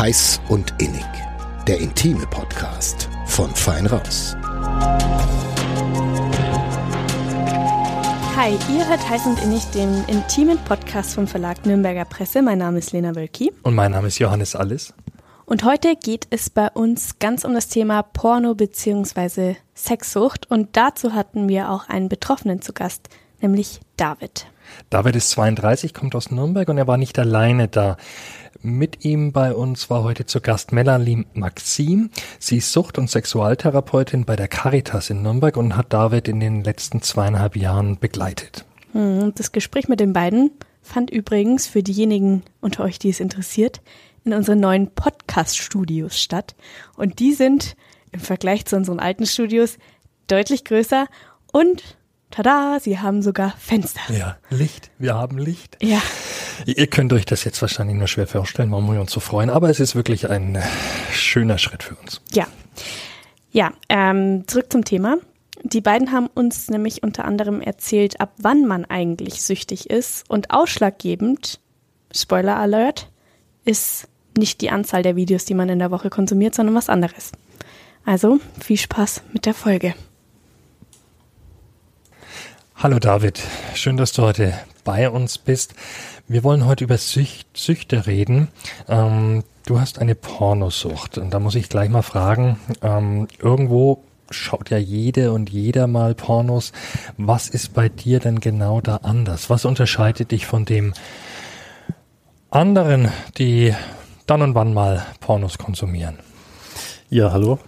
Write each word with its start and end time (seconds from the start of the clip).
Heiß 0.00 0.40
und 0.48 0.72
Innig, 0.78 1.04
der 1.68 1.78
intime 1.78 2.26
Podcast 2.28 3.10
von 3.26 3.50
Fein 3.54 3.84
Raus. 3.84 4.34
Hi, 8.34 8.56
ihr 8.74 8.88
hört 8.88 9.06
Heiß 9.06 9.26
und 9.26 9.42
Innig, 9.42 9.62
den 9.72 10.02
intimen 10.06 10.56
Podcast 10.64 11.12
vom 11.16 11.26
Verlag 11.26 11.66
Nürnberger 11.66 12.06
Presse. 12.06 12.40
Mein 12.40 12.56
Name 12.56 12.78
ist 12.78 12.92
Lena 12.92 13.14
Wölki. 13.14 13.52
Und 13.62 13.74
mein 13.74 13.92
Name 13.92 14.08
ist 14.08 14.18
Johannes 14.18 14.56
Alles. 14.56 14.94
Und 15.44 15.64
heute 15.64 15.96
geht 15.96 16.26
es 16.30 16.48
bei 16.48 16.70
uns 16.70 17.18
ganz 17.18 17.44
um 17.44 17.52
das 17.52 17.68
Thema 17.68 18.02
Porno 18.02 18.54
bzw. 18.54 19.56
Sexsucht. 19.74 20.50
Und 20.50 20.78
dazu 20.78 21.12
hatten 21.12 21.46
wir 21.46 21.68
auch 21.68 21.90
einen 21.90 22.08
Betroffenen 22.08 22.62
zu 22.62 22.72
Gast, 22.72 23.10
nämlich 23.42 23.80
David. 23.98 24.46
David 24.88 25.16
ist 25.16 25.30
32, 25.30 25.92
kommt 25.92 26.14
aus 26.14 26.30
Nürnberg 26.30 26.68
und 26.68 26.78
er 26.78 26.86
war 26.86 26.96
nicht 26.96 27.18
alleine 27.18 27.68
da. 27.68 27.98
Mit 28.62 29.06
ihm 29.06 29.32
bei 29.32 29.54
uns 29.54 29.88
war 29.88 30.02
heute 30.02 30.26
zu 30.26 30.42
Gast 30.42 30.70
Melanie 30.70 31.24
Maxim. 31.32 32.10
Sie 32.38 32.58
ist 32.58 32.72
Sucht- 32.72 32.98
und 32.98 33.08
Sexualtherapeutin 33.08 34.26
bei 34.26 34.36
der 34.36 34.48
Caritas 34.48 35.08
in 35.08 35.22
Nürnberg 35.22 35.56
und 35.56 35.78
hat 35.78 35.94
David 35.94 36.28
in 36.28 36.40
den 36.40 36.62
letzten 36.62 37.00
zweieinhalb 37.00 37.56
Jahren 37.56 37.98
begleitet. 37.98 38.66
Hm, 38.92 39.32
das 39.34 39.52
Gespräch 39.52 39.88
mit 39.88 39.98
den 39.98 40.12
beiden 40.12 40.50
fand 40.82 41.10
übrigens 41.10 41.66
für 41.68 41.82
diejenigen 41.82 42.42
unter 42.60 42.84
euch, 42.84 42.98
die 42.98 43.08
es 43.08 43.20
interessiert, 43.20 43.80
in 44.24 44.34
unseren 44.34 44.60
neuen 44.60 44.90
Podcast-Studios 44.90 46.20
statt. 46.20 46.54
Und 46.96 47.18
die 47.18 47.32
sind 47.32 47.76
im 48.12 48.20
Vergleich 48.20 48.66
zu 48.66 48.76
unseren 48.76 49.00
alten 49.00 49.24
Studios 49.24 49.78
deutlich 50.26 50.66
größer 50.66 51.06
und 51.50 51.96
tada, 52.30 52.78
sie 52.80 52.98
haben 52.98 53.22
sogar 53.22 53.54
Fenster. 53.58 54.00
Ja, 54.08 54.36
Licht. 54.50 54.90
Wir 54.98 55.14
haben 55.14 55.38
Licht. 55.38 55.76
Ja. 55.82 56.00
Ihr 56.66 56.86
könnt 56.86 57.12
euch 57.12 57.24
das 57.24 57.44
jetzt 57.44 57.60
wahrscheinlich 57.62 57.96
nur 57.96 58.08
schwer 58.08 58.26
vorstellen, 58.26 58.70
warum 58.70 58.92
wir 58.92 59.00
uns 59.00 59.12
so 59.12 59.20
freuen, 59.20 59.50
aber 59.50 59.70
es 59.70 59.80
ist 59.80 59.94
wirklich 59.94 60.28
ein 60.28 60.56
äh, 60.56 60.62
schöner 61.12 61.58
Schritt 61.58 61.82
für 61.82 61.94
uns. 61.96 62.20
Ja. 62.32 62.46
Ja, 63.52 63.72
ähm, 63.88 64.46
zurück 64.46 64.66
zum 64.70 64.84
Thema. 64.84 65.16
Die 65.62 65.80
beiden 65.80 66.12
haben 66.12 66.28
uns 66.28 66.70
nämlich 66.70 67.02
unter 67.02 67.24
anderem 67.24 67.60
erzählt, 67.60 68.20
ab 68.20 68.32
wann 68.38 68.66
man 68.66 68.84
eigentlich 68.84 69.42
süchtig 69.42 69.90
ist 69.90 70.28
und 70.30 70.50
ausschlaggebend, 70.50 71.60
Spoiler 72.14 72.56
Alert, 72.56 73.10
ist 73.64 74.08
nicht 74.38 74.60
die 74.60 74.70
Anzahl 74.70 75.02
der 75.02 75.16
Videos, 75.16 75.44
die 75.44 75.54
man 75.54 75.68
in 75.68 75.78
der 75.78 75.90
Woche 75.90 76.10
konsumiert, 76.10 76.54
sondern 76.54 76.74
was 76.74 76.88
anderes. 76.88 77.32
Also 78.04 78.38
viel 78.60 78.78
Spaß 78.78 79.22
mit 79.32 79.44
der 79.44 79.54
Folge. 79.54 79.94
Hallo 82.82 82.98
David, 82.98 83.42
schön, 83.74 83.98
dass 83.98 84.12
du 84.12 84.22
heute 84.22 84.54
bei 84.84 85.10
uns 85.10 85.36
bist. 85.36 85.74
Wir 86.28 86.42
wollen 86.42 86.64
heute 86.64 86.84
über 86.84 86.96
Sücht, 86.96 87.46
Süchte 87.54 88.06
reden. 88.06 88.48
Ähm, 88.88 89.44
du 89.66 89.78
hast 89.78 89.98
eine 89.98 90.14
Pornosucht 90.14 91.18
und 91.18 91.34
da 91.34 91.40
muss 91.40 91.56
ich 91.56 91.68
gleich 91.68 91.90
mal 91.90 92.00
fragen, 92.00 92.58
ähm, 92.80 93.28
irgendwo 93.38 94.02
schaut 94.30 94.70
ja 94.70 94.78
jede 94.78 95.32
und 95.32 95.50
jeder 95.50 95.88
mal 95.88 96.14
Pornos. 96.14 96.72
Was 97.18 97.50
ist 97.50 97.74
bei 97.74 97.90
dir 97.90 98.18
denn 98.18 98.40
genau 98.40 98.80
da 98.80 98.96
anders? 99.02 99.50
Was 99.50 99.66
unterscheidet 99.66 100.30
dich 100.30 100.46
von 100.46 100.64
dem 100.64 100.94
anderen, 102.48 103.08
die 103.36 103.74
dann 104.24 104.40
und 104.40 104.54
wann 104.54 104.72
mal 104.72 105.04
Pornos 105.20 105.58
konsumieren? 105.58 106.18
Ja, 107.10 107.30
hallo, 107.30 107.58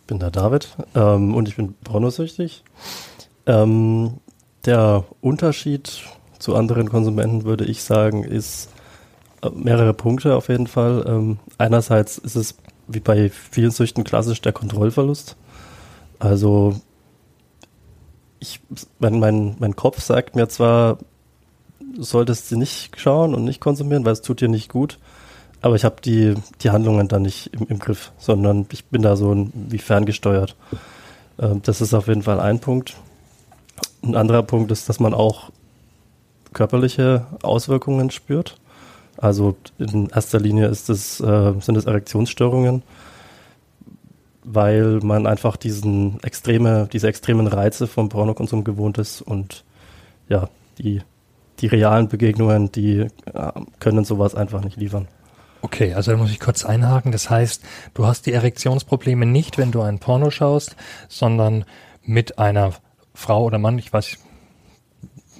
ich 0.00 0.06
bin 0.06 0.18
der 0.20 0.30
David 0.30 0.74
ähm, 0.94 1.34
und 1.34 1.48
ich 1.48 1.56
bin 1.56 1.74
pornosüchtig. 1.84 2.64
Der 4.68 5.04
Unterschied 5.22 6.02
zu 6.38 6.54
anderen 6.54 6.90
Konsumenten, 6.90 7.44
würde 7.44 7.64
ich 7.64 7.82
sagen, 7.82 8.22
ist 8.22 8.68
äh, 9.40 9.48
mehrere 9.48 9.94
Punkte 9.94 10.36
auf 10.36 10.50
jeden 10.50 10.66
Fall. 10.66 11.06
Ähm, 11.08 11.38
einerseits 11.56 12.18
ist 12.18 12.36
es 12.36 12.54
wie 12.86 13.00
bei 13.00 13.30
vielen 13.30 13.70
Süchten 13.70 14.04
klassisch 14.04 14.42
der 14.42 14.52
Kontrollverlust. 14.52 15.36
Also 16.18 16.78
ich, 18.40 18.60
mein, 18.98 19.18
mein, 19.18 19.56
mein 19.58 19.74
Kopf 19.74 20.02
sagt 20.02 20.36
mir 20.36 20.50
zwar, 20.50 20.98
du 21.80 22.02
solltest 22.02 22.50
sie 22.50 22.58
nicht 22.58 23.00
schauen 23.00 23.34
und 23.34 23.46
nicht 23.46 23.62
konsumieren, 23.62 24.04
weil 24.04 24.12
es 24.12 24.20
tut 24.20 24.42
dir 24.42 24.48
nicht 24.48 24.70
gut, 24.70 24.98
aber 25.62 25.76
ich 25.76 25.86
habe 25.86 26.02
die, 26.04 26.34
die 26.60 26.68
Handlungen 26.68 27.08
dann 27.08 27.22
nicht 27.22 27.54
im, 27.54 27.68
im, 27.68 27.78
Griff, 27.78 28.12
sondern 28.18 28.66
ich 28.70 28.84
bin 28.84 29.00
da 29.00 29.16
so 29.16 29.48
wie 29.54 29.78
ferngesteuert. 29.78 30.56
Ähm, 31.38 31.62
das 31.62 31.80
ist 31.80 31.94
auf 31.94 32.08
jeden 32.08 32.22
Fall 32.22 32.38
ein 32.38 32.58
Punkt. 32.58 32.98
Ein 34.02 34.16
anderer 34.16 34.42
Punkt 34.42 34.70
ist, 34.70 34.88
dass 34.88 35.00
man 35.00 35.14
auch 35.14 35.50
körperliche 36.52 37.26
Auswirkungen 37.42 38.10
spürt. 38.10 38.56
Also 39.16 39.56
in 39.78 40.08
erster 40.10 40.38
Linie 40.38 40.68
ist 40.68 40.88
es, 40.88 41.20
äh, 41.20 41.52
sind 41.60 41.76
es 41.76 41.86
Erektionsstörungen, 41.86 42.82
weil 44.44 45.00
man 45.02 45.26
einfach 45.26 45.56
diesen 45.56 46.22
extreme, 46.22 46.88
diese 46.92 47.08
extremen 47.08 47.48
Reize 47.48 47.86
vom 47.86 48.08
Pornokonsum 48.08 48.62
gewohnt 48.62 48.98
ist 48.98 49.20
und 49.20 49.64
ja, 50.28 50.48
die, 50.78 51.02
die 51.58 51.66
realen 51.66 52.08
Begegnungen, 52.08 52.70
die 52.70 53.00
äh, 53.00 53.52
können 53.80 54.04
sowas 54.04 54.36
einfach 54.36 54.62
nicht 54.62 54.76
liefern. 54.76 55.08
Okay, 55.60 55.94
also 55.94 56.12
da 56.12 56.16
muss 56.16 56.30
ich 56.30 56.38
kurz 56.38 56.64
einhaken. 56.64 57.10
Das 57.10 57.28
heißt, 57.30 57.64
du 57.94 58.06
hast 58.06 58.26
die 58.26 58.32
Erektionsprobleme 58.32 59.26
nicht, 59.26 59.58
wenn 59.58 59.72
du 59.72 59.80
ein 59.82 59.98
Porno 59.98 60.30
schaust, 60.30 60.76
sondern 61.08 61.64
mit 62.04 62.38
einer 62.38 62.74
Frau 63.18 63.44
oder 63.44 63.58
Mann, 63.58 63.78
ich 63.78 63.92
weiß, 63.92 64.16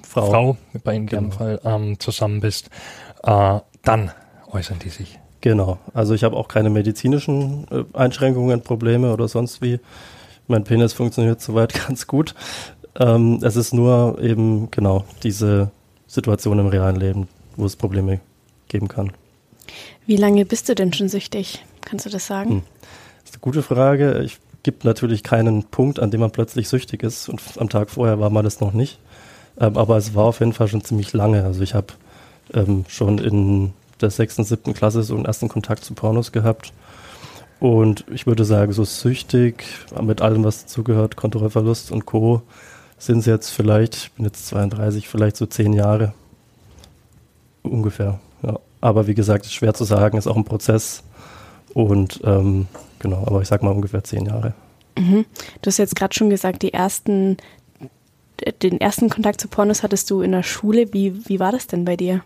Frau, 0.03 0.29
Frau 0.29 0.57
bei 0.83 0.95
in 0.95 1.07
dem 1.07 1.29
genau. 1.29 1.35
Fall 1.35 1.61
ähm, 1.63 1.97
zusammen 1.97 2.41
bist, 2.41 2.69
äh, 3.23 3.59
dann 3.83 4.11
äußern 4.51 4.79
die 4.79 4.89
sich. 4.89 5.17
Genau. 5.39 5.79
Also 5.93 6.13
ich 6.13 6.25
habe 6.25 6.35
auch 6.35 6.49
keine 6.49 6.69
medizinischen 6.69 7.65
äh, 7.71 7.85
Einschränkungen, 7.97 8.61
Probleme 8.61 9.13
oder 9.13 9.29
sonst 9.29 9.61
wie. 9.61 9.79
Mein 10.47 10.65
Penis 10.65 10.91
funktioniert 10.91 11.39
soweit 11.39 11.73
ganz 11.87 12.05
gut. 12.05 12.35
Ähm, 12.99 13.39
es 13.43 13.55
ist 13.55 13.73
nur 13.73 14.21
eben 14.21 14.69
genau 14.71 15.05
diese 15.23 15.71
Situation 16.05 16.59
im 16.59 16.67
realen 16.67 16.97
Leben, 16.97 17.29
wo 17.55 17.65
es 17.65 17.77
Probleme 17.77 18.19
geben 18.67 18.89
kann. 18.89 19.13
Wie 20.05 20.17
lange 20.17 20.45
bist 20.45 20.67
du 20.67 20.75
denn 20.75 20.91
schon 20.91 21.07
süchtig? 21.07 21.63
Kannst 21.79 22.05
du 22.05 22.09
das 22.09 22.27
sagen? 22.27 22.49
Hm. 22.49 22.61
Das 23.21 23.29
ist 23.29 23.35
eine 23.35 23.41
gute 23.41 23.63
Frage. 23.63 24.21
Ich 24.23 24.37
gibt 24.63 24.83
natürlich 24.83 25.23
keinen 25.23 25.63
Punkt, 25.63 25.99
an 25.99 26.11
dem 26.11 26.21
man 26.21 26.31
plötzlich 26.31 26.69
süchtig 26.69 27.03
ist. 27.03 27.29
Und 27.29 27.41
am 27.57 27.69
Tag 27.69 27.89
vorher 27.89 28.19
war 28.19 28.29
man 28.29 28.43
das 28.43 28.59
noch 28.59 28.73
nicht. 28.73 28.99
Ähm, 29.59 29.77
aber 29.77 29.97
es 29.97 30.15
war 30.15 30.25
auf 30.25 30.39
jeden 30.39 30.53
Fall 30.53 30.67
schon 30.67 30.83
ziemlich 30.83 31.13
lange. 31.13 31.43
Also 31.43 31.61
ich 31.61 31.73
habe 31.73 31.87
ähm, 32.53 32.85
schon 32.87 33.17
in 33.17 33.73
der 34.01 34.09
sechsten, 34.09 34.43
siebten 34.43 34.73
Klasse 34.73 35.03
so 35.03 35.15
einen 35.15 35.25
ersten 35.25 35.49
Kontakt 35.49 35.83
zu 35.83 35.93
Pornos 35.93 36.31
gehabt. 36.31 36.73
Und 37.59 38.05
ich 38.09 38.25
würde 38.25 38.45
sagen, 38.45 38.71
so 38.71 38.85
süchtig, 38.85 39.65
mit 40.01 40.21
allem, 40.21 40.45
was 40.45 40.63
dazugehört, 40.63 41.17
Kontrollverlust 41.17 41.91
und 41.91 42.05
Co., 42.05 42.41
sind 42.97 43.19
es 43.19 43.25
jetzt 43.25 43.49
vielleicht, 43.49 43.95
ich 43.95 44.11
bin 44.13 44.25
jetzt 44.25 44.47
32, 44.47 45.07
vielleicht 45.07 45.37
so 45.37 45.45
zehn 45.45 45.73
Jahre. 45.73 46.13
Ungefähr, 47.63 48.19
ja. 48.43 48.59
Aber 48.81 49.07
wie 49.07 49.13
gesagt, 49.13 49.45
ist 49.45 49.53
schwer 49.53 49.73
zu 49.73 49.83
sagen, 49.83 50.17
ist 50.17 50.27
auch 50.27 50.35
ein 50.35 50.45
Prozess. 50.45 51.03
Und 51.73 52.21
ähm, 52.23 52.67
genau, 52.99 53.23
aber 53.25 53.41
ich 53.41 53.47
sag 53.47 53.63
mal 53.63 53.71
ungefähr 53.71 54.03
zehn 54.03 54.25
Jahre. 54.25 54.53
Mhm. 54.97 55.25
Du 55.61 55.67
hast 55.67 55.77
jetzt 55.77 55.95
gerade 55.95 56.13
schon 56.13 56.29
gesagt, 56.29 56.61
die 56.61 56.73
ersten, 56.73 57.37
den 58.61 58.81
ersten 58.81 59.09
Kontakt 59.09 59.41
zu 59.41 59.47
Pornos 59.47 59.83
hattest 59.83 60.09
du 60.09 60.21
in 60.21 60.31
der 60.31 60.43
Schule. 60.43 60.93
Wie, 60.93 61.27
wie 61.27 61.39
war 61.39 61.51
das 61.51 61.67
denn 61.67 61.85
bei 61.85 61.95
dir? 61.95 62.21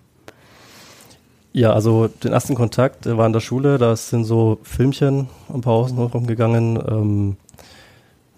Ja, 1.55 1.71
also 1.71 2.07
den 2.07 2.33
ersten 2.33 2.55
Kontakt 2.55 3.05
war 3.05 3.27
in 3.27 3.33
der 3.33 3.39
Schule, 3.39 3.77
da 3.77 3.95
sind 3.95 4.23
so 4.23 4.57
Filmchen 4.63 5.27
ein 5.49 5.61
paar 5.61 5.83
Pausen 5.83 5.99
rumgegangen. 5.99 6.77
Ähm, 6.87 7.37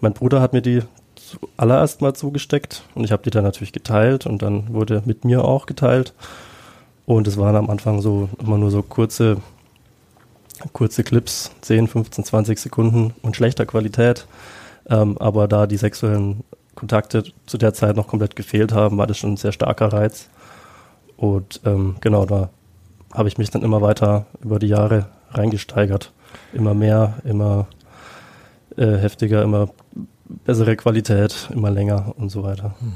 mein 0.00 0.12
Bruder 0.12 0.42
hat 0.42 0.52
mir 0.52 0.60
die 0.60 0.82
zuallererst 1.14 2.02
mal 2.02 2.14
zugesteckt 2.14 2.84
und 2.94 3.04
ich 3.04 3.12
habe 3.12 3.22
die 3.22 3.30
dann 3.30 3.42
natürlich 3.42 3.72
geteilt 3.72 4.26
und 4.26 4.42
dann 4.42 4.74
wurde 4.74 5.02
mit 5.06 5.24
mir 5.24 5.44
auch 5.44 5.64
geteilt. 5.64 6.12
Und 7.06 7.26
es 7.26 7.38
waren 7.38 7.56
am 7.56 7.70
Anfang 7.70 8.02
so 8.02 8.28
immer 8.38 8.58
nur 8.58 8.70
so 8.70 8.82
kurze 8.82 9.38
kurze 10.72 11.04
Clips, 11.04 11.50
10, 11.62 11.88
15, 11.88 12.24
20 12.24 12.58
Sekunden 12.58 13.14
und 13.22 13.36
schlechter 13.36 13.66
Qualität. 13.66 14.26
Ähm, 14.88 15.18
aber 15.18 15.48
da 15.48 15.66
die 15.66 15.76
sexuellen 15.76 16.44
Kontakte 16.74 17.24
zu 17.46 17.58
der 17.58 17.74
Zeit 17.74 17.96
noch 17.96 18.06
komplett 18.06 18.36
gefehlt 18.36 18.72
haben, 18.72 18.98
war 18.98 19.06
das 19.06 19.18
schon 19.18 19.32
ein 19.32 19.36
sehr 19.36 19.52
starker 19.52 19.92
Reiz. 19.92 20.28
Und 21.16 21.60
ähm, 21.64 21.96
genau, 22.00 22.26
da 22.26 22.50
habe 23.12 23.28
ich 23.28 23.38
mich 23.38 23.50
dann 23.50 23.62
immer 23.62 23.80
weiter 23.80 24.26
über 24.42 24.58
die 24.58 24.68
Jahre 24.68 25.06
reingesteigert. 25.30 26.12
Immer 26.52 26.74
mehr, 26.74 27.14
immer 27.24 27.66
äh, 28.76 28.96
heftiger, 28.98 29.42
immer 29.42 29.70
bessere 30.28 30.76
Qualität, 30.76 31.48
immer 31.52 31.70
länger 31.70 32.14
und 32.18 32.30
so 32.30 32.42
weiter. 32.42 32.74
Hm. 32.80 32.92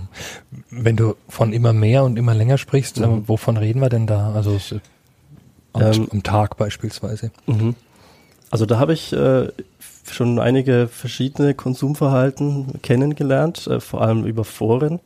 Wenn 0.70 0.96
du 0.96 1.14
von 1.28 1.52
immer 1.52 1.72
mehr 1.72 2.04
und 2.04 2.18
immer 2.18 2.34
länger 2.34 2.58
sprichst, 2.58 2.98
mhm. 2.98 3.04
äh, 3.04 3.28
wovon 3.28 3.56
reden 3.56 3.80
wir 3.80 3.88
denn 3.88 4.06
da? 4.06 4.32
Also 4.32 4.58
am, 5.72 5.82
ähm, 5.82 6.08
am 6.10 6.22
Tag 6.22 6.56
beispielsweise. 6.56 7.30
Mhm. 7.46 7.74
Also 8.50 8.66
da 8.66 8.78
habe 8.78 8.92
ich 8.92 9.12
äh, 9.12 9.48
schon 10.10 10.38
einige 10.38 10.88
verschiedene 10.88 11.54
Konsumverhalten 11.54 12.82
kennengelernt, 12.82 13.66
äh, 13.66 13.80
vor 13.80 14.02
allem 14.02 14.24
über 14.24 14.44
Foren. 14.44 15.00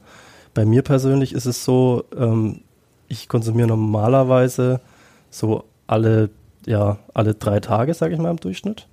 Bei 0.55 0.65
mir 0.65 0.83
persönlich 0.83 1.33
ist 1.33 1.47
es 1.47 1.65
so, 1.65 2.05
ähm, 2.17 2.61
ich 3.09 3.29
konsumiere 3.29 3.69
normalerweise 3.69 4.81
so 5.31 5.65
alle 5.87 6.31
ja 6.67 6.99
alle 7.13 7.35
drei 7.35 7.61
Tage, 7.61 7.95
sage 7.95 8.15
ich 8.15 8.21
mal, 8.21 8.31
im 8.31 8.41
Durchschnitt. 8.41 8.87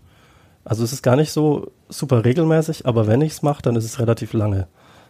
Also 0.63 0.83
es 0.83 0.94
ist 0.94 1.01
gar 1.01 1.15
nicht 1.15 1.31
so 1.31 1.71
super 1.89 2.25
regelmäßig, 2.25 2.85
aber 2.85 3.07
wenn 3.07 3.21
ich 3.21 3.33
es 3.33 3.41
mache, 3.41 3.62
dann 3.62 3.75
ist 3.75 3.85
es 3.85 4.00
relativ 4.00 4.33
lange. 4.33 4.67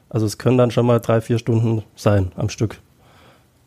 Also 0.10 0.26
es 0.26 0.38
können 0.38 0.58
dann 0.58 0.72
schon 0.72 0.86
mal 0.86 1.00
drei, 1.00 1.22
vier 1.22 1.40
Stunden 1.40 1.84
sein 1.96 2.32
am 2.36 2.50
Stück. 2.50 2.80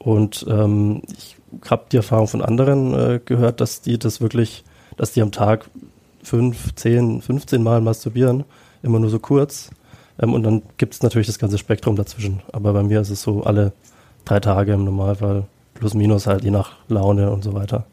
Und 0.04 0.44
ähm, 0.48 1.00
ich 1.16 1.36
habe 1.70 1.86
die 1.90 1.96
Erfahrung 1.96 2.28
von 2.28 2.42
anderen 2.42 2.94
äh, 2.94 3.20
gehört, 3.24 3.62
dass 3.62 3.80
die 3.80 3.98
das 3.98 4.20
wirklich, 4.20 4.62
dass 4.98 5.12
die 5.12 5.22
am 5.22 5.32
Tag 5.32 5.64
fünf, 6.22 6.74
zehn, 6.74 7.22
15 7.22 7.62
Mal 7.62 7.80
masturbieren, 7.80 8.44
immer 8.82 8.98
nur 8.98 9.08
so 9.08 9.18
kurz. 9.18 9.70
Ähm, 10.20 10.34
und 10.34 10.42
dann 10.42 10.62
gibt 10.76 10.92
es 10.92 11.02
natürlich 11.02 11.26
das 11.26 11.38
ganze 11.38 11.56
Spektrum 11.56 11.96
dazwischen. 11.96 12.42
Aber 12.52 12.74
bei 12.74 12.82
mir 12.82 13.00
ist 13.00 13.08
es 13.08 13.22
so 13.22 13.44
alle 13.44 13.72
drei 14.26 14.40
Tage 14.40 14.74
im 14.74 14.84
Normalfall, 14.84 15.44
plus 15.72 15.94
minus 15.94 16.26
halt 16.26 16.44
je 16.44 16.50
nach 16.50 16.72
Laune 16.88 17.30
und 17.30 17.42
so 17.42 17.54
weiter. 17.54 17.86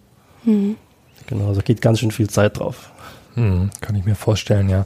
Mhm. 0.44 0.76
Genau, 1.28 1.48
also 1.48 1.62
geht 1.62 1.82
ganz 1.82 2.00
schön 2.00 2.12
viel 2.12 2.30
Zeit 2.30 2.60
drauf. 2.60 2.92
Hm, 3.36 3.70
kann 3.80 3.96
ich 3.96 4.04
mir 4.04 4.16
vorstellen, 4.16 4.68
ja. 4.68 4.86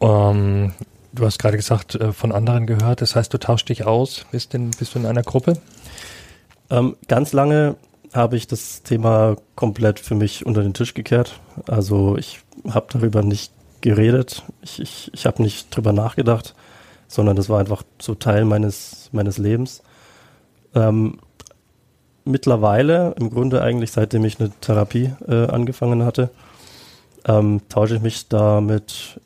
Um, 0.00 0.72
du 1.14 1.24
hast 1.24 1.38
gerade 1.38 1.56
gesagt, 1.56 1.94
äh, 1.94 2.12
von 2.12 2.30
anderen 2.30 2.66
gehört, 2.66 3.00
das 3.00 3.16
heißt, 3.16 3.32
du 3.32 3.38
tauschst 3.38 3.70
dich 3.70 3.86
aus, 3.86 4.26
bist, 4.30 4.52
in, 4.52 4.70
bist 4.72 4.94
du 4.94 4.98
in 4.98 5.06
einer 5.06 5.22
Gruppe? 5.22 5.54
Ähm, 6.72 6.96
ganz 7.06 7.34
lange 7.34 7.76
habe 8.14 8.36
ich 8.36 8.46
das 8.46 8.82
Thema 8.82 9.36
komplett 9.56 10.00
für 10.00 10.14
mich 10.14 10.46
unter 10.46 10.62
den 10.62 10.72
Tisch 10.72 10.94
gekehrt. 10.94 11.38
Also 11.66 12.16
ich 12.16 12.40
habe 12.70 12.86
darüber 12.90 13.22
nicht 13.22 13.52
geredet, 13.82 14.42
ich, 14.62 14.80
ich, 14.80 15.10
ich 15.12 15.26
habe 15.26 15.42
nicht 15.42 15.74
drüber 15.74 15.92
nachgedacht, 15.92 16.54
sondern 17.08 17.36
das 17.36 17.50
war 17.50 17.60
einfach 17.60 17.82
so 18.00 18.14
Teil 18.14 18.46
meines, 18.46 19.10
meines 19.12 19.36
Lebens. 19.36 19.82
Ähm, 20.74 21.18
mittlerweile, 22.24 23.14
im 23.18 23.28
Grunde 23.28 23.60
eigentlich 23.60 23.92
seitdem 23.92 24.24
ich 24.24 24.40
eine 24.40 24.50
Therapie 24.60 25.12
äh, 25.28 25.46
angefangen 25.48 26.04
hatte, 26.04 26.30
ähm, 27.26 27.60
tausche 27.68 27.96
ich 27.96 28.00
mich 28.00 28.28
damit 28.28 29.20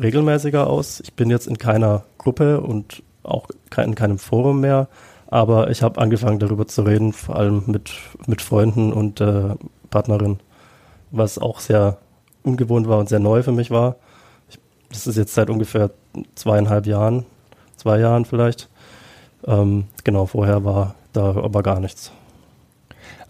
regelmäßiger 0.00 0.68
aus. 0.68 1.00
Ich 1.00 1.14
bin 1.14 1.30
jetzt 1.30 1.48
in 1.48 1.58
keiner 1.58 2.04
Gruppe 2.18 2.60
und 2.60 3.02
auch 3.24 3.48
in 3.76 3.94
keinem 3.96 4.18
Forum 4.18 4.60
mehr, 4.60 4.88
aber 5.32 5.70
ich 5.70 5.82
habe 5.82 5.98
angefangen 5.98 6.38
darüber 6.38 6.66
zu 6.66 6.82
reden, 6.82 7.14
vor 7.14 7.36
allem 7.36 7.62
mit, 7.66 7.90
mit 8.26 8.42
Freunden 8.42 8.92
und 8.92 9.18
äh, 9.22 9.54
Partnerin, 9.88 10.40
was 11.10 11.38
auch 11.38 11.58
sehr 11.58 11.96
ungewohnt 12.42 12.86
war 12.86 12.98
und 12.98 13.08
sehr 13.08 13.18
neu 13.18 13.42
für 13.42 13.50
mich 13.50 13.70
war. 13.70 13.96
Ich, 14.50 14.58
das 14.90 15.06
ist 15.06 15.16
jetzt 15.16 15.32
seit 15.32 15.48
ungefähr 15.48 15.90
zweieinhalb 16.34 16.84
Jahren, 16.86 17.24
zwei 17.76 17.98
Jahren 17.98 18.26
vielleicht. 18.26 18.68
Ähm, 19.46 19.86
genau, 20.04 20.26
vorher 20.26 20.66
war 20.66 20.96
da 21.14 21.30
aber 21.30 21.62
gar 21.62 21.80
nichts. 21.80 22.12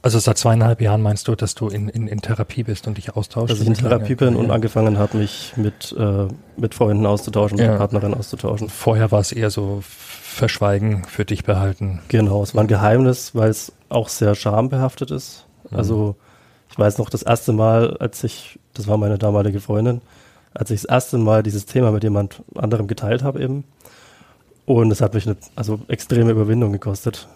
Also 0.05 0.19
seit 0.19 0.37
zweieinhalb 0.37 0.81
Jahren 0.81 1.01
meinst 1.01 1.29
du, 1.29 1.37
dass 1.37 1.55
du 1.55 1.69
in, 1.69 1.89
in, 1.89 2.09
in 2.09 2.21
Therapie 2.21 2.65
bist 2.65 2.89
und 2.89 2.99
dich 2.99 3.15
austauschst? 3.17 3.53
Dass 3.53 3.61
ich 3.61 3.69
in 3.69 3.75
Therapie 3.75 4.17
bin 4.17 4.35
und 4.35 4.51
angefangen 4.51 4.99
habe, 4.99 5.17
mich 5.17 5.53
mit, 5.57 5.95
äh, 5.97 6.27
mit 6.57 6.75
Freunden 6.75 7.07
auszutauschen, 7.07 7.57
mit 7.57 7.67
ja. 7.67 7.77
Partnerin 7.77 8.13
auszutauschen. 8.13 8.69
Vorher 8.69 9.13
war 9.13 9.21
es 9.21 9.31
eher 9.31 9.51
so 9.51 9.81
Verschweigen 9.81 11.05
für 11.05 11.25
dich 11.25 11.45
behalten. 11.45 12.01
Genau, 12.09 12.43
es 12.43 12.53
war 12.53 12.65
ein 12.65 12.67
Geheimnis, 12.67 13.37
weil 13.37 13.51
es 13.51 13.73
auch 13.91 14.09
sehr 14.09 14.35
schambehaftet 14.35 15.13
ist. 15.13 15.47
Mhm. 15.71 15.77
Also 15.77 16.17
ich 16.69 16.79
weiß 16.79 16.99
noch 16.99 17.09
das 17.09 17.23
erste 17.23 17.53
Mal, 17.53 17.97
als 17.99 18.25
ich, 18.25 18.59
das 18.75 18.89
war 18.89 18.97
meine 18.97 19.19
damalige 19.19 19.61
Freundin, 19.61 20.01
als 20.53 20.73
ich 20.73 20.83
das 20.83 20.91
erste 20.91 21.17
Mal 21.17 21.45
dieses 21.45 21.67
Thema 21.67 21.93
mit 21.93 22.03
jemand 22.03 22.43
anderem 22.57 22.89
geteilt 22.89 23.23
habe 23.23 23.41
eben. 23.41 23.63
Und 24.65 24.91
es 24.91 25.01
hat 25.01 25.15
mich 25.15 25.27
eine 25.27 25.37
also 25.55 25.79
extreme 25.87 26.33
Überwindung 26.33 26.73
gekostet 26.73 27.29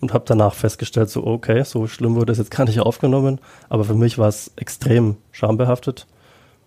und 0.00 0.12
habe 0.12 0.24
danach 0.26 0.54
festgestellt, 0.54 1.10
so 1.10 1.26
okay, 1.26 1.62
so 1.64 1.86
schlimm 1.86 2.14
wurde 2.14 2.32
es 2.32 2.38
jetzt 2.38 2.50
gar 2.50 2.64
nicht 2.64 2.80
aufgenommen, 2.80 3.40
aber 3.68 3.84
für 3.84 3.94
mich 3.94 4.18
war 4.18 4.28
es 4.28 4.52
extrem 4.56 5.16
schambehaftet 5.32 6.06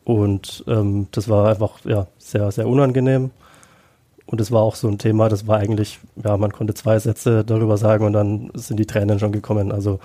und 0.04 0.63
ähm, 0.68 1.07
das 1.12 1.30
war 1.30 1.50
einfach 1.50 1.80
ja 1.86 2.07
sehr 2.18 2.51
sehr 2.51 2.68
unangenehm 2.68 3.31
und 4.25 4.42
es 4.42 4.51
war 4.51 4.62
auch 4.62 4.75
so 4.75 4.88
ein 4.88 4.98
Thema, 4.98 5.30
das 5.30 5.48
war 5.48 5.57
eigentlich 5.57 6.00
ja 6.24 6.38
man 6.38 6.51
konnte 6.51 6.74
zwei 6.74 7.00
Sätze 7.00 7.44
darüber 7.45 7.78
sagen 7.78 8.06
und 8.06 8.13
dann 8.13 8.51
sind 8.54 8.78
die 8.78 8.86
Tränen 8.86 9.19
schon 9.19 9.31
gekommen, 9.31 9.72
also 9.72 10.00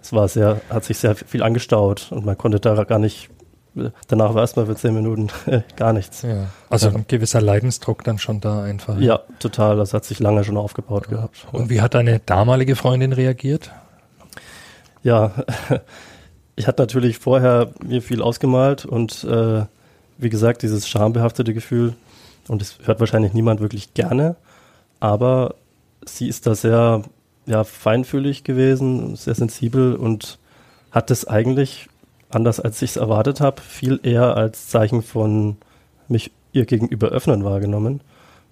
es 0.00 0.12
war 0.12 0.28
sehr 0.28 0.60
hat 0.70 0.84
sich 0.84 0.98
sehr 0.98 1.14
viel 1.14 1.42
angestaut 1.42 2.08
und 2.10 2.24
man 2.24 2.36
konnte 2.38 2.60
da 2.60 2.84
gar 2.84 2.98
nicht 2.98 3.30
danach 4.08 4.34
war 4.34 4.42
erstmal 4.42 4.66
für 4.66 4.76
zehn 4.76 4.94
Minuten 4.94 5.28
gar 5.76 5.92
nichts. 5.92 6.22
Ja. 6.22 6.46
Also 6.68 6.88
ein 6.88 7.04
gewisser 7.08 7.40
Leidensdruck 7.40 8.04
dann 8.04 8.18
schon 8.18 8.40
da 8.40 8.62
einfach. 8.62 8.98
Ja, 8.98 9.20
total. 9.38 9.76
Das 9.76 9.94
hat 9.94 10.04
sich 10.04 10.18
lange 10.18 10.44
schon 10.44 10.56
aufgebaut 10.56 11.06
ja. 11.10 11.16
gehabt. 11.16 11.46
Und 11.52 11.70
wie 11.70 11.80
hat 11.80 11.94
deine 11.94 12.20
damalige 12.20 12.76
Freundin 12.76 13.12
reagiert? 13.12 13.70
Ja, 15.02 15.32
ich 16.56 16.66
hatte 16.66 16.82
natürlich 16.82 17.18
vorher 17.18 17.70
mir 17.84 18.02
viel 18.02 18.22
ausgemalt 18.22 18.84
und 18.84 19.24
äh, 19.24 19.64
wie 20.18 20.30
gesagt, 20.30 20.62
dieses 20.62 20.88
schambehaftete 20.88 21.54
Gefühl, 21.54 21.94
und 22.48 22.60
das 22.60 22.78
hört 22.84 23.00
wahrscheinlich 23.00 23.32
niemand 23.32 23.60
wirklich 23.60 23.94
gerne, 23.94 24.36
aber 25.00 25.54
sie 26.04 26.28
ist 26.28 26.46
da 26.46 26.54
sehr 26.54 27.02
ja, 27.46 27.64
feinfühlig 27.64 28.44
gewesen, 28.44 29.16
sehr 29.16 29.34
sensibel 29.34 29.96
und 29.96 30.38
hat 30.90 31.10
es 31.10 31.26
eigentlich 31.26 31.88
anders 32.34 32.60
als 32.60 32.80
ich 32.82 32.90
es 32.90 32.96
erwartet 32.96 33.40
habe, 33.40 33.60
viel 33.62 34.00
eher 34.02 34.36
als 34.36 34.68
Zeichen 34.68 35.02
von 35.02 35.56
mich 36.08 36.30
ihr 36.52 36.66
gegenüber 36.66 37.08
öffnen 37.08 37.44
wahrgenommen 37.44 38.00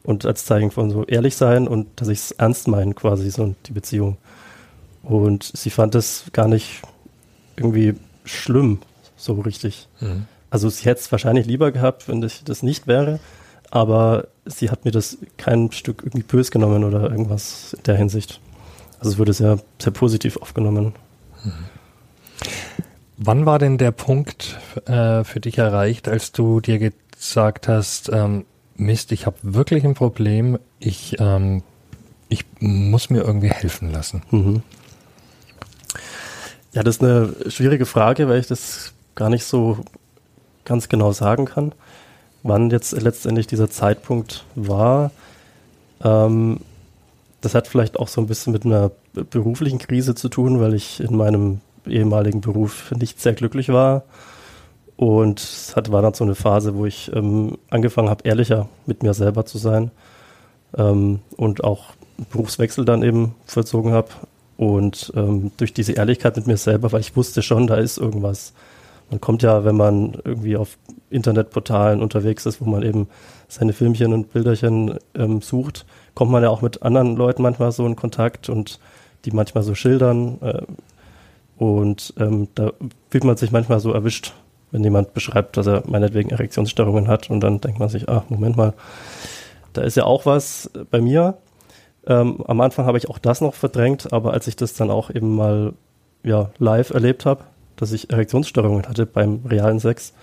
und 0.03 0.25
als 0.25 0.45
Zeichen 0.45 0.71
von 0.71 0.91
so 0.91 1.05
ehrlich 1.05 1.37
sein 1.37 1.69
und 1.69 1.87
dass 1.97 2.09
ich 2.09 2.19
es 2.19 2.31
ernst 2.33 2.69
meine, 2.69 2.95
quasi 2.95 3.31
so 3.31 3.55
die 3.67 3.73
Beziehung. 3.73 4.17
Und 5.03 5.51
sie 5.55 5.71
fand 5.71 5.95
es 5.95 6.25
gar 6.33 6.49
nicht 6.49 6.83
irgendwie 7.57 7.95
schlimm, 8.25 8.79
so 9.17 9.35
richtig. 9.35 9.89
Mhm. 10.01 10.27
Also 10.51 10.69
sie 10.69 10.85
hätte 10.85 11.01
es 11.01 11.13
wahrscheinlich 11.13 11.47
lieber 11.47 11.73
gehabt, 11.73 12.09
wenn 12.09 12.23
ich 12.23 12.43
das 12.45 12.63
nicht 12.63 12.87
wäre, 12.87 13.21
aber 13.71 14.29
sie 14.47 14.71
hat 14.71 14.85
mir 14.85 14.91
das 14.91 15.19
kein 15.37 15.71
Stück 15.73 16.03
irgendwie 16.03 16.25
bös 16.25 16.51
genommen 16.51 16.85
oder 16.85 17.11
irgendwas 17.11 17.75
in 17.75 17.83
der 17.85 17.97
Hinsicht. 17.97 18.41
Also 18.99 19.13
es 19.13 19.19
wurde 19.19 19.33
sehr, 19.33 19.59
sehr 19.79 19.93
positiv 19.93 20.37
aufgenommen. 20.39 20.95
Mhm. 21.45 21.53
Wann 23.23 23.45
war 23.45 23.59
denn 23.59 23.77
der 23.77 23.91
Punkt 23.91 24.59
äh, 24.87 25.25
für 25.25 25.41
dich 25.41 25.59
erreicht, 25.59 26.09
als 26.09 26.33
du 26.33 26.61
dir 26.61 26.79
gesagt 26.79 27.69
hast, 27.69 28.09
ähm, 28.11 28.47
Mist, 28.77 29.13
ich 29.13 29.27
habe 29.27 29.37
wirklich 29.43 29.85
ein 29.85 29.93
Problem, 29.93 30.59
ich, 30.79 31.17
ähm, 31.21 31.63
ich 32.31 32.47
muss 32.61 33.11
mir 33.11 33.21
irgendwie 33.21 33.51
helfen 33.51 33.93
lassen? 33.93 34.23
Mhm. 34.31 34.63
Ja, 36.73 36.83
das 36.83 36.97
ist 36.97 37.03
eine 37.03 37.35
schwierige 37.49 37.85
Frage, 37.85 38.27
weil 38.27 38.41
ich 38.41 38.47
das 38.47 38.95
gar 39.15 39.29
nicht 39.29 39.45
so 39.45 39.85
ganz 40.65 40.89
genau 40.89 41.13
sagen 41.13 41.45
kann, 41.45 41.73
wann 42.43 42.71
jetzt 42.71 42.93
letztendlich 42.93 43.47
dieser 43.47 43.69
Zeitpunkt 43.69 44.47
war. 44.55 45.11
Ähm, 46.03 46.61
das 47.43 47.55
hat 47.55 47.69
vielleicht 47.69 47.99
auch 47.99 48.09
so 48.09 48.23
ein 48.23 48.29
bisschen 48.29 48.55
mit 48.55 48.65
einer 48.65 48.93
beruflichen 49.13 49.79
Krise 49.79 50.15
zu 50.15 50.31
tun, 50.31 50.59
weil 50.59 50.73
ich 50.73 51.01
in 51.01 51.15
meinem 51.15 51.61
ehemaligen 51.91 52.41
Beruf 52.41 52.91
nicht 52.93 53.21
sehr 53.21 53.35
glücklich 53.35 53.69
war. 53.69 54.05
Und 54.97 55.41
es 55.41 55.77
hat, 55.77 55.91
war 55.91 56.03
dann 56.03 56.15
so 56.15 56.25
eine 56.25 56.35
Phase, 56.35 56.75
wo 56.75 56.85
ich 56.85 57.11
ähm, 57.15 57.57
angefangen 57.71 58.11
habe, 58.11 58.29
ehrlicher 58.29 58.69
mit 58.87 59.03
mir 59.03 59.15
selber 59.15 59.47
zu 59.47 59.57
sein 59.57 59.91
ähm, 60.77 61.21
und 61.37 61.65
auch 61.65 61.95
Berufswechsel 62.31 62.85
dann 62.85 63.03
eben 63.03 63.35
vollzogen 63.47 63.93
habe. 63.93 64.09
Und 64.59 65.11
ähm, 65.17 65.53
durch 65.57 65.73
diese 65.73 65.93
Ehrlichkeit 65.93 66.37
mit 66.37 66.47
mir 66.47 66.59
selber, 66.59 66.93
weil 66.93 67.01
ich 67.01 67.17
wusste 67.17 67.41
schon, 67.41 67.67
da 67.67 67.77
ist 67.77 67.97
irgendwas. 67.97 68.53
Man 69.09 69.21
kommt 69.21 69.43
ja, 69.43 69.65
wenn 69.65 69.77
man 69.77 70.19
irgendwie 70.25 70.57
auf 70.57 70.77
Internetportalen 71.09 72.03
unterwegs 72.03 72.45
ist, 72.45 72.61
wo 72.61 72.69
man 72.69 72.83
eben 72.83 73.09
seine 73.49 73.73
Filmchen 73.73 74.13
und 74.13 74.33
Bilderchen 74.33 74.99
ähm, 75.15 75.41
sucht, 75.41 75.87
kommt 76.15 76.31
man 76.31 76.43
ja 76.43 76.51
auch 76.51 76.61
mit 76.61 76.83
anderen 76.83 77.17
Leuten 77.17 77.43
manchmal 77.43 77.73
so 77.73 77.87
in 77.87 77.97
Kontakt 77.97 78.51
und 78.51 78.79
die 79.25 79.33
manchmal 79.33 79.65
so 79.65 79.75
schildern, 79.75 80.39
äh, 80.43 80.63
und 81.61 82.15
ähm, 82.17 82.49
da 82.55 82.73
fühlt 83.11 83.25
man 83.25 83.37
sich 83.37 83.51
manchmal 83.51 83.81
so 83.81 83.93
erwischt, 83.93 84.33
wenn 84.71 84.83
jemand 84.83 85.13
beschreibt, 85.13 85.59
dass 85.59 85.67
er 85.67 85.83
meinetwegen 85.87 86.31
Erektionsstörungen 86.31 87.07
hat 87.07 87.29
und 87.29 87.41
dann 87.41 87.61
denkt 87.61 87.79
man 87.79 87.91
sich, 87.91 88.09
ah, 88.09 88.25
Moment 88.31 88.57
mal, 88.57 88.73
da 89.75 89.83
ist 89.83 89.95
ja 89.95 90.05
auch 90.05 90.25
was 90.25 90.71
bei 90.91 91.03
mir. 91.03 91.37
Ähm, 92.07 92.43
am 92.47 92.63
Anfang 92.63 92.87
habe 92.87 92.97
ich 92.97 93.11
auch 93.11 93.19
das 93.19 93.43
noch 93.43 93.53
verdrängt, 93.53 94.11
aber 94.11 94.33
als 94.33 94.47
ich 94.47 94.57
das 94.57 94.73
dann 94.73 94.91
auch 94.91 95.11
eben 95.11 95.37
mal 95.37 95.75
ja, 96.23 96.49
live 96.57 96.91
erlebt 96.91 97.27
habe, 97.27 97.45
dass 97.77 97.93
ich 97.93 98.09
Erektionsstörungen 98.09 98.89
hatte 98.89 99.05
beim 99.05 99.43
realen 99.45 99.81
Sex, 99.81 100.15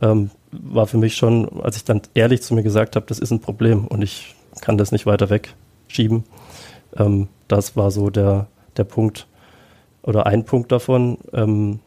ähm, 0.00 0.30
war 0.50 0.86
für 0.86 0.96
mich 0.96 1.14
schon, 1.14 1.60
als 1.60 1.76
ich 1.76 1.84
dann 1.84 2.00
ehrlich 2.14 2.40
zu 2.40 2.54
mir 2.54 2.62
gesagt 2.62 2.96
habe, 2.96 3.04
das 3.04 3.18
ist 3.18 3.32
ein 3.32 3.40
Problem 3.40 3.86
und 3.86 4.00
ich 4.00 4.34
kann 4.62 4.78
das 4.78 4.92
nicht 4.92 5.04
weiter 5.04 5.28
wegschieben, 5.28 6.24
ähm, 6.96 7.28
das 7.48 7.76
war 7.76 7.90
so 7.90 8.08
der, 8.08 8.46
der 8.78 8.84
Punkt, 8.84 9.26
oder 10.02 10.26
ein 10.26 10.44
Punkt 10.44 10.72
davon. 10.72 11.18
Ähm, 11.32 11.80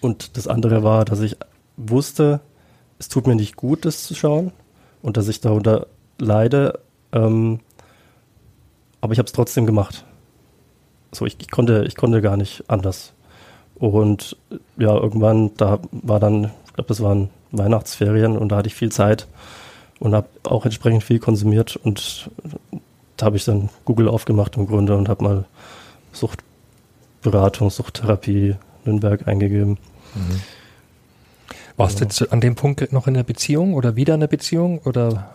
und 0.00 0.36
das 0.36 0.48
andere 0.48 0.82
war, 0.82 1.04
dass 1.04 1.20
ich 1.20 1.36
wusste, 1.76 2.40
es 2.98 3.08
tut 3.08 3.26
mir 3.26 3.34
nicht 3.34 3.56
gut, 3.56 3.84
das 3.84 4.04
zu 4.04 4.14
schauen 4.14 4.52
und 5.02 5.16
dass 5.16 5.28
ich 5.28 5.40
darunter 5.40 5.86
leide. 6.18 6.80
Ähm, 7.12 7.60
aber 9.00 9.12
ich 9.12 9.18
habe 9.18 9.26
es 9.26 9.32
trotzdem 9.32 9.66
gemacht. 9.66 10.04
So, 11.12 11.26
ich, 11.26 11.36
ich, 11.40 11.50
konnte, 11.50 11.84
ich 11.86 11.96
konnte 11.96 12.22
gar 12.22 12.36
nicht 12.36 12.64
anders. 12.68 13.12
Und 13.76 14.36
ja, 14.78 14.94
irgendwann, 14.94 15.50
da 15.56 15.78
war 15.92 16.18
dann, 16.18 16.50
ich 16.66 16.72
glaube, 16.74 16.88
das 16.88 17.02
waren 17.02 17.30
Weihnachtsferien 17.52 18.36
und 18.36 18.50
da 18.50 18.56
hatte 18.56 18.68
ich 18.68 18.74
viel 18.74 18.90
Zeit 18.90 19.26
und 19.98 20.14
habe 20.14 20.28
auch 20.44 20.64
entsprechend 20.64 21.04
viel 21.04 21.18
konsumiert 21.18 21.76
und 21.76 22.30
da 23.16 23.26
habe 23.26 23.36
ich 23.36 23.44
dann 23.44 23.70
Google 23.84 24.08
aufgemacht 24.08 24.56
im 24.56 24.66
Grunde 24.66 24.96
und 24.96 25.08
habe 25.08 25.24
mal 25.24 25.44
Suchtberatung, 27.16 27.70
Suchttherapie 27.70 28.56
Nürnberg 28.84 29.26
eingegeben. 29.26 29.78
Mhm. 30.14 30.40
Warst 31.76 32.00
du 32.00 32.04
jetzt 32.04 32.32
an 32.32 32.40
dem 32.40 32.54
Punkt 32.54 32.92
noch 32.92 33.06
in 33.06 33.14
der 33.14 33.24
Beziehung 33.24 33.74
oder 33.74 33.96
wieder 33.96 34.14
in 34.14 34.20
der 34.20 34.28
Beziehung 34.28 34.78
oder? 34.80 35.30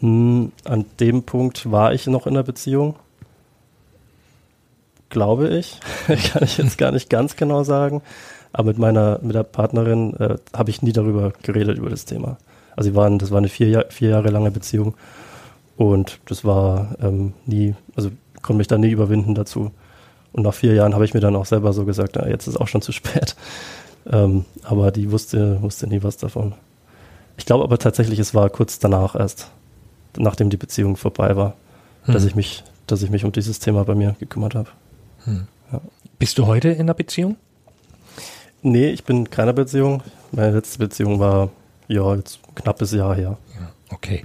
Hm, 0.00 0.52
an 0.64 0.84
dem 1.00 1.24
Punkt 1.24 1.70
war 1.70 1.92
ich 1.92 2.06
noch 2.06 2.26
in 2.26 2.34
der 2.34 2.42
Beziehung. 2.42 2.96
Glaube 5.10 5.48
ich. 5.48 5.78
Kann 6.06 6.42
ich 6.42 6.58
jetzt 6.58 6.78
gar 6.78 6.92
nicht 6.92 7.10
ganz 7.10 7.36
genau 7.36 7.64
sagen. 7.64 8.02
Aber 8.52 8.68
mit 8.68 8.78
meiner, 8.78 9.18
mit 9.22 9.34
der 9.34 9.42
Partnerin 9.42 10.14
äh, 10.14 10.36
habe 10.56 10.70
ich 10.70 10.82
nie 10.82 10.92
darüber 10.92 11.32
geredet, 11.42 11.78
über 11.78 11.90
das 11.90 12.04
Thema. 12.04 12.38
Also 12.76 12.94
waren, 12.94 13.18
das 13.18 13.30
war 13.30 13.38
eine 13.38 13.48
vier, 13.48 13.86
vier 13.90 14.10
Jahre 14.10 14.30
lange 14.30 14.50
Beziehung 14.50 14.94
und 15.76 16.20
das 16.26 16.44
war 16.44 16.96
ähm, 17.00 17.34
nie, 17.44 17.74
also 17.96 18.10
konnte 18.42 18.58
mich 18.58 18.68
da 18.68 18.78
nie 18.78 18.90
überwinden 18.90 19.34
dazu. 19.34 19.72
Und 20.32 20.42
nach 20.42 20.54
vier 20.54 20.74
Jahren 20.74 20.94
habe 20.94 21.04
ich 21.04 21.14
mir 21.14 21.20
dann 21.20 21.36
auch 21.36 21.46
selber 21.46 21.72
so 21.72 21.84
gesagt, 21.84 22.16
na, 22.16 22.28
jetzt 22.28 22.46
ist 22.46 22.56
auch 22.56 22.68
schon 22.68 22.82
zu 22.82 22.92
spät. 22.92 23.36
Ähm, 24.10 24.46
aber 24.62 24.90
die 24.90 25.10
wusste, 25.12 25.60
wusste 25.60 25.86
nie 25.86 26.02
was 26.02 26.16
davon. 26.16 26.54
Ich 27.36 27.44
glaube 27.44 27.64
aber 27.64 27.78
tatsächlich, 27.78 28.18
es 28.18 28.34
war 28.34 28.48
kurz 28.48 28.78
danach 28.78 29.14
erst, 29.14 29.50
nachdem 30.16 30.48
die 30.48 30.56
Beziehung 30.56 30.96
vorbei 30.96 31.36
war, 31.36 31.54
hm. 32.04 32.14
dass 32.14 32.24
ich 32.24 32.34
mich, 32.34 32.64
dass 32.86 33.02
ich 33.02 33.10
mich 33.10 33.24
um 33.26 33.32
dieses 33.32 33.58
Thema 33.58 33.84
bei 33.84 33.94
mir 33.94 34.16
gekümmert 34.18 34.54
habe. 34.54 34.70
Hm. 35.24 35.46
Ja. 35.72 35.80
Bist 36.18 36.38
du 36.38 36.46
heute 36.46 36.70
in 36.70 36.80
einer 36.80 36.94
Beziehung? 36.94 37.36
Nee, 38.62 38.88
ich 38.88 39.04
bin 39.04 39.18
in 39.18 39.30
keiner 39.30 39.52
Beziehung. 39.52 40.02
Meine 40.32 40.52
letzte 40.52 40.78
Beziehung 40.78 41.20
war 41.20 41.50
ja 41.86 42.14
jetzt 42.14 42.40
ein 42.48 42.54
knappes 42.54 42.92
Jahr 42.92 43.14
her. 43.14 43.36
Ja, 43.54 43.72
okay. 43.90 44.24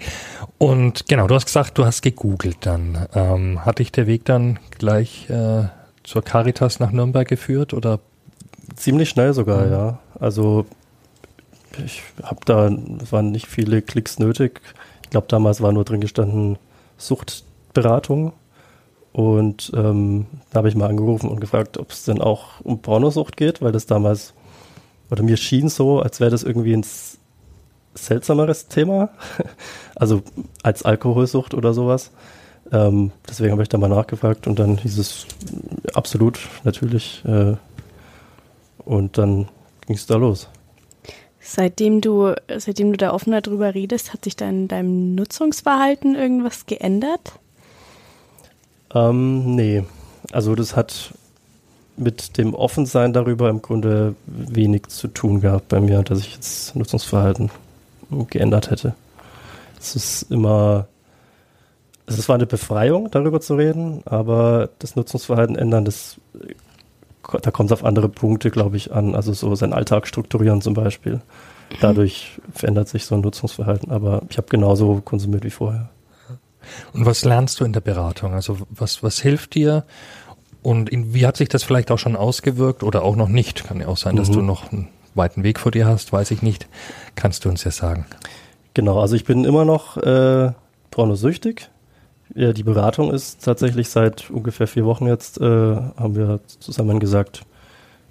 Und 0.58 1.08
genau, 1.08 1.28
du 1.28 1.36
hast 1.36 1.46
gesagt, 1.46 1.78
du 1.78 1.86
hast 1.86 2.02
gegoogelt 2.02 2.58
dann. 2.62 3.08
Ähm, 3.14 3.64
hat 3.64 3.80
dich 3.80 3.92
der 3.92 4.08
Weg 4.08 4.26
dann 4.26 4.60
gleich 4.78 5.30
äh, 5.30 5.66
zur 6.04 6.24
Caritas 6.24 6.80
nach 6.80 6.92
Nürnberg 6.92 7.28
geführt 7.28 7.74
oder 7.74 8.00
Ziemlich 8.76 9.10
schnell 9.10 9.34
sogar, 9.34 9.66
mhm. 9.66 9.72
ja. 9.72 10.00
Also 10.20 10.66
ich 11.84 12.04
habe 12.22 12.40
da, 12.46 12.70
es 13.02 13.12
waren 13.12 13.32
nicht 13.32 13.48
viele 13.48 13.82
Klicks 13.82 14.20
nötig. 14.20 14.62
Ich 15.04 15.10
glaube, 15.10 15.28
damals 15.28 15.62
war 15.62 15.72
nur 15.72 15.84
drin 15.84 16.02
gestanden 16.02 16.58
Suchtberatung. 16.98 18.34
Und 19.12 19.72
ähm, 19.76 20.26
da 20.52 20.60
habe 20.60 20.70
ich 20.70 20.76
mal 20.76 20.90
angerufen 20.90 21.30
und 21.30 21.40
gefragt, 21.40 21.78
ob 21.78 21.92
es 21.92 22.04
denn 22.04 22.20
auch 22.20 22.62
um 22.64 22.82
Pornosucht 22.82 23.38
geht, 23.38 23.62
weil 23.62 23.72
das 23.72 23.86
damals, 23.86 24.34
oder 25.12 25.22
mir 25.22 25.38
schien 25.38 25.70
so, 25.70 26.00
als 26.00 26.20
wäre 26.20 26.32
das 26.32 26.42
irgendwie 26.42 26.76
ein 26.76 26.86
seltsameres 27.94 28.70
Thema. 28.70 29.10
also 29.96 30.24
als 30.64 30.84
Alkoholsucht 30.84 31.54
oder 31.54 31.74
sowas. 31.74 32.12
Ähm, 32.74 33.12
deswegen 33.30 33.52
habe 33.52 33.62
ich 33.62 33.70
da 33.70 33.78
mal 33.78 33.88
nachgefragt 33.88 34.48
und 34.48 34.58
dann 34.58 34.78
hieß 34.78 34.98
es 34.98 35.28
absolut, 35.94 36.40
natürlich, 36.64 37.24
äh, 37.26 37.56
und 38.84 39.18
dann 39.18 39.48
ging 39.86 39.96
es 39.96 40.08
da 40.08 40.16
los. 40.16 40.50
Seitdem 41.40 42.02
du, 42.02 42.34
seitdem 42.58 42.92
du 42.92 42.98
da 42.98 43.14
offener 43.14 43.42
drüber 43.42 43.76
redest, 43.76 44.14
hat 44.14 44.24
sich 44.24 44.36
da 44.36 44.50
in 44.50 44.68
deinem 44.68 45.14
Nutzungsverhalten 45.14 46.16
irgendwas 46.16 46.66
geändert? 46.66 47.34
Ähm, 48.94 49.56
nee. 49.56 49.84
Also 50.32 50.56
das 50.56 50.76
hat 50.76 51.14
mit 51.96 52.38
dem 52.38 52.56
Offensein 52.56 53.14
darüber 53.14 53.50
im 53.50 53.62
Grunde 53.62 54.16
wenig 54.26 54.88
zu 54.88 55.08
tun 55.08 55.42
gehabt 55.42 55.68
bei 55.68 55.80
mir, 55.80 56.02
dass 56.02 56.20
ich 56.20 56.34
jetzt 56.34 56.76
Nutzungsverhalten 56.76 57.52
geändert 58.30 58.72
hätte. 58.72 58.96
Es 59.80 59.96
ist 59.96 60.32
immer, 60.32 60.88
also 62.06 62.20
es 62.20 62.28
war 62.28 62.36
eine 62.36 62.46
Befreiung, 62.46 63.10
darüber 63.12 63.40
zu 63.40 63.56
reden, 63.56 64.02
aber 64.06 64.70
das 64.80 64.96
Nutzungsverhalten 64.96 65.56
ändern, 65.56 65.86
das 65.86 66.20
da 67.42 67.52
kommt 67.52 67.72
es 67.72 67.74
auf 67.80 67.86
andere 67.86 68.10
Punkte, 68.10 68.52
glaube 68.52 68.78
ich, 68.78 68.92
an. 68.92 69.16
Also 69.16 69.34
so 69.34 69.56
sein 69.56 69.74
Alltag 69.74 70.08
strukturieren 70.08 70.62
zum 70.62 70.74
Beispiel. 70.74 71.22
Dadurch 71.80 72.40
verändert 72.54 72.90
sich 72.90 73.06
so 73.06 73.16
ein 73.16 73.22
Nutzungsverhalten. 73.22 73.92
Aber 73.92 74.24
ich 74.30 74.38
habe 74.38 74.48
genauso 74.50 75.02
konsumiert 75.04 75.44
wie 75.44 75.50
vorher. 75.50 75.90
Und 76.94 77.06
was 77.06 77.26
lernst 77.26 77.60
du 77.60 77.66
in 77.66 77.74
der 77.74 77.82
Beratung? 77.82 78.34
Also 78.34 78.58
was, 78.70 79.04
was 79.04 79.20
hilft 79.20 79.56
dir? 79.56 79.86
Und 80.62 80.90
in, 80.90 81.14
wie 81.14 81.26
hat 81.26 81.38
sich 81.38 81.50
das 81.50 81.64
vielleicht 81.64 81.92
auch 81.92 82.00
schon 82.00 82.16
ausgewirkt 82.16 82.84
oder 82.84 83.04
auch 83.04 83.16
noch 83.16 83.28
nicht? 83.28 83.66
Kann 83.66 83.80
ja 83.80 83.88
auch 83.88 83.98
sein, 83.98 84.16
dass 84.16 84.30
mhm. 84.30 84.34
du 84.34 84.42
noch 84.42 84.72
einen 84.72 84.88
weiten 85.16 85.44
Weg 85.44 85.60
vor 85.60 85.72
dir 85.72 85.86
hast, 85.86 86.12
weiß 86.14 86.32
ich 86.32 86.42
nicht. 86.42 86.68
Kannst 87.16 87.46
du 87.46 87.50
uns 87.50 87.64
ja 87.64 87.72
sagen. 87.72 88.06
Genau, 88.74 89.00
also 89.00 89.16
ich 89.16 89.26
bin 89.26 89.46
immer 89.46 89.66
noch 89.66 89.98
äh, 89.98 90.52
pornosüchtig. 90.90 91.70
Ja, 92.36 92.54
die 92.54 92.64
Beratung 92.64 93.12
ist 93.12 93.44
tatsächlich 93.44 93.90
seit 93.90 94.30
ungefähr 94.32 94.68
vier 94.68 94.86
Wochen 94.86 95.08
jetzt, 95.08 95.40
äh, 95.40 95.44
haben 95.46 96.16
wir 96.16 96.40
zusammen 96.48 97.00
gesagt, 97.00 97.46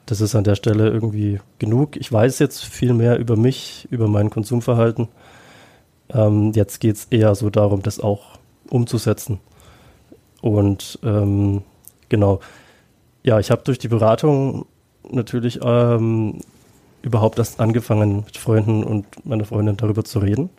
das 0.06 0.20
ist 0.20 0.34
an 0.34 0.44
der 0.44 0.54
Stelle 0.54 0.90
irgendwie 0.90 1.40
genug. 1.58 1.96
Ich 1.96 2.12
weiß 2.12 2.38
jetzt 2.38 2.64
viel 2.64 2.92
mehr 2.92 3.18
über 3.18 3.36
mich, 3.36 3.88
über 3.90 4.08
mein 4.08 4.30
Konsumverhalten. 4.30 5.08
Ähm, 6.10 6.52
jetzt 6.54 6.80
geht 6.80 6.96
es 6.96 7.04
eher 7.06 7.34
so 7.34 7.50
darum, 7.50 7.82
das 7.82 8.00
auch 8.00 8.38
umzusetzen. 8.68 9.40
Und 10.40 10.98
ähm, 11.02 11.62
genau, 12.08 12.40
ja, 13.22 13.38
ich 13.38 13.50
habe 13.50 13.62
durch 13.64 13.78
die 13.78 13.88
Beratung 13.88 14.66
natürlich 15.10 15.60
ähm, 15.62 16.40
überhaupt 17.02 17.38
erst 17.38 17.60
angefangen, 17.60 18.24
mit 18.24 18.36
Freunden 18.36 18.84
und 18.84 19.06
meiner 19.24 19.44
Freundin 19.44 19.76
darüber 19.76 20.04
zu 20.04 20.18
reden, 20.18 20.50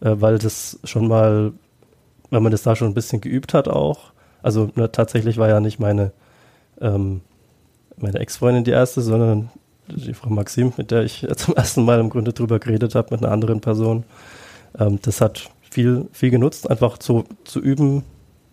äh, 0.00 0.14
weil 0.18 0.38
das 0.38 0.78
schon 0.84 1.08
mal 1.08 1.52
weil 2.30 2.40
man 2.40 2.52
das 2.52 2.62
da 2.62 2.76
schon 2.76 2.88
ein 2.88 2.94
bisschen 2.94 3.20
geübt 3.20 3.54
hat 3.54 3.68
auch. 3.68 4.12
Also 4.42 4.70
ne, 4.74 4.90
tatsächlich 4.90 5.36
war 5.36 5.48
ja 5.48 5.60
nicht 5.60 5.78
meine, 5.78 6.12
ähm, 6.80 7.20
meine 7.96 8.18
Ex-Freundin 8.18 8.64
die 8.64 8.70
erste, 8.70 9.02
sondern 9.02 9.50
die 9.88 10.14
Frau 10.14 10.30
Maxim, 10.30 10.72
mit 10.76 10.90
der 10.90 11.02
ich 11.02 11.26
zum 11.36 11.54
ersten 11.54 11.84
Mal 11.84 12.00
im 12.00 12.10
Grunde 12.10 12.32
drüber 12.32 12.58
geredet 12.58 12.94
habe 12.94 13.14
mit 13.14 13.22
einer 13.22 13.32
anderen 13.32 13.60
Person. 13.60 14.04
Ähm, 14.78 14.98
das 15.02 15.20
hat 15.20 15.50
viel, 15.60 16.08
viel 16.12 16.30
genutzt, 16.30 16.70
einfach 16.70 16.98
zu, 16.98 17.24
zu 17.44 17.60
üben, 17.60 18.04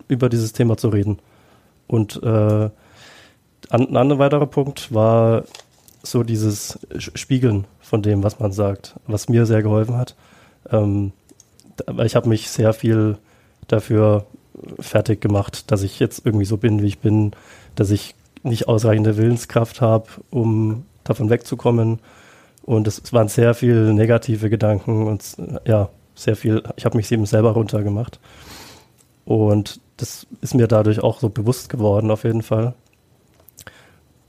über 0.08 0.28
dieses 0.28 0.52
Thema 0.52 0.76
zu 0.76 0.88
reden. 0.88 1.18
Und 1.86 2.22
äh, 2.22 2.70
ein 3.70 3.96
anderer 3.96 4.18
weiterer 4.18 4.46
Punkt 4.46 4.92
war 4.94 5.44
so 6.02 6.22
dieses 6.22 6.78
Spiegeln 6.96 7.66
von 7.80 8.02
dem, 8.02 8.22
was 8.22 8.38
man 8.38 8.52
sagt, 8.52 8.94
was 9.06 9.28
mir 9.28 9.46
sehr 9.46 9.62
geholfen 9.62 9.96
hat. 9.96 10.14
Ähm, 10.70 11.12
weil 11.86 12.06
ich 12.06 12.16
habe 12.16 12.28
mich 12.28 12.50
sehr 12.50 12.72
viel 12.72 13.18
dafür 13.68 14.26
fertig 14.80 15.20
gemacht, 15.20 15.70
dass 15.70 15.82
ich 15.82 16.00
jetzt 16.00 16.24
irgendwie 16.24 16.44
so 16.44 16.56
bin, 16.56 16.82
wie 16.82 16.88
ich 16.88 16.98
bin, 16.98 17.32
dass 17.74 17.90
ich 17.90 18.14
nicht 18.42 18.68
ausreichende 18.68 19.16
Willenskraft 19.16 19.80
habe, 19.80 20.06
um 20.30 20.84
davon 21.04 21.30
wegzukommen. 21.30 22.00
Und 22.62 22.86
es 22.86 23.12
waren 23.12 23.28
sehr 23.28 23.54
viele 23.54 23.94
negative 23.94 24.50
Gedanken 24.50 25.06
und 25.06 25.36
ja, 25.64 25.88
sehr 26.14 26.36
viel, 26.36 26.62
ich 26.76 26.84
habe 26.84 26.96
mich 26.96 27.10
eben 27.10 27.26
selber 27.26 27.52
runtergemacht. 27.52 28.20
Und 29.24 29.80
das 29.96 30.26
ist 30.40 30.54
mir 30.54 30.68
dadurch 30.68 31.00
auch 31.00 31.20
so 31.20 31.28
bewusst 31.28 31.68
geworden, 31.68 32.10
auf 32.10 32.24
jeden 32.24 32.42
Fall. 32.42 32.74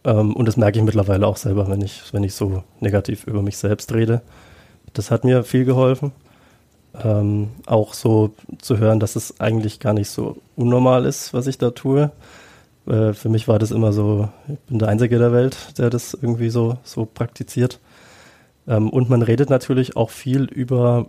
Ähm, 0.04 0.36
und 0.36 0.46
das 0.48 0.58
merke 0.58 0.80
ich 0.80 0.86
mittlerweile 0.86 1.28
auch 1.28 1.38
selber, 1.38 1.68
wenn 1.70 1.82
ich, 1.82 2.02
wenn 2.14 2.24
ich 2.24 2.34
so 2.34 2.64
negativ 2.80 3.26
über 3.28 3.42
mich 3.42 3.58
selbst 3.58 3.94
rede. 3.94 4.22
Das 4.94 5.12
hat 5.12 5.24
mir 5.24 5.44
viel 5.44 5.66
geholfen 5.66 6.12
ähm, 7.04 7.50
auch 7.66 7.94
so 7.94 8.32
zu 8.62 8.78
hören, 8.78 9.00
dass 9.00 9.16
es 9.16 9.40
eigentlich 9.40 9.80
gar 9.80 9.94
nicht 9.94 10.10
so 10.10 10.38
unnormal 10.56 11.06
ist, 11.06 11.34
was 11.34 11.48
ich 11.48 11.58
da 11.58 11.72
tue. 11.72 12.12
Äh, 12.88 13.14
für 13.14 13.30
mich 13.30 13.48
war 13.48 13.60
das 13.60 13.72
immer 13.72 13.94
so, 13.94 14.30
ich 14.48 14.60
bin 14.62 14.80
der 14.80 14.88
Einzige 14.88 15.20
der 15.20 15.32
Welt, 15.32 15.78
der 15.78 15.90
das 15.90 16.14
irgendwie 16.14 16.50
so, 16.50 16.78
so 16.84 17.06
praktiziert. 17.06 17.80
Ähm, 18.68 18.90
und 18.90 19.10
man 19.10 19.22
redet 19.22 19.50
natürlich 19.50 19.96
auch 19.96 20.10
viel 20.10 20.44
über, 20.44 21.08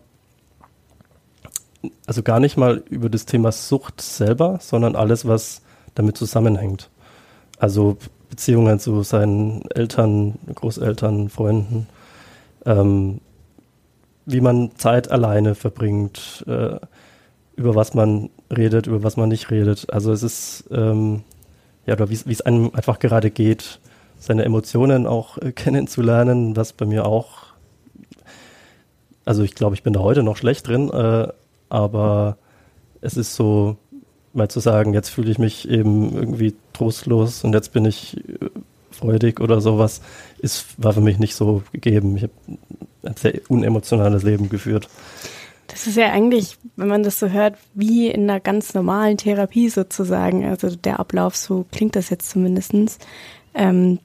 also 2.07 2.23
gar 2.23 2.41
nicht 2.41 2.57
mal 2.57 2.83
über 2.89 3.09
das 3.09 3.27
Thema 3.27 3.53
Sucht 3.53 4.01
selber, 4.01 4.59
sondern 4.61 4.97
alles, 4.97 5.27
was 5.27 5.63
damit 5.95 6.17
zusammenhängt. 6.17 6.91
Also 7.59 7.97
Beziehungen 8.31 8.79
zu 8.79 9.03
seinen 9.03 9.69
Eltern, 9.71 10.39
Großeltern, 10.55 11.29
Freunden, 11.29 11.87
ähm, 12.65 13.21
wie 14.33 14.41
man 14.41 14.71
Zeit 14.77 15.11
alleine 15.11 15.55
verbringt, 15.55 16.45
äh, 16.47 16.77
über 17.57 17.75
was 17.75 17.95
man 17.95 18.31
redet, 18.55 18.87
über 18.87 19.03
was 19.03 19.17
man 19.17 19.29
nicht 19.29 19.51
redet. 19.51 19.93
Also 19.93 20.13
es 20.13 20.23
ist, 20.23 20.65
ähm, 20.71 21.23
ja, 21.87 21.95
oder 21.95 22.11
wie 22.11 22.15
es 22.15 22.41
einem 22.41 22.71
einfach 22.75 22.99
gerade 22.99 23.31
geht, 23.31 23.81
seine 24.19 24.45
Emotionen 24.45 25.07
auch 25.07 25.39
äh, 25.39 25.53
kennenzulernen, 25.55 26.57
was 26.57 26.73
bei 26.73 26.87
mir 26.87 27.07
auch, 27.07 27.29
also 29.25 29.43
ich 29.43 29.55
glaube, 29.55 29.75
ich 29.75 29.83
bin 29.83 29.93
da 29.93 30.01
heute 30.01 30.23
noch 30.23 30.37
schlecht 30.37 30.69
drin, 30.69 30.91
äh, 30.91 31.29
aber 31.69 32.37
es 33.01 33.17
ist 33.17 33.35
so, 33.35 33.77
mal 34.33 34.49
zu 34.49 34.61
sagen, 34.61 34.95
jetzt 34.95 35.09
fühle 35.09 35.31
ich 35.31 35.39
mich 35.39 35.69
eben 35.69 36.15
irgendwie 36.15 36.55
trostlos 36.73 37.45
und 37.45 37.53
jetzt 37.53 37.73
bin 37.73 37.85
ich 37.85 38.17
äh, 38.17 38.51
freudig 38.91 39.41
oder 39.41 39.61
sowas, 39.61 40.01
ist, 40.39 40.67
war 40.83 40.93
für 40.93 41.01
mich 41.01 41.19
nicht 41.19 41.35
so 41.35 41.63
gegeben. 41.73 42.17
Ich 42.17 42.25
habe 42.25 42.33
ein 43.03 43.17
sehr 43.17 43.41
unemotionales 43.49 44.23
Leben 44.23 44.49
geführt. 44.49 44.89
Das 45.69 45.87
ist 45.87 45.97
ja 45.97 46.11
eigentlich, 46.11 46.59
wenn 46.77 46.89
man 46.89 47.05
das 47.05 47.21
so 47.21 47.29
hört, 47.29 47.57
wie 47.75 48.09
in 48.09 48.29
einer 48.29 48.41
ganz 48.41 48.75
normalen 48.75 49.17
Therapie 49.17 49.69
sozusagen. 49.69 50.45
Also 50.45 50.75
der 50.75 50.99
Ablauf, 50.99 51.37
so 51.37 51.65
klingt 51.71 51.95
das 51.95 52.11
jetzt 52.11 52.29
zumindestens. 52.31 52.99
Ähm, 53.55 54.01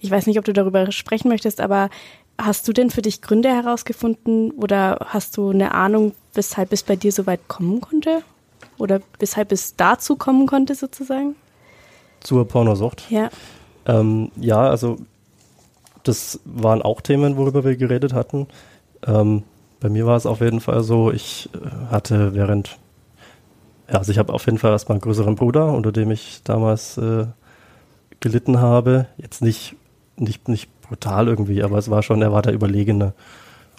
ich 0.00 0.10
weiß 0.10 0.26
nicht, 0.26 0.38
ob 0.38 0.44
du 0.44 0.52
darüber 0.52 0.90
sprechen 0.90 1.28
möchtest, 1.28 1.60
aber 1.60 1.90
hast 2.38 2.66
du 2.66 2.72
denn 2.72 2.90
für 2.90 3.02
dich 3.02 3.20
Gründe 3.20 3.50
herausgefunden 3.50 4.52
oder 4.52 5.06
hast 5.06 5.36
du 5.36 5.50
eine 5.50 5.74
Ahnung, 5.74 6.12
weshalb 6.34 6.72
es 6.72 6.82
bei 6.82 6.96
dir 6.96 7.12
so 7.12 7.26
weit 7.26 7.48
kommen 7.48 7.80
konnte? 7.80 8.22
Oder 8.78 9.00
weshalb 9.18 9.52
es 9.52 9.76
dazu 9.76 10.16
kommen 10.16 10.46
konnte 10.46 10.74
sozusagen? 10.74 11.34
Zur 12.20 12.46
Pornosucht? 12.46 13.10
Ja. 13.10 13.28
Ähm, 13.86 14.30
ja, 14.36 14.60
also 14.68 14.98
das 16.08 16.40
waren 16.44 16.82
auch 16.82 17.00
Themen, 17.00 17.36
worüber 17.36 17.64
wir 17.64 17.76
geredet 17.76 18.12
hatten. 18.12 18.46
Ähm, 19.06 19.44
bei 19.80 19.88
mir 19.88 20.06
war 20.06 20.16
es 20.16 20.26
auf 20.26 20.40
jeden 20.40 20.60
Fall 20.60 20.82
so, 20.82 21.12
ich 21.12 21.50
äh, 21.54 21.90
hatte 21.90 22.34
während, 22.34 22.78
ja, 23.88 23.98
also 23.98 24.10
ich 24.10 24.18
habe 24.18 24.32
auf 24.32 24.46
jeden 24.46 24.58
Fall 24.58 24.72
erstmal 24.72 24.96
einen 24.96 25.02
größeren 25.02 25.36
Bruder, 25.36 25.72
unter 25.72 25.92
dem 25.92 26.10
ich 26.10 26.42
damals 26.42 26.98
äh, 26.98 27.26
gelitten 28.20 28.60
habe. 28.60 29.06
Jetzt 29.16 29.42
nicht, 29.42 29.76
nicht, 30.16 30.48
nicht 30.48 30.68
brutal 30.82 31.28
irgendwie, 31.28 31.62
aber 31.62 31.78
es 31.78 31.90
war 31.90 32.02
schon, 32.02 32.22
er 32.22 32.32
war 32.32 32.42
der 32.42 32.54
Überlegene, 32.54 33.12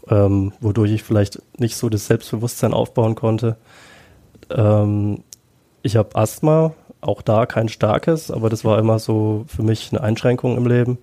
ähm, 0.08 0.54
wodurch 0.62 0.92
ich 0.92 1.04
vielleicht 1.04 1.42
nicht 1.60 1.76
so 1.76 1.90
das 1.90 2.08
Selbstbewusstsein 2.08 2.74
aufbauen 2.74 3.16
konnte. 3.16 3.58
Ähm, 4.50 5.24
ich 5.82 5.96
habe 5.98 6.16
Asthma, 6.16 6.74
auch 7.02 7.22
da 7.22 7.46
kein 7.46 7.70
starkes, 7.70 8.30
aber 8.32 8.50
das 8.50 8.66
war 8.66 8.78
immer 8.80 9.00
so 9.00 9.46
für 9.48 9.64
mich 9.64 9.90
eine 9.92 10.02
Einschränkung 10.02 10.58
im 10.58 10.68
Leben. 10.68 10.98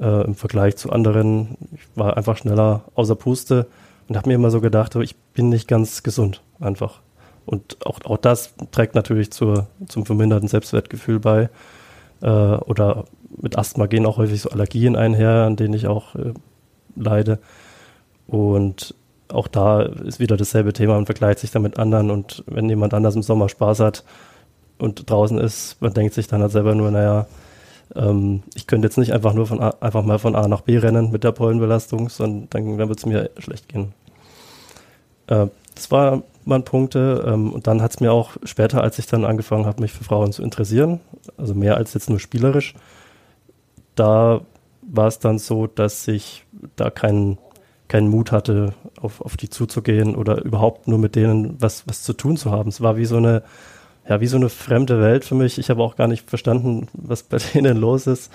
Äh, 0.00 0.24
Im 0.24 0.34
Vergleich 0.34 0.76
zu 0.76 0.90
anderen, 0.90 1.58
ich 1.72 1.82
war 1.94 2.16
einfach 2.16 2.36
schneller 2.36 2.84
außer 2.94 3.16
Puste 3.16 3.66
und 4.08 4.16
habe 4.16 4.28
mir 4.28 4.34
immer 4.34 4.50
so 4.50 4.60
gedacht, 4.60 4.94
ich 4.96 5.16
bin 5.34 5.50
nicht 5.50 5.68
ganz 5.68 6.02
gesund 6.02 6.42
einfach. 6.58 7.00
Und 7.46 7.84
auch, 7.84 8.00
auch 8.04 8.16
das 8.16 8.54
trägt 8.70 8.94
natürlich 8.94 9.30
zur, 9.30 9.66
zum 9.88 10.06
verminderten 10.06 10.48
Selbstwertgefühl 10.48 11.20
bei. 11.20 11.50
Äh, 12.22 12.26
oder 12.28 13.04
mit 13.40 13.58
Asthma 13.58 13.86
gehen 13.86 14.06
auch 14.06 14.16
häufig 14.16 14.40
so 14.40 14.50
Allergien 14.50 14.96
einher, 14.96 15.44
an 15.44 15.56
denen 15.56 15.74
ich 15.74 15.86
auch 15.86 16.14
äh, 16.14 16.32
leide. 16.96 17.38
Und 18.26 18.94
auch 19.28 19.48
da 19.48 19.82
ist 19.82 20.20
wieder 20.20 20.36
dasselbe 20.36 20.72
Thema, 20.72 20.94
man 20.94 21.06
vergleicht 21.06 21.40
sich 21.40 21.50
da 21.50 21.58
mit 21.58 21.78
anderen 21.78 22.10
und 22.10 22.42
wenn 22.46 22.68
jemand 22.68 22.94
anders 22.94 23.16
im 23.16 23.22
Sommer 23.22 23.48
Spaß 23.48 23.80
hat 23.80 24.04
und 24.78 25.08
draußen 25.08 25.38
ist, 25.38 25.80
man 25.80 25.94
denkt 25.94 26.14
sich 26.14 26.26
dann 26.26 26.42
halt 26.42 26.52
selber 26.52 26.74
nur, 26.74 26.90
naja, 26.90 27.26
ähm, 27.94 28.42
ich 28.54 28.66
könnte 28.66 28.86
jetzt 28.86 28.98
nicht 28.98 29.12
einfach 29.12 29.32
nur 29.34 29.46
von 29.46 29.60
A, 29.60 29.74
einfach 29.80 30.04
mal 30.04 30.18
von 30.18 30.36
A 30.36 30.48
nach 30.48 30.62
B 30.62 30.78
rennen 30.78 31.10
mit 31.10 31.24
der 31.24 31.32
Pollenbelastung, 31.32 32.08
sondern 32.08 32.48
dann, 32.50 32.88
wird 32.88 32.98
es 32.98 33.06
mir 33.06 33.30
schlecht 33.38 33.68
gehen. 33.68 33.92
Äh, 35.26 35.46
das 35.74 35.90
war 35.90 36.22
waren 36.44 36.64
Punkte. 36.64 37.24
Ähm, 37.26 37.52
und 37.52 37.66
dann 37.66 37.82
hat 37.82 37.92
es 37.92 38.00
mir 38.00 38.12
auch 38.12 38.36
später, 38.44 38.82
als 38.82 38.98
ich 38.98 39.06
dann 39.06 39.24
angefangen 39.24 39.66
habe, 39.66 39.82
mich 39.82 39.92
für 39.92 40.04
Frauen 40.04 40.32
zu 40.32 40.42
interessieren, 40.42 41.00
also 41.36 41.54
mehr 41.54 41.76
als 41.76 41.94
jetzt 41.94 42.10
nur 42.10 42.20
spielerisch, 42.20 42.74
da 43.94 44.40
war 44.82 45.06
es 45.06 45.18
dann 45.18 45.38
so, 45.38 45.66
dass 45.66 46.06
ich 46.08 46.44
da 46.76 46.90
keinen 46.90 47.38
keinen 47.88 48.08
Mut 48.08 48.30
hatte, 48.30 48.72
auf, 49.00 49.20
auf 49.20 49.36
die 49.36 49.50
zuzugehen 49.50 50.14
oder 50.14 50.44
überhaupt 50.44 50.86
nur 50.86 50.98
mit 50.98 51.16
denen 51.16 51.60
was, 51.60 51.88
was 51.88 52.04
zu 52.04 52.12
tun 52.12 52.36
zu 52.36 52.52
haben. 52.52 52.68
Es 52.68 52.80
war 52.80 52.96
wie 52.96 53.04
so 53.04 53.16
eine, 53.16 53.42
ja, 54.08 54.20
wie 54.20 54.26
so 54.26 54.36
eine 54.36 54.48
fremde 54.48 55.00
Welt 55.00 55.24
für 55.24 55.34
mich. 55.34 55.58
Ich 55.58 55.70
habe 55.70 55.82
auch 55.82 55.96
gar 55.96 56.08
nicht 56.08 56.28
verstanden, 56.28 56.88
was 56.92 57.22
bei 57.22 57.38
denen 57.54 57.76
los 57.76 58.06
ist. 58.06 58.32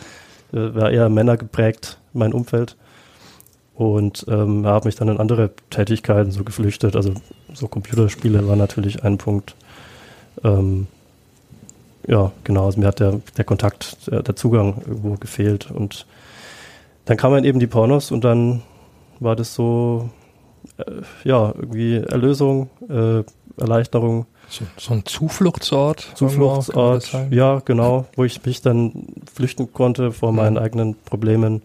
Äh, 0.54 0.74
war 0.76 0.92
eher 0.92 1.10
Männer 1.10 1.38
geprägt, 1.38 2.00
mein 2.14 2.34
Umfeld 2.34 2.76
und 3.76 4.26
ähm, 4.30 4.66
habe 4.66 4.88
mich 4.88 4.96
dann 4.96 5.10
in 5.10 5.20
andere 5.20 5.52
Tätigkeiten 5.70 6.32
so 6.32 6.44
geflüchtet. 6.44 6.96
Also 6.96 7.14
so 7.54 7.68
Computerspiele 7.68 8.48
war 8.48 8.56
natürlich 8.56 9.04
ein 9.04 9.18
Punkt. 9.18 9.56
Ähm, 10.44 10.88
ja, 12.08 12.32
genau, 12.44 12.66
also 12.66 12.80
mir 12.80 12.88
hat 12.88 13.00
der, 13.00 13.20
der 13.36 13.44
Kontakt, 13.44 14.10
der, 14.10 14.24
der, 14.24 14.36
Zugang 14.36 14.82
irgendwo 14.86 15.16
gefehlt. 15.16 15.72
Und 15.72 16.06
dann 17.06 17.18
kamen 17.18 17.44
eben 17.44 17.60
die 17.60 17.68
Pornos 17.68 18.12
und 18.12 18.24
dann 18.24 18.62
war 19.20 19.36
das 19.36 19.54
so, 19.56 20.10
äh, 20.78 21.02
ja, 21.24 21.54
irgendwie 21.56 21.98
Erlösung, 21.98 22.70
äh, 22.90 23.24
Erleichterung. 23.60 24.26
So, 24.50 24.66
so, 24.78 24.94
ein 24.94 25.06
Zufluchtsort? 25.06 26.12
Zufluchtsort, 26.16 27.12
ja, 27.32 27.62
genau, 27.66 28.06
wo 28.16 28.24
ich 28.24 28.46
mich 28.46 28.62
dann 28.62 29.08
flüchten 29.34 29.74
konnte 29.74 30.12
vor 30.12 30.32
mhm. 30.32 30.38
meinen 30.38 30.58
eigenen 30.58 30.96
Problemen 31.04 31.62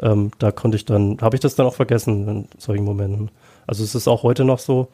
ähm, 0.00 0.30
da 0.38 0.52
konnte 0.52 0.76
ich 0.76 0.84
dann, 0.84 1.18
habe 1.20 1.36
ich 1.36 1.40
das 1.40 1.54
dann 1.54 1.66
auch 1.66 1.74
vergessen 1.74 2.28
in 2.28 2.48
solchen 2.58 2.84
Momenten. 2.84 3.30
Also 3.66 3.84
es 3.84 3.94
ist 3.94 4.08
auch 4.08 4.22
heute 4.22 4.44
noch 4.44 4.58
so, 4.58 4.88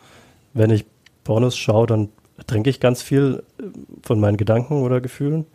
wenn 0.52 0.70
ich 0.70 0.86
Pornos 1.24 1.56
schaue, 1.56 1.86
dann 1.86 2.08
trinke 2.46 2.70
ich 2.70 2.80
ganz 2.80 3.02
viel 3.02 3.42
äh, 3.58 3.64
von 4.02 4.18
meinen 4.20 4.36
Gedanken 4.36 4.82
oder 4.82 5.00
Gefühlen. 5.00 5.46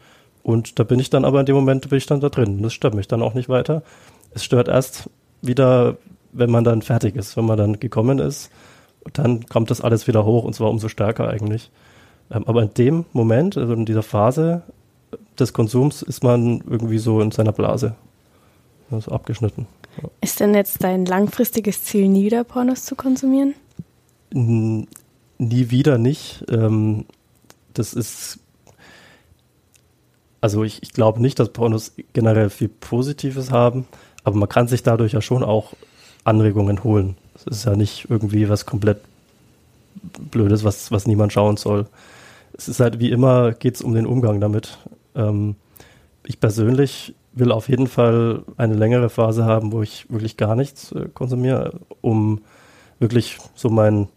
Und 0.43 0.79
da 0.79 0.83
bin 0.83 0.99
ich 0.99 1.09
dann 1.09 1.25
aber 1.25 1.39
in 1.39 1.45
dem 1.45 1.55
Moment 1.55 1.89
bin 1.89 1.97
ich 1.97 2.05
dann 2.05 2.21
da 2.21 2.29
drin. 2.29 2.61
Das 2.61 2.73
stört 2.73 2.93
mich 2.93 3.07
dann 3.07 3.21
auch 3.21 3.33
nicht 3.33 3.49
weiter. 3.49 3.83
Es 4.33 4.43
stört 4.43 4.67
erst 4.67 5.09
wieder, 5.41 5.97
wenn 6.31 6.49
man 6.49 6.63
dann 6.63 6.81
fertig 6.81 7.15
ist, 7.15 7.35
wenn 7.35 7.45
man 7.45 7.57
dann 7.57 7.79
gekommen 7.79 8.19
ist. 8.19 8.51
Und 9.01 9.17
dann 9.17 9.45
kommt 9.45 9.71
das 9.71 9.81
alles 9.81 10.07
wieder 10.07 10.25
hoch 10.25 10.43
und 10.43 10.53
zwar 10.53 10.69
umso 10.69 10.87
stärker 10.87 11.27
eigentlich. 11.29 11.71
Ähm, 12.31 12.43
aber 12.47 12.63
in 12.63 12.73
dem 12.73 13.05
Moment, 13.13 13.57
also 13.57 13.73
in 13.73 13.85
dieser 13.85 14.03
Phase 14.03 14.63
des 15.37 15.53
Konsums, 15.53 16.01
ist 16.01 16.23
man 16.23 16.61
irgendwie 16.69 16.99
so 16.99 17.21
in 17.21 17.31
seiner 17.31 17.51
Blase. 17.51 17.95
Ist 18.91 19.09
abgeschnitten. 19.09 19.67
Ja. 20.01 20.09
Ist 20.21 20.39
denn 20.39 20.53
jetzt 20.53 20.83
dein 20.83 21.05
langfristiges 21.05 21.83
Ziel, 21.83 22.07
nie 22.07 22.25
wieder 22.25 22.43
Pornos 22.43 22.85
zu 22.85 22.95
konsumieren? 22.95 23.53
N 24.33 24.87
nie 25.37 25.69
wieder 25.71 25.97
nicht. 25.97 26.43
Ähm, 26.49 27.05
das 27.73 27.93
ist. 27.93 28.39
Also 30.41 30.63
ich, 30.63 30.81
ich 30.83 30.93
glaube 30.93 31.21
nicht, 31.21 31.39
dass 31.39 31.49
Pornos 31.49 31.93
generell 32.13 32.49
viel 32.49 32.69
Positives 32.69 33.51
haben, 33.51 33.87
aber 34.23 34.37
man 34.37 34.47
kann 34.47 34.67
sich 34.67 34.83
dadurch 34.83 35.13
ja 35.13 35.21
schon 35.21 35.43
auch 35.43 35.73
Anregungen 36.23 36.83
holen. 36.83 37.17
Ist 37.49 37.65
ja 37.65 37.75
nicht 37.75 38.07
irgendwie 38.09 38.49
was 38.49 38.65
komplett 38.65 38.99
Blödes, 40.31 40.63
was, 40.63 40.91
was 40.91 41.07
niemand 41.07 41.33
schauen 41.33 41.57
soll. 41.57 41.87
Es 42.53 42.67
ist 42.67 42.79
halt 42.79 42.99
wie 42.99 43.11
immer, 43.11 43.53
geht 43.53 43.75
es 43.75 43.81
um 43.81 43.93
den 43.93 44.05
Umgang 44.05 44.39
damit. 44.39 44.77
Ähm, 45.15 45.55
ich 46.25 46.39
persönlich 46.39 47.15
will 47.33 47.51
auf 47.51 47.69
jeden 47.69 47.87
Fall 47.87 48.43
eine 48.57 48.75
längere 48.75 49.09
Phase 49.09 49.45
haben, 49.45 49.71
wo 49.71 49.81
ich 49.81 50.09
wirklich 50.09 50.37
gar 50.37 50.55
nichts 50.55 50.91
äh, 50.91 51.07
konsumiere, 51.13 51.79
um 52.01 52.41
wirklich 52.99 53.37
so 53.55 53.69
mein, 53.69 54.07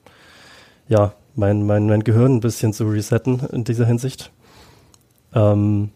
ja, 0.88 1.14
mein, 1.34 1.64
mein, 1.66 1.86
mein 1.86 2.04
Gehirn 2.04 2.36
ein 2.36 2.40
bisschen 2.40 2.72
zu 2.72 2.84
resetten 2.88 3.40
in 3.52 3.64
dieser 3.64 3.86
Hinsicht. 3.86 4.30
Ähm, 5.34 5.90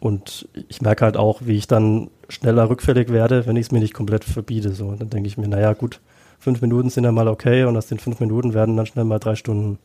und 0.00 0.48
ich 0.68 0.80
merke 0.82 1.04
halt 1.04 1.16
auch, 1.16 1.42
wie 1.44 1.56
ich 1.56 1.68
dann 1.68 2.10
schneller 2.28 2.68
rückfällig 2.68 3.10
werde, 3.10 3.46
wenn 3.46 3.56
ich 3.56 3.66
es 3.66 3.72
mir 3.72 3.80
nicht 3.80 3.94
komplett 3.94 4.24
verbiete. 4.24 4.72
So. 4.72 4.86
Und 4.86 5.00
dann 5.00 5.10
denke 5.10 5.28
ich 5.28 5.38
mir, 5.38 5.48
naja, 5.48 5.74
gut, 5.74 6.00
fünf 6.42 6.60
Minuten 6.60 6.90
sind 6.90 7.04
ja 7.04 7.12
mal 7.12 7.28
okay 7.28 7.64
und 7.64 7.76
aus 7.76 7.86
den 7.86 7.98
fünf 7.98 8.18
Minuten 8.18 8.52
werden 8.52 8.76
dann 8.76 8.86
schnell 8.86 9.04
mal 9.04 9.20
drei 9.20 9.36
Stunden. 9.36 9.78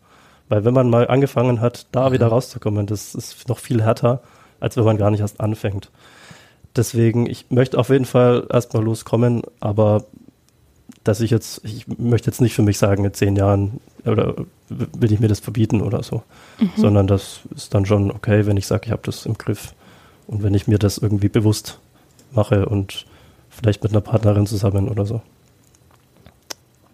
Weil 0.49 0.65
wenn 0.65 0.73
man 0.73 0.89
mal 0.89 1.07
angefangen 1.07 1.61
hat, 1.61 1.85
da 1.91 2.09
mhm. 2.09 2.13
wieder 2.13 2.27
rauszukommen, 2.27 2.87
das 2.87 3.13
ist 3.13 3.47
noch 3.47 3.59
viel 3.59 3.83
härter, 3.83 4.21
als 4.59 4.75
wenn 4.75 4.83
man 4.83 4.97
gar 4.97 5.11
nicht 5.11 5.19
erst 5.19 5.39
anfängt. 5.39 5.91
Deswegen, 6.75 7.29
ich 7.29 7.45
möchte 7.49 7.77
auf 7.77 7.89
jeden 7.89 8.05
Fall 8.05 8.47
erstmal 8.51 8.83
loskommen, 8.83 9.43
aber 9.59 10.05
dass 11.03 11.21
ich 11.21 11.29
jetzt, 11.29 11.63
ich 11.63 11.87
möchte 11.97 12.29
jetzt 12.29 12.41
nicht 12.41 12.55
für 12.55 12.63
mich 12.63 12.79
sagen, 12.79 13.05
in 13.05 13.13
zehn 13.13 13.35
Jahren 13.35 13.79
oder 14.05 14.33
will 14.69 15.11
ich 15.11 15.19
mir 15.19 15.27
das 15.27 15.39
verbieten 15.39 15.81
oder 15.81 16.01
so, 16.01 16.23
mhm. 16.59 16.71
sondern 16.75 17.07
das 17.07 17.41
ist 17.55 17.73
dann 17.73 17.85
schon 17.85 18.11
okay, 18.11 18.45
wenn 18.45 18.57
ich 18.57 18.65
sage, 18.65 18.87
ich 18.87 18.91
habe 18.91 19.03
das 19.05 19.25
im 19.25 19.37
Griff 19.37 19.73
und 20.25 20.41
wenn 20.43 20.55
ich 20.55 20.67
mir 20.67 20.79
das 20.79 20.97
irgendwie 20.97 21.29
bewusst 21.29 21.79
mache 22.31 22.65
und 22.65 23.05
vielleicht 23.49 23.83
mit 23.83 23.91
einer 23.91 24.01
Partnerin 24.01 24.47
zusammen 24.47 24.89
oder 24.89 25.05
so. 25.05 25.21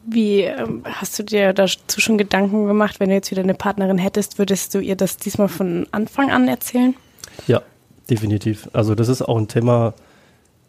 Wie 0.05 0.41
ähm, 0.41 0.83
hast 0.85 1.17
du 1.17 1.23
dir 1.23 1.53
dazu 1.53 2.01
schon 2.01 2.17
Gedanken 2.17 2.67
gemacht, 2.67 2.99
wenn 2.99 3.09
du 3.09 3.15
jetzt 3.15 3.31
wieder 3.31 3.43
eine 3.43 3.53
Partnerin 3.53 3.97
hättest, 3.97 4.37
würdest 4.37 4.73
du 4.73 4.79
ihr 4.79 4.95
das 4.95 5.17
diesmal 5.17 5.47
von 5.47 5.87
Anfang 5.91 6.31
an 6.31 6.47
erzählen? 6.47 6.95
Ja, 7.47 7.61
Definitiv. 8.09 8.69
Also 8.73 8.95
das 8.95 9.07
ist 9.07 9.21
auch 9.21 9.37
ein 9.37 9.47
Thema, 9.47 9.93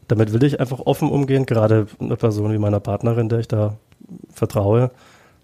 damit 0.09 0.33
will 0.33 0.44
ich 0.44 0.61
einfach 0.61 0.81
offen 0.81 1.11
umgehen, 1.11 1.47
gerade 1.47 1.87
eine 1.99 2.16
Person 2.16 2.53
wie 2.53 2.59
meiner 2.59 2.81
Partnerin, 2.81 3.29
der 3.29 3.40
ich 3.40 3.49
da 3.49 3.77
vertraue. 4.33 4.90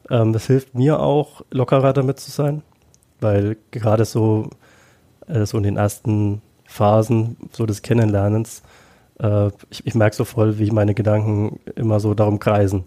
Ähm, 0.09 0.33
das 0.33 0.47
hilft 0.47 0.75
mir 0.75 1.01
auch, 1.01 1.43
lockerer 1.51 1.93
damit 1.93 2.21
zu 2.21 2.31
sein, 2.31 2.63
weil 3.21 3.57
gerade 3.71 4.05
so, 4.05 4.51
äh, 5.27 5.45
so 5.47 5.57
in 5.57 5.65
den 5.65 5.77
ersten 5.77 6.43
Phasen 6.65 7.37
so 7.53 7.67
des 7.67 7.83
Kennenlernens, 7.83 8.63
äh, 9.19 9.49
ich, 9.71 9.85
ich 9.87 9.95
merke 9.95 10.15
so 10.15 10.25
voll, 10.25 10.59
wie 10.59 10.71
meine 10.71 10.95
Gedanken 10.95 11.59
immer 11.75 11.99
so 11.99 12.15
darum 12.15 12.39
kreisen. 12.39 12.85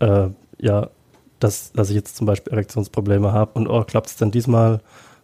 Äh, 0.00 0.28
ja, 0.58 0.90
dass, 1.38 1.72
dass 1.72 1.88
ich 1.88 1.96
jetzt 1.96 2.16
zum 2.16 2.26
Beispiel 2.26 2.52
Erektionsprobleme 2.52 3.32
habe 3.32 3.52
und 3.54 3.68
oh, 3.68 3.84
klappt 3.84 4.08
es 4.08 4.16
denn 4.16 4.30
diesmal? 4.30 4.80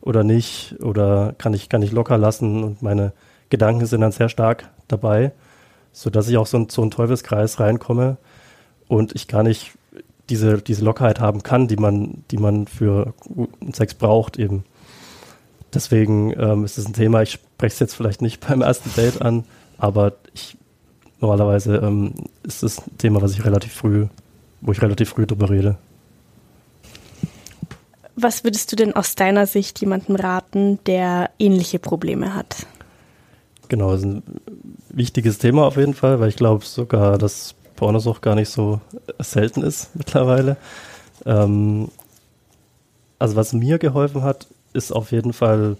oder 0.07 0.23
nicht? 0.23 0.77
Oder 0.81 1.35
kann 1.37 1.53
ich, 1.53 1.69
kann 1.69 1.83
ich 1.83 1.93
locker 1.93 2.17
lassen 2.17 2.63
und 2.63 2.81
meine 2.81 3.13
Gedanken 3.51 3.85
sind 3.87 4.01
dann 4.01 4.13
sehr 4.13 4.29
stark 4.29 4.71
dabei, 4.87 5.33
sodass 5.93 6.29
ich 6.29 6.37
auch 6.37 6.47
so 6.47 6.57
in 6.57 6.69
so 6.69 6.83
einen 6.83 6.93
Teufelskreis 6.93 7.59
reinkomme 7.59 8.17
und 8.87 9.15
ich 9.17 9.27
gar 9.27 9.43
nicht 9.43 9.73
diese, 10.31 10.59
diese 10.63 10.85
Lockerheit 10.85 11.21
haben 11.21 11.43
kann, 11.43 11.67
die 11.67 11.77
man, 11.77 12.23
die 12.31 12.39
man 12.39 12.69
für 12.69 13.15
Sex 13.73 13.95
braucht 13.95 14.39
eben. 14.39 14.65
Deswegen 15.75 16.33
ähm, 16.39 16.65
ist 16.65 16.79
es 16.79 16.87
ein 16.87 16.93
Thema, 16.93 17.23
ich 17.23 17.33
spreche 17.33 17.75
es 17.75 17.81
jetzt 17.81 17.95
vielleicht 17.95 18.23
nicht 18.23 18.47
beim 18.49 18.63
ersten 18.63 18.95
Date 18.95 19.23
an, 19.23 19.45
aber 19.77 20.13
ich 20.35 20.57
normalerweise 21.21 21.77
ähm, 21.79 22.15
ist 22.45 22.63
es 22.63 22.79
ein 22.79 22.99
Thema, 22.99 23.23
was 23.23 23.33
ich 23.33 23.45
relativ 23.45 23.73
früh, 23.73 24.07
wo 24.61 24.73
ich 24.73 24.83
relativ 24.83 25.11
früh 25.11 25.27
drüber 25.27 25.51
rede. 25.51 25.77
Was 28.17 28.45
würdest 28.45 28.73
du 28.73 28.77
denn 28.77 28.95
aus 28.97 29.15
deiner 29.15 29.47
Sicht 29.47 29.81
jemandem 29.81 30.17
raten, 30.17 30.79
der 30.87 31.31
ähnliche 31.39 31.79
Probleme 31.79 32.35
hat? 32.35 32.67
Genau, 33.69 33.93
das 33.93 34.01
ist 34.01 34.07
ein 34.07 34.23
wichtiges 34.89 35.39
Thema 35.39 35.67
auf 35.67 35.77
jeden 35.77 35.93
Fall, 35.93 36.19
weil 36.19 36.31
ich 36.31 36.37
glaube 36.37 36.65
sogar, 36.65 37.19
dass 37.19 37.55
Pornosucht 37.75 38.23
gar 38.23 38.35
nicht 38.35 38.49
so 38.49 38.81
selten 39.19 39.63
ist 39.63 39.91
mittlerweile. 39.95 40.57
Ähm, 41.27 41.89
also 43.19 43.37
was 43.37 43.53
mir 43.53 43.79
geholfen 43.79 44.23
hat, 44.23 44.47
ist 44.73 44.93
auf 44.93 45.13
jeden 45.13 45.35
Fall 45.35 45.77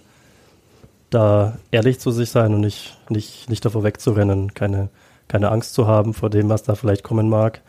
da 1.09 1.57
ehrlich 1.71 1.99
zu 1.99 2.11
sich 2.11 2.29
sein 2.29 2.53
und 2.53 2.61
nicht, 2.61 2.97
nicht, 3.09 3.49
nicht 3.49 3.65
davor 3.65 3.83
wegzurennen, 3.83 4.53
keine, 4.53 4.89
keine 5.27 5.49
Angst 5.49 5.73
zu 5.73 5.87
haben 5.87 6.13
vor 6.13 6.29
dem, 6.29 6.49
was 6.49 6.63
da 6.63 6.75
vielleicht 6.75 7.03
kommen 7.03 7.29
mag 7.29 7.61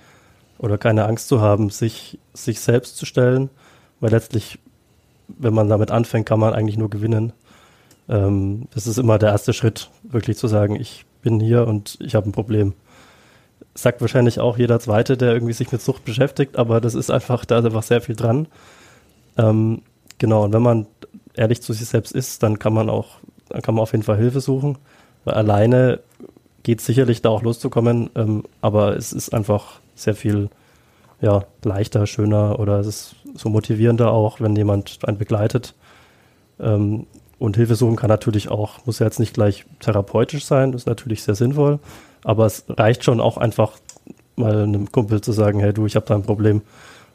oder 0.58 0.78
keine 0.78 1.06
Angst 1.06 1.28
zu 1.28 1.40
haben, 1.40 1.70
sich, 1.70 2.18
sich 2.34 2.60
selbst 2.60 2.96
zu 2.96 3.06
stellen, 3.06 3.50
weil 4.00 4.10
letztlich, 4.10 4.58
wenn 5.28 5.54
man 5.54 5.68
damit 5.68 5.90
anfängt, 5.90 6.26
kann 6.26 6.40
man 6.40 6.54
eigentlich 6.54 6.78
nur 6.78 6.90
gewinnen. 6.90 7.32
Ähm, 8.08 8.66
das 8.74 8.86
ist 8.86 8.98
immer 8.98 9.18
der 9.18 9.30
erste 9.30 9.52
Schritt, 9.52 9.90
wirklich 10.02 10.36
zu 10.36 10.48
sagen, 10.48 10.76
ich 10.76 11.04
bin 11.22 11.40
hier 11.40 11.66
und 11.66 11.98
ich 12.00 12.14
habe 12.14 12.28
ein 12.28 12.32
Problem. 12.32 12.74
Sagt 13.74 14.00
wahrscheinlich 14.00 14.40
auch 14.40 14.58
jeder 14.58 14.80
Zweite, 14.80 15.16
der 15.16 15.32
irgendwie 15.32 15.52
sich 15.52 15.70
mit 15.70 15.80
Sucht 15.80 16.04
beschäftigt, 16.04 16.56
aber 16.56 16.80
das 16.80 16.94
ist 16.94 17.10
einfach, 17.10 17.44
da 17.44 17.58
ist 17.58 17.64
einfach 17.64 17.82
sehr 17.82 18.00
viel 18.00 18.16
dran. 18.16 18.48
Ähm, 19.36 19.82
genau, 20.18 20.44
und 20.44 20.52
wenn 20.52 20.62
man 20.62 20.86
ehrlich 21.34 21.62
zu 21.62 21.72
sich 21.72 21.88
selbst 21.88 22.12
ist, 22.12 22.42
dann 22.42 22.58
kann 22.58 22.72
man 22.72 22.90
auch, 22.90 23.18
dann 23.48 23.62
kann 23.62 23.74
man 23.74 23.82
auf 23.82 23.92
jeden 23.92 24.02
Fall 24.02 24.16
Hilfe 24.16 24.40
suchen. 24.40 24.78
Weil 25.24 25.34
alleine 25.34 26.00
geht 26.64 26.80
sicherlich 26.80 27.22
da 27.22 27.28
auch 27.28 27.42
loszukommen, 27.42 28.10
ähm, 28.16 28.44
aber 28.60 28.96
es 28.96 29.12
ist 29.12 29.32
einfach 29.32 29.80
sehr 29.98 30.14
viel 30.14 30.50
ja, 31.20 31.44
leichter, 31.64 32.06
schöner 32.06 32.58
oder 32.58 32.78
es 32.80 32.86
ist 32.86 33.16
so 33.34 33.48
motivierender 33.48 34.12
auch, 34.12 34.40
wenn 34.40 34.54
jemand 34.56 34.98
einen 35.02 35.18
begleitet. 35.18 35.74
Ähm, 36.60 37.06
und 37.38 37.56
Hilfe 37.56 37.76
suchen 37.76 37.96
kann 37.96 38.08
natürlich 38.08 38.50
auch, 38.50 38.84
muss 38.86 38.98
ja 38.98 39.06
jetzt 39.06 39.20
nicht 39.20 39.34
gleich 39.34 39.64
therapeutisch 39.80 40.44
sein, 40.44 40.72
ist 40.72 40.86
natürlich 40.86 41.22
sehr 41.22 41.36
sinnvoll, 41.36 41.78
aber 42.24 42.46
es 42.46 42.64
reicht 42.68 43.04
schon 43.04 43.20
auch 43.20 43.36
einfach 43.36 43.78
mal 44.34 44.62
einem 44.62 44.90
Kumpel 44.90 45.20
zu 45.20 45.32
sagen, 45.32 45.60
hey 45.60 45.72
du, 45.72 45.86
ich 45.86 45.96
habe 45.96 46.06
da 46.06 46.14
ein 46.14 46.22
Problem 46.22 46.62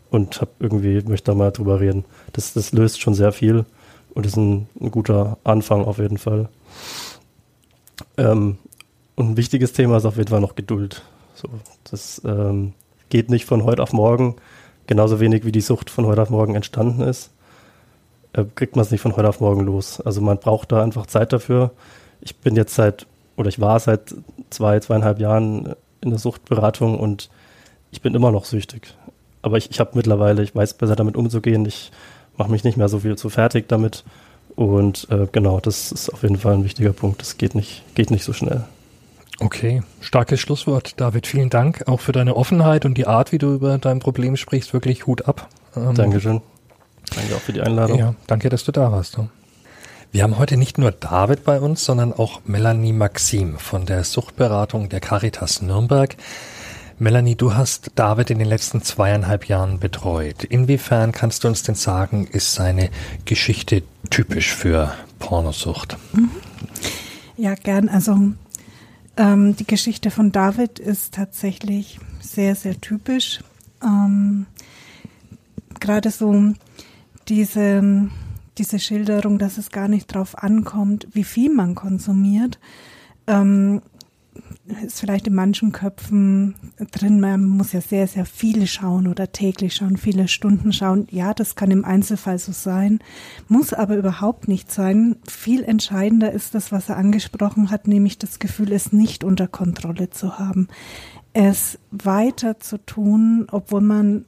und 0.09 0.39
hab 0.41 0.49
irgendwie 0.59 1.01
möchte 1.01 1.31
da 1.31 1.35
mal 1.35 1.51
drüber 1.51 1.79
reden. 1.79 2.05
Das, 2.33 2.53
das 2.53 2.71
löst 2.71 3.01
schon 3.01 3.15
sehr 3.15 3.31
viel 3.31 3.65
und 4.13 4.25
ist 4.25 4.37
ein, 4.37 4.67
ein 4.79 4.91
guter 4.91 5.37
Anfang 5.43 5.83
auf 5.85 5.97
jeden 5.97 6.17
Fall. 6.17 6.49
Ähm, 8.17 8.57
und 9.15 9.31
ein 9.31 9.37
wichtiges 9.37 9.73
Thema 9.73 9.97
ist 9.97 10.05
auf 10.05 10.17
jeden 10.17 10.29
Fall 10.29 10.41
noch 10.41 10.55
Geduld. 10.55 11.03
So, 11.43 11.49
das 11.91 12.21
ähm, 12.25 12.73
geht 13.09 13.29
nicht 13.29 13.45
von 13.45 13.63
heute 13.63 13.83
auf 13.83 13.93
morgen, 13.93 14.37
genauso 14.87 15.19
wenig 15.19 15.45
wie 15.45 15.51
die 15.51 15.61
Sucht 15.61 15.91
von 15.91 16.07
heute 16.07 16.23
auf 16.23 16.31
morgen 16.31 16.55
entstanden 16.55 17.01
ist 17.01 17.29
äh, 18.33 18.45
kriegt 18.55 18.75
man 18.75 18.83
es 18.83 18.91
nicht 18.91 19.01
von 19.01 19.15
heute 19.15 19.29
auf 19.29 19.39
morgen 19.39 19.61
los. 19.61 20.01
Also 20.01 20.21
man 20.21 20.39
braucht 20.39 20.71
da 20.71 20.83
einfach 20.83 21.05
Zeit 21.05 21.31
dafür. 21.33 21.71
Ich 22.21 22.37
bin 22.37 22.55
jetzt 22.55 22.75
seit, 22.75 23.05
oder 23.37 23.49
ich 23.49 23.61
war 23.61 23.79
seit 23.79 24.13
zwei, 24.49 24.79
zweieinhalb 24.79 25.19
Jahren 25.19 25.75
in 26.01 26.09
der 26.09 26.19
Suchtberatung 26.19 26.99
und 26.99 27.29
ich 27.91 28.01
bin 28.01 28.15
immer 28.15 28.31
noch 28.31 28.45
süchtig. 28.45 28.95
Aber 29.41 29.57
ich, 29.57 29.69
ich 29.69 29.79
habe 29.79 29.91
mittlerweile, 29.93 30.43
ich 30.43 30.55
weiß 30.55 30.75
besser 30.75 30.95
damit 30.95 31.15
umzugehen. 31.15 31.65
Ich 31.65 31.91
mache 32.37 32.51
mich 32.51 32.63
nicht 32.63 32.77
mehr 32.77 32.89
so 32.89 32.99
viel 32.99 33.15
zu 33.15 33.29
fertig 33.29 33.67
damit. 33.67 34.03
Und 34.55 35.07
äh, 35.09 35.27
genau, 35.31 35.59
das 35.59 35.91
ist 35.91 36.09
auf 36.09 36.23
jeden 36.23 36.37
Fall 36.37 36.53
ein 36.53 36.63
wichtiger 36.63 36.93
Punkt. 36.93 37.21
Das 37.21 37.37
geht 37.37 37.55
nicht, 37.55 37.83
geht 37.95 38.11
nicht 38.11 38.23
so 38.23 38.33
schnell. 38.33 38.65
Okay, 39.43 39.83
starkes 39.99 40.39
Schlusswort, 40.39 40.99
David. 41.01 41.27
Vielen 41.27 41.49
Dank 41.49 41.87
auch 41.87 41.99
für 41.99 42.13
deine 42.13 42.35
Offenheit 42.35 42.85
und 42.85 42.97
die 42.97 43.07
Art, 43.07 43.31
wie 43.31 43.37
du 43.37 43.53
über 43.53 43.77
dein 43.77 43.99
Problem 43.99 44.37
sprichst. 44.37 44.73
Wirklich 44.73 45.05
Hut 45.05 45.27
ab. 45.27 45.49
Ähm, 45.75 45.93
Dankeschön. 45.95 46.41
Danke 47.13 47.35
auch 47.35 47.41
für 47.41 47.53
die 47.53 47.61
Einladung. 47.61 47.99
Ja, 47.99 48.15
danke, 48.27 48.49
dass 48.49 48.63
du 48.63 48.71
da 48.71 48.91
warst. 48.91 49.17
Wir 50.11 50.23
haben 50.23 50.37
heute 50.37 50.57
nicht 50.57 50.77
nur 50.77 50.91
David 50.91 51.43
bei 51.43 51.59
uns, 51.59 51.83
sondern 51.83 52.13
auch 52.13 52.41
Melanie 52.45 52.93
Maxim 52.93 53.57
von 53.57 53.85
der 53.85 54.03
Suchtberatung 54.03 54.87
der 54.87 54.99
Caritas 54.99 55.61
Nürnberg. 55.61 56.15
Melanie, 56.99 57.35
du 57.35 57.55
hast 57.55 57.91
David 57.95 58.29
in 58.29 58.39
den 58.39 58.47
letzten 58.47 58.81
zweieinhalb 58.81 59.49
Jahren 59.49 59.79
betreut. 59.79 60.43
Inwiefern 60.43 61.11
kannst 61.11 61.43
du 61.43 61.47
uns 61.47 61.63
denn 61.63 61.75
sagen, 61.75 62.27
ist 62.27 62.53
seine 62.53 62.91
Geschichte 63.25 63.83
typisch 64.09 64.53
für 64.53 64.93
Pornosucht? 65.19 65.97
Mhm. 66.13 66.29
Ja, 67.35 67.55
gern. 67.55 67.89
Also 67.89 68.17
ähm, 69.17 69.55
die 69.55 69.67
Geschichte 69.67 70.11
von 70.11 70.31
David 70.31 70.79
ist 70.79 71.13
tatsächlich 71.13 71.99
sehr, 72.19 72.55
sehr 72.55 72.79
typisch. 72.79 73.41
Ähm, 73.83 74.45
Gerade 75.79 76.11
so 76.11 76.53
diese, 77.27 78.09
diese 78.57 78.79
Schilderung, 78.79 79.37
dass 79.37 79.57
es 79.57 79.69
gar 79.71 79.87
nicht 79.87 80.07
drauf 80.07 80.37
ankommt, 80.37 81.07
wie 81.11 81.23
viel 81.23 81.53
man 81.53 81.75
konsumiert, 81.75 82.59
ähm, 83.27 83.81
ist 84.85 84.99
vielleicht 84.99 85.27
in 85.27 85.35
manchen 85.35 85.73
Köpfen 85.73 86.55
drin, 86.91 87.19
man 87.19 87.45
muss 87.45 87.73
ja 87.73 87.81
sehr, 87.81 88.07
sehr 88.07 88.25
viele 88.25 88.65
schauen 88.67 89.07
oder 89.07 89.31
täglich 89.31 89.75
schauen, 89.75 89.97
viele 89.97 90.27
Stunden 90.27 90.71
schauen. 90.71 91.07
Ja, 91.11 91.33
das 91.33 91.55
kann 91.55 91.69
im 91.69 91.83
Einzelfall 91.83 92.39
so 92.39 92.53
sein, 92.53 92.99
muss 93.49 93.73
aber 93.73 93.97
überhaupt 93.97 94.47
nicht 94.47 94.71
sein. 94.71 95.17
Viel 95.27 95.63
entscheidender 95.63 96.31
ist 96.31 96.55
das, 96.55 96.71
was 96.71 96.89
er 96.89 96.97
angesprochen 96.97 97.71
hat, 97.71 97.87
nämlich 97.87 98.17
das 98.17 98.39
Gefühl, 98.39 98.71
es 98.71 98.93
nicht 98.93 99.23
unter 99.23 99.47
Kontrolle 99.47 100.09
zu 100.09 100.39
haben. 100.39 100.69
Es 101.33 101.79
weiter 101.91 102.59
zu 102.59 102.77
tun, 102.77 103.47
obwohl 103.51 103.81
man 103.81 104.25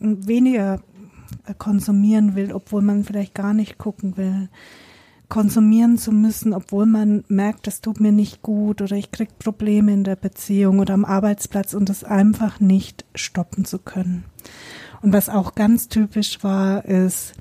weniger 0.00 0.82
konsumieren 1.58 2.34
will, 2.34 2.52
obwohl 2.52 2.82
man 2.82 3.04
vielleicht 3.04 3.34
gar 3.34 3.54
nicht 3.54 3.78
gucken 3.78 4.16
will. 4.16 4.48
Konsumieren 5.28 5.98
zu 5.98 6.10
müssen, 6.10 6.54
obwohl 6.54 6.86
man 6.86 7.24
merkt, 7.28 7.66
das 7.66 7.80
tut 7.80 8.00
mir 8.00 8.12
nicht 8.12 8.40
gut 8.42 8.80
oder 8.80 8.96
ich 8.96 9.10
krieg 9.10 9.38
Probleme 9.38 9.92
in 9.92 10.04
der 10.04 10.16
Beziehung 10.16 10.78
oder 10.78 10.94
am 10.94 11.04
Arbeitsplatz 11.04 11.74
und 11.74 11.88
das 11.88 12.02
einfach 12.02 12.60
nicht 12.60 13.04
stoppen 13.14 13.64
zu 13.64 13.78
können. 13.78 14.24
Und 15.02 15.12
was 15.12 15.28
auch 15.28 15.54
ganz 15.54 15.88
typisch 15.88 16.42
war, 16.42 16.84
ist, 16.84 17.34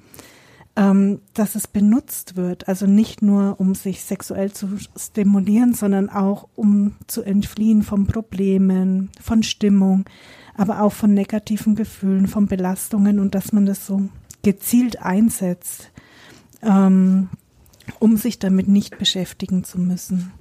ähm, 0.76 1.22
dass 1.34 1.56
es 1.56 1.68
benutzt 1.68 2.36
wird. 2.36 2.68
Also 2.68 2.86
nicht 2.86 3.22
nur, 3.22 3.60
um 3.60 3.74
sich 3.74 4.04
sexuell 4.04 4.52
zu 4.52 4.70
stimulieren, 4.96 5.74
sondern 5.74 6.10
auch, 6.10 6.48
um 6.56 6.96
zu 7.08 7.24
entfliehen 7.24 7.82
von 7.82 8.06
Problemen, 8.06 9.10
von 9.20 9.44
Stimmung, 9.44 10.06
aber 10.56 10.82
auch 10.82 10.94
von 10.94 11.14
negativen 11.14 11.76
Gefühlen, 11.76 12.28
von 12.28 12.46
Belastungen 12.46 13.20
und 13.20 13.34
dass 13.34 13.54
man 13.54 13.66
das 13.66 13.88
so 13.88 14.10
gezielt 14.44 15.02
einsetzt, 15.02 15.92
ähm, 16.62 17.30
um 18.00 18.18
sich 18.18 18.40
damit 18.40 18.68
nicht 18.68 18.98
beschäftigen 18.98 19.64
zu 19.64 19.80
müssen. 19.80 20.32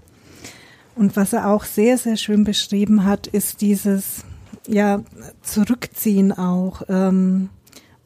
Und 0.95 1.17
was 1.17 1.33
er 1.33 1.51
auch 1.51 1.65
sehr, 1.65 1.99
sehr 1.99 2.17
schön 2.17 2.45
beschrieben 2.45 3.05
hat, 3.05 3.27
ist 3.27 3.61
dieses 3.61 4.25
ja, 4.67 5.03
Zurückziehen 5.43 6.33
auch 6.33 6.83
ähm, 6.89 7.51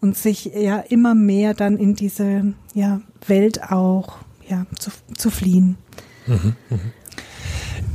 und 0.00 0.16
sich 0.16 0.46
ja 0.46 0.78
immer 0.78 1.14
mehr 1.14 1.54
dann 1.54 1.76
in 1.76 1.94
diese 1.94 2.54
ja, 2.74 3.00
Welt 3.26 3.70
auch 3.70 4.18
ja, 4.48 4.66
zu, 4.78 4.90
zu 5.16 5.30
fliehen. 5.30 5.76
Mhm, 6.26 6.56
mh. 6.68 6.78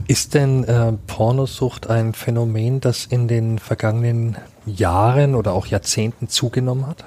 Ist 0.08 0.36
denn 0.36 0.64
äh, 0.66 0.94
Pornosucht 1.08 1.90
ein 1.90 2.14
Phänomen, 2.14 2.80
das 2.80 3.06
in 3.06 3.28
den 3.28 3.58
vergangenen 3.58 4.38
Jahren 4.66 5.34
oder 5.34 5.54
auch 5.54 5.66
Jahrzehnten 5.66 6.30
zugenommen 6.30 6.86
hat? 6.86 7.06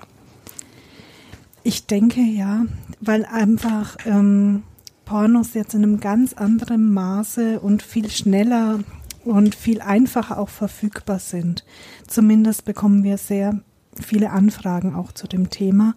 Ich 1.62 1.86
denke 1.86 2.20
ja, 2.20 2.64
weil 3.00 3.24
einfach 3.24 3.96
ähm, 4.06 4.62
Pornos 5.04 5.54
jetzt 5.54 5.74
in 5.74 5.82
einem 5.82 6.00
ganz 6.00 6.34
anderen 6.34 6.92
Maße 6.92 7.60
und 7.60 7.82
viel 7.82 8.10
schneller 8.10 8.80
und 9.24 9.54
viel 9.54 9.80
einfacher 9.80 10.38
auch 10.38 10.48
verfügbar 10.48 11.18
sind. 11.18 11.64
Zumindest 12.06 12.64
bekommen 12.64 13.04
wir 13.04 13.18
sehr 13.18 13.60
viele 14.00 14.30
Anfragen 14.30 14.94
auch 14.94 15.12
zu 15.12 15.26
dem 15.26 15.50
Thema 15.50 15.94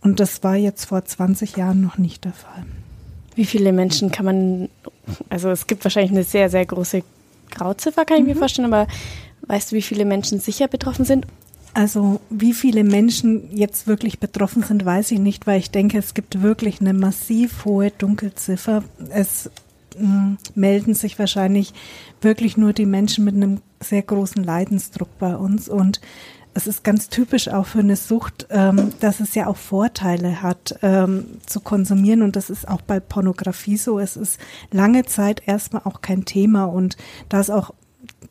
und 0.00 0.20
das 0.20 0.42
war 0.42 0.56
jetzt 0.56 0.86
vor 0.86 1.04
20 1.04 1.56
Jahren 1.56 1.80
noch 1.80 1.98
nicht 1.98 2.24
der 2.24 2.32
Fall. 2.32 2.64
Wie 3.34 3.44
viele 3.44 3.72
Menschen 3.72 4.10
kann 4.10 4.24
man, 4.24 4.68
also 5.28 5.50
es 5.50 5.66
gibt 5.66 5.84
wahrscheinlich 5.84 6.12
eine 6.12 6.24
sehr, 6.24 6.50
sehr 6.50 6.66
große 6.66 7.02
Grauziffer, 7.50 8.04
kann 8.04 8.18
ich 8.18 8.22
mhm. 8.22 8.30
mir 8.30 8.36
vorstellen, 8.36 8.72
aber 8.72 8.86
weißt 9.42 9.72
du, 9.72 9.76
wie 9.76 9.82
viele 9.82 10.04
Menschen 10.04 10.40
sicher 10.40 10.68
betroffen 10.68 11.04
sind? 11.04 11.26
Also 11.74 12.20
wie 12.30 12.54
viele 12.54 12.84
Menschen 12.84 13.54
jetzt 13.54 13.88
wirklich 13.88 14.20
betroffen 14.20 14.62
sind, 14.62 14.84
weiß 14.84 15.10
ich 15.10 15.18
nicht, 15.18 15.48
weil 15.48 15.58
ich 15.58 15.72
denke, 15.72 15.98
es 15.98 16.14
gibt 16.14 16.40
wirklich 16.40 16.80
eine 16.80 16.94
massiv 16.94 17.64
hohe 17.64 17.90
Dunkelziffer. 17.90 18.84
Es 19.10 19.50
mh, 19.98 20.36
melden 20.54 20.94
sich 20.94 21.18
wahrscheinlich 21.18 21.74
wirklich 22.20 22.56
nur 22.56 22.72
die 22.72 22.86
Menschen 22.86 23.24
mit 23.24 23.34
einem 23.34 23.60
sehr 23.80 24.02
großen 24.02 24.44
Leidensdruck 24.44 25.18
bei 25.18 25.36
uns. 25.36 25.68
Und 25.68 26.00
es 26.54 26.68
ist 26.68 26.84
ganz 26.84 27.08
typisch 27.08 27.48
auch 27.48 27.66
für 27.66 27.80
eine 27.80 27.96
Sucht, 27.96 28.46
ähm, 28.50 28.92
dass 29.00 29.18
es 29.18 29.34
ja 29.34 29.48
auch 29.48 29.56
Vorteile 29.56 30.42
hat, 30.42 30.78
ähm, 30.82 31.26
zu 31.44 31.58
konsumieren. 31.58 32.22
Und 32.22 32.36
das 32.36 32.50
ist 32.50 32.68
auch 32.68 32.82
bei 32.82 33.00
Pornografie 33.00 33.76
so. 33.76 33.98
Es 33.98 34.16
ist 34.16 34.38
lange 34.70 35.04
Zeit 35.06 35.42
erstmal 35.46 35.82
auch 35.84 36.02
kein 36.02 36.24
Thema. 36.24 36.66
Und 36.66 36.96
da 37.28 37.40
es 37.40 37.50
auch 37.50 37.74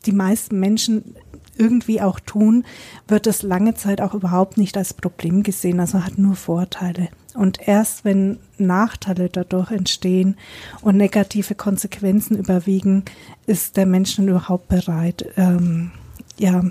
die 0.06 0.12
meisten 0.12 0.58
Menschen 0.58 1.14
irgendwie 1.58 2.00
auch 2.00 2.20
tun, 2.20 2.64
wird 3.08 3.26
es 3.26 3.42
lange 3.42 3.74
Zeit 3.74 4.00
auch 4.00 4.14
überhaupt 4.14 4.56
nicht 4.56 4.76
als 4.76 4.94
Problem 4.94 5.42
gesehen, 5.42 5.80
also 5.80 6.04
hat 6.04 6.18
nur 6.18 6.36
Vorteile. 6.36 7.08
Und 7.34 7.66
erst 7.66 8.04
wenn 8.04 8.38
Nachteile 8.58 9.28
dadurch 9.28 9.70
entstehen 9.70 10.36
und 10.82 10.96
negative 10.96 11.54
Konsequenzen 11.54 12.36
überwiegen, 12.36 13.04
ist 13.46 13.76
der 13.76 13.86
Mensch 13.86 14.16
dann 14.16 14.28
überhaupt 14.28 14.68
bereit, 14.68 15.26
ähm, 15.36 15.90
ja, 16.38 16.62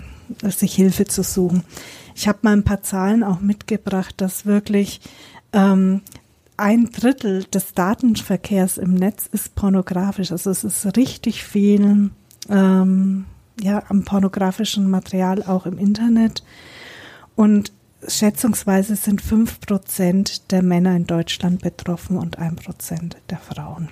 sich 0.43 0.73
Hilfe 0.73 1.05
zu 1.05 1.23
suchen. 1.23 1.63
Ich 2.15 2.27
habe 2.27 2.39
mal 2.43 2.53
ein 2.53 2.63
paar 2.63 2.81
Zahlen 2.81 3.23
auch 3.23 3.41
mitgebracht, 3.41 4.15
dass 4.17 4.45
wirklich 4.45 5.01
ähm, 5.51 6.01
ein 6.55 6.91
Drittel 6.91 7.43
des 7.45 7.73
Datenverkehrs 7.73 8.77
im 8.77 8.93
Netz 8.93 9.27
ist 9.31 9.55
pornografisch. 9.55 10.31
Also 10.31 10.49
es 10.49 10.63
ist 10.63 10.95
richtig 10.95 11.43
viel 11.43 12.11
ähm, 12.49 13.25
ja, 13.61 13.83
am 13.89 14.03
pornografischen 14.03 14.89
Material 14.89 15.43
auch 15.43 15.65
im 15.65 15.77
Internet. 15.77 16.43
Und 17.35 17.71
schätzungsweise 18.07 18.95
sind 18.95 19.21
fünf 19.21 19.59
Prozent 19.59 20.51
der 20.51 20.61
Männer 20.61 20.95
in 20.95 21.07
Deutschland 21.07 21.61
betroffen 21.61 22.17
und 22.17 22.37
ein 22.37 22.55
Prozent 22.55 23.17
der 23.29 23.39
Frauen. 23.39 23.89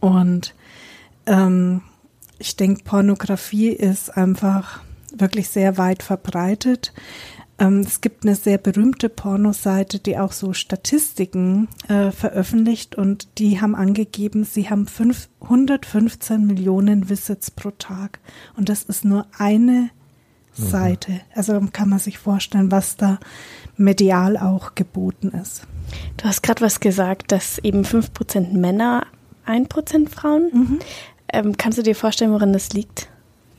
Und 0.00 0.54
ähm, 1.26 1.82
ich 2.38 2.56
denke, 2.56 2.84
Pornografie 2.84 3.68
ist 3.68 4.16
einfach 4.16 4.80
wirklich 5.12 5.48
sehr 5.48 5.78
weit 5.78 6.02
verbreitet. 6.02 6.92
Ähm, 7.58 7.80
es 7.80 8.00
gibt 8.00 8.24
eine 8.24 8.34
sehr 8.34 8.58
berühmte 8.58 9.08
Pornoseite, 9.08 9.98
die 9.98 10.18
auch 10.18 10.32
so 10.32 10.52
Statistiken 10.52 11.68
äh, 11.88 12.10
veröffentlicht 12.10 12.96
und 12.96 13.38
die 13.38 13.60
haben 13.60 13.74
angegeben, 13.74 14.44
sie 14.44 14.68
haben 14.68 14.86
115 15.40 16.46
Millionen 16.46 17.08
Visits 17.08 17.50
pro 17.50 17.70
Tag. 17.70 18.20
Und 18.56 18.68
das 18.68 18.82
ist 18.82 19.04
nur 19.04 19.26
eine 19.38 19.90
mhm. 20.56 20.64
Seite. 20.64 21.20
Also 21.34 21.58
kann 21.72 21.88
man 21.88 21.98
sich 21.98 22.18
vorstellen, 22.18 22.70
was 22.70 22.96
da 22.96 23.18
medial 23.76 24.36
auch 24.36 24.74
geboten 24.74 25.28
ist. 25.28 25.62
Du 26.16 26.24
hast 26.24 26.42
gerade 26.42 26.60
was 26.60 26.80
gesagt, 26.80 27.32
dass 27.32 27.58
eben 27.58 27.84
5% 27.84 28.52
Männer, 28.52 29.06
1% 29.46 30.08
Frauen. 30.08 30.50
Mhm. 30.52 30.78
Ähm, 31.32 31.56
kannst 31.56 31.78
du 31.78 31.82
dir 31.82 31.94
vorstellen, 31.94 32.32
woran 32.32 32.52
das 32.52 32.72
liegt? 32.72 33.08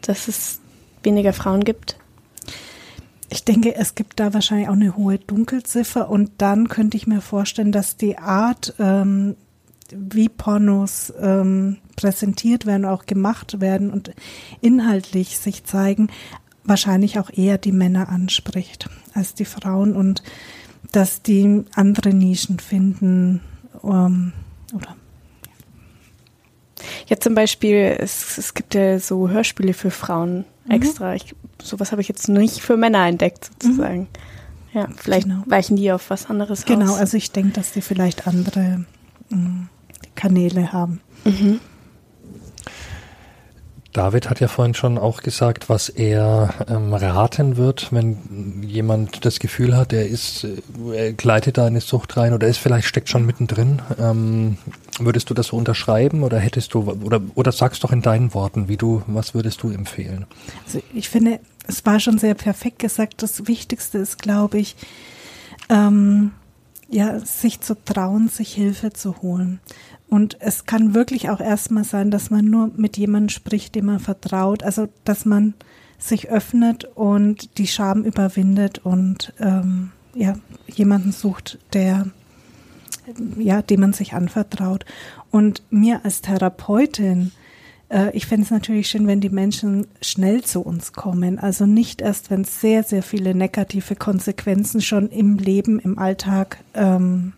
Dass 0.02 0.28
es 0.28 0.60
weniger 1.04 1.34
Frauen 1.34 1.64
gibt? 1.64 1.98
Ich 3.30 3.44
denke, 3.44 3.76
es 3.76 3.96
gibt 3.96 4.20
da 4.20 4.34
wahrscheinlich 4.34 4.70
auch 4.70 4.74
eine 4.74 4.96
hohe 4.96 5.20
Dunkelziffer 5.20 6.10
und 6.10 6.32
dann 6.38 6.70
könnte 6.70 6.96
ich 6.96 7.08
mir 7.08 7.22
vorstellen, 7.22 7.72
dass 7.72 7.98
die 7.98 8.18
Art, 8.18 8.74
ähm, 8.80 9.36
wie 9.92 10.30
Pornos 10.30 11.14
ähm, 11.20 11.78
präsentiert 11.96 12.66
werden, 12.66 12.86
auch 12.86 13.06
gemacht 13.06 13.60
werden 13.60 13.92
und 13.92 14.12
inhaltlich 14.62 15.38
sich 15.38 15.66
zeigen, 15.66 16.10
wahrscheinlich 16.64 17.20
auch 17.20 17.30
eher 17.30 17.58
die 17.58 17.72
Männer 17.72 18.10
anspricht 18.10 18.90
als 19.14 19.34
die 19.34 19.46
Frauen 19.46 19.96
und 19.96 20.24
dass 20.92 21.22
die 21.22 21.64
andere 21.74 22.14
Nischen 22.14 22.60
finden 22.60 23.42
ähm, 23.84 24.34
oder 24.74 24.96
ja, 27.08 27.20
zum 27.20 27.36
Beispiel, 27.36 27.98
es, 28.00 28.38
es 28.38 28.54
gibt 28.54 28.76
ja 28.76 29.00
so 29.00 29.30
Hörspiele 29.30 29.74
für 29.74 29.92
Frauen 29.92 30.46
mhm. 30.66 30.72
extra. 30.72 31.16
Ich, 31.16 31.36
sowas 31.62 31.92
habe 31.92 32.02
ich 32.02 32.08
jetzt 32.08 32.28
nicht 32.28 32.62
für 32.62 32.78
Männer 32.78 33.08
entdeckt, 33.08 33.46
sozusagen. 33.46 34.02
Mhm. 34.02 34.08
Ja, 34.74 34.88
vielleicht 34.98 35.28
genau. 35.28 35.44
weichen 35.46 35.76
die 35.76 35.92
auf 35.92 36.10
was 36.10 36.30
anderes 36.30 36.66
genau, 36.66 36.82
aus. 36.82 36.88
Genau, 36.88 37.00
also 37.00 37.18
ich 37.18 37.32
denke, 37.32 37.54
dass 37.54 37.72
die 37.72 37.82
vielleicht 37.82 38.28
andere 38.28 38.86
mh, 39.30 39.38
mm, 39.38 39.70
Kanäle 40.16 40.72
haben. 40.72 41.02
Mhm. 41.24 41.60
David 43.98 44.30
hat 44.30 44.40
ja 44.40 44.48
vorhin 44.48 44.76
schon 44.76 45.00
auch 45.00 45.24
gesagt, 45.24 45.70
was 45.70 45.90
er 45.90 46.54
ähm, 46.70 46.94
raten 46.94 47.58
wird, 47.58 47.92
wenn 47.92 48.62
jemand 48.62 49.26
das 49.26 49.40
Gefühl 49.40 49.76
hat, 49.76 49.92
er 49.92 50.08
ist, 50.08 50.44
äh, 50.44 50.62
er 50.94 51.14
gleitet 51.14 51.58
da 51.58 51.64
in 51.64 51.70
eine 51.74 51.82
Sucht 51.82 52.16
rein 52.16 52.34
oder 52.34 52.48
ist 52.48 52.60
vielleicht 52.60 52.88
steckt 52.88 53.10
schon 53.10 53.26
mittendrin. 53.26 53.82
Ähm, 54.00 54.58
würdest 55.00 55.32
du 55.32 55.34
das 55.34 55.48
so 55.48 55.58
unterschreiben 55.58 56.22
oder 56.22 56.38
hättest 56.38 56.76
du 56.76 56.92
oder 56.92 57.22
oder 57.34 57.52
sagst 57.52 57.84
doch 57.84 57.92
in 57.92 58.04
deinen 58.04 58.36
Worten, 58.36 58.68
wie 58.68 58.78
du, 58.78 59.02
was 59.08 59.34
würdest 59.34 59.64
du 59.64 59.72
empfehlen? 59.72 60.28
Also 60.66 60.80
ich 60.94 61.10
finde, 61.10 61.40
es 61.68 61.84
war 61.84 62.00
schon 62.00 62.20
sehr 62.20 62.36
perfekt 62.36 62.78
gesagt. 62.78 63.24
Das 63.24 63.48
Wichtigste 63.48 63.98
ist, 63.98 64.20
glaube 64.22 64.60
ich, 64.60 64.76
ähm, 65.70 66.34
ja, 66.88 67.20
sich 67.20 67.62
zu 67.62 67.76
trauen, 67.84 68.30
sich 68.30 68.54
Hilfe 68.54 68.94
zu 68.94 69.24
holen. 69.24 69.60
Und 70.10 70.38
es 70.40 70.66
kann 70.66 70.94
wirklich 70.94 71.30
auch 71.30 71.42
erstmal 71.42 71.84
sein, 71.84 72.12
dass 72.12 72.30
man 72.30 72.46
nur 72.46 72.72
mit 72.76 72.98
jemandem 72.98 73.30
spricht, 73.30 73.76
dem 73.76 73.86
man 73.88 74.00
vertraut. 74.00 74.64
Also, 74.64 74.88
dass 75.04 75.26
man 75.26 75.54
sich 76.00 76.30
öffnet 76.30 76.86
und 76.96 77.58
die 77.58 77.68
Scham 77.68 78.04
überwindet 78.04 78.80
und 78.80 79.34
ähm, 79.40 79.92
ja, 80.14 80.36
jemanden 80.68 81.12
sucht, 81.12 81.58
der 81.74 82.08
ja, 83.38 83.62
dem 83.62 83.82
man 83.82 83.94
sich 83.94 84.14
anvertraut. 84.14 84.86
Und 85.32 85.62
mir 85.70 86.04
als 86.04 86.22
Therapeutin, 86.22 87.32
äh, 87.90 88.16
ich 88.16 88.26
fände 88.26 88.46
es 88.46 88.52
natürlich 88.52 88.90
schön, 88.90 89.08
wenn 89.08 89.22
die 89.22 89.30
Menschen 89.30 89.88
schnell 90.02 90.44
zu 90.44 90.62
uns 90.62 90.94
kommen. 90.94 91.40
Also 91.40 91.66
nicht 91.66 92.02
erst, 92.02 92.30
wenn 92.30 92.44
sehr, 92.44 92.84
sehr 92.84 93.04
viele 93.04 93.36
negative 93.36 93.96
Konsequenzen 93.96 94.82
schon 94.82 95.10
im 95.10 95.38
Leben, 95.38 95.80
im 95.80 95.98
Alltag 95.98 96.58
ähm, 96.74 97.34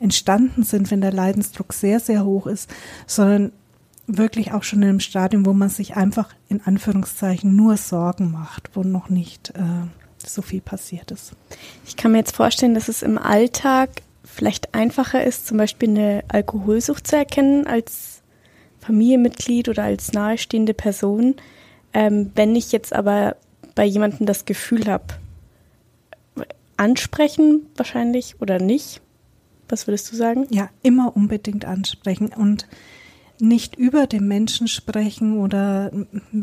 entstanden 0.00 0.62
sind, 0.62 0.90
wenn 0.90 1.00
der 1.00 1.12
Leidensdruck 1.12 1.72
sehr, 1.72 2.00
sehr 2.00 2.24
hoch 2.24 2.46
ist, 2.46 2.70
sondern 3.06 3.52
wirklich 4.06 4.52
auch 4.52 4.62
schon 4.62 4.82
in 4.82 4.88
einem 4.88 5.00
Stadium, 5.00 5.44
wo 5.44 5.52
man 5.52 5.68
sich 5.68 5.96
einfach 5.96 6.30
in 6.48 6.62
Anführungszeichen 6.64 7.54
nur 7.54 7.76
Sorgen 7.76 8.32
macht, 8.32 8.70
wo 8.74 8.82
noch 8.82 9.10
nicht 9.10 9.50
äh, 9.50 9.86
so 10.24 10.42
viel 10.42 10.60
passiert 10.60 11.10
ist. 11.10 11.32
Ich 11.86 11.96
kann 11.96 12.12
mir 12.12 12.18
jetzt 12.18 12.34
vorstellen, 12.34 12.74
dass 12.74 12.88
es 12.88 13.02
im 13.02 13.18
Alltag 13.18 14.02
vielleicht 14.24 14.74
einfacher 14.74 15.24
ist, 15.24 15.46
zum 15.46 15.58
Beispiel 15.58 15.90
eine 15.90 16.24
Alkoholsucht 16.28 17.06
zu 17.06 17.16
erkennen 17.16 17.66
als 17.66 18.22
Familienmitglied 18.80 19.68
oder 19.68 19.84
als 19.84 20.12
nahestehende 20.12 20.74
Person. 20.74 21.36
Ähm, 21.92 22.30
wenn 22.34 22.56
ich 22.56 22.72
jetzt 22.72 22.92
aber 22.92 23.36
bei 23.74 23.84
jemandem 23.84 24.26
das 24.26 24.44
Gefühl 24.44 24.86
habe, 24.86 25.04
ansprechen 26.76 27.66
wahrscheinlich 27.76 28.36
oder 28.40 28.58
nicht, 28.58 29.00
was 29.68 29.86
würdest 29.86 30.10
du 30.12 30.16
sagen? 30.16 30.46
Ja, 30.50 30.68
immer 30.82 31.16
unbedingt 31.16 31.64
ansprechen 31.64 32.28
und 32.34 32.66
nicht 33.40 33.76
über 33.76 34.06
den 34.06 34.26
Menschen 34.26 34.66
sprechen 34.66 35.38
oder 35.38 35.92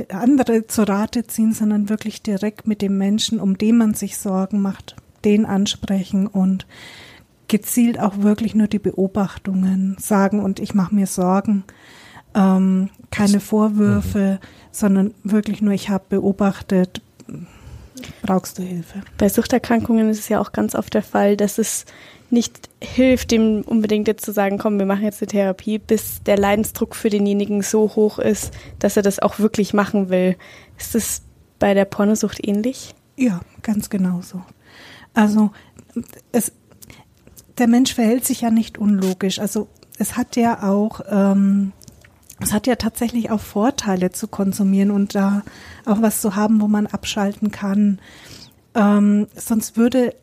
andere 0.10 0.68
zu 0.68 0.84
Rate 0.88 1.28
ziehen, 1.28 1.54
sondern 1.54 1.90
wirklich 1.90 2.22
direkt 2.22 2.68
mit 2.68 2.82
dem 2.82 2.98
Menschen, 2.98 3.40
um 3.40 3.58
den 3.58 3.78
man 3.78 3.94
sich 3.94 4.18
Sorgen 4.18 4.62
macht, 4.62 4.96
den 5.26 5.46
ansprechen 5.46 6.28
und 6.28 6.66
gezielt 7.48 8.00
auch 8.00 8.20
wirklich 8.20 8.56
nur 8.56 8.68
die 8.68 8.80
Beobachtungen 8.80 9.98
sagen 10.00 10.40
und 10.40 10.60
ich 10.60 10.74
mache 10.74 10.96
mir 10.96 11.08
Sorgen, 11.08 11.64
ähm, 12.34 12.90
keine 13.12 13.40
Vorwürfe, 13.40 14.40
mhm. 14.42 14.48
sondern 14.72 15.14
wirklich 15.24 15.62
nur, 15.62 15.74
ich 15.74 15.90
habe 15.90 16.06
beobachtet, 16.10 17.02
brauchst 18.22 18.58
du 18.58 18.64
Hilfe. 18.64 19.02
Bei 19.18 19.30
Suchterkrankungen 19.30 20.10
ist 20.10 20.20
es 20.20 20.30
ja 20.30 20.40
auch 20.40 20.52
ganz 20.52 20.76
oft 20.76 20.94
der 20.94 21.04
Fall, 21.04 21.38
dass 21.38 21.58
es 21.58 21.86
nicht 22.36 22.70
hilft, 22.84 23.32
dem 23.32 23.62
unbedingt 23.62 24.08
jetzt 24.08 24.24
zu 24.24 24.32
sagen, 24.32 24.60
komm, 24.60 24.78
wir 24.78 24.86
machen 24.86 25.04
jetzt 25.04 25.22
eine 25.22 25.28
Therapie, 25.28 25.80
bis 25.80 26.22
der 26.22 26.38
Leidensdruck 26.38 26.96
für 26.96 27.10
denjenigen 27.10 27.64
so 27.64 27.96
hoch 27.96 28.20
ist, 28.20 28.54
dass 28.78 28.96
er 28.96 29.02
das 29.02 29.20
auch 29.20 29.40
wirklich 29.40 29.74
machen 29.74 30.10
will. 30.10 30.36
Ist 30.78 30.94
das 30.94 31.24
bei 31.58 31.74
der 31.74 31.86
Pornosucht 31.86 32.46
ähnlich? 32.46 32.94
Ja, 33.16 33.40
ganz 33.64 33.90
genauso. 33.90 34.44
Also 35.14 35.52
es, 36.32 36.52
der 37.58 37.68
Mensch 37.68 37.96
verhält 37.96 38.26
sich 38.26 38.42
ja 38.42 38.52
nicht 38.52 38.78
unlogisch. 38.78 39.40
Also 39.40 39.68
es 39.98 40.18
hat 40.18 40.36
ja 40.36 40.64
auch, 40.64 41.02
ähm, 41.10 41.72
es 42.42 42.52
hat 42.52 42.68
ja 42.68 42.76
tatsächlich 42.76 43.32
auch 43.32 43.40
Vorteile 43.40 44.12
zu 44.12 44.28
konsumieren 44.28 44.92
und 44.92 45.16
da 45.16 45.44
auch 45.86 46.02
was 46.02 46.22
zu 46.22 46.36
haben, 46.36 46.62
wo 46.62 46.68
man 46.68 46.86
abschalten 46.86 47.50
kann. 47.52 48.00
Ähm, 48.76 49.28
sonst 49.36 49.78
würde 49.78 50.14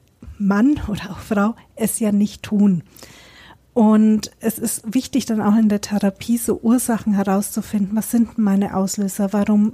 Mann 0.46 0.81
oder 0.88 1.11
auch 1.11 1.18
Frau 1.18 1.55
es 1.76 1.98
ja 1.98 2.12
nicht 2.12 2.42
tun. 2.42 2.83
Und 3.74 4.31
es 4.40 4.59
ist 4.59 4.94
wichtig 4.94 5.24
dann 5.24 5.40
auch 5.40 5.57
in 5.57 5.68
der 5.68 5.81
Therapie 5.81 6.37
so 6.37 6.61
Ursachen 6.61 7.14
herauszufinden, 7.14 7.96
was 7.96 8.11
sind 8.11 8.37
meine 8.37 8.76
Auslöser, 8.76 9.33
warum, 9.33 9.72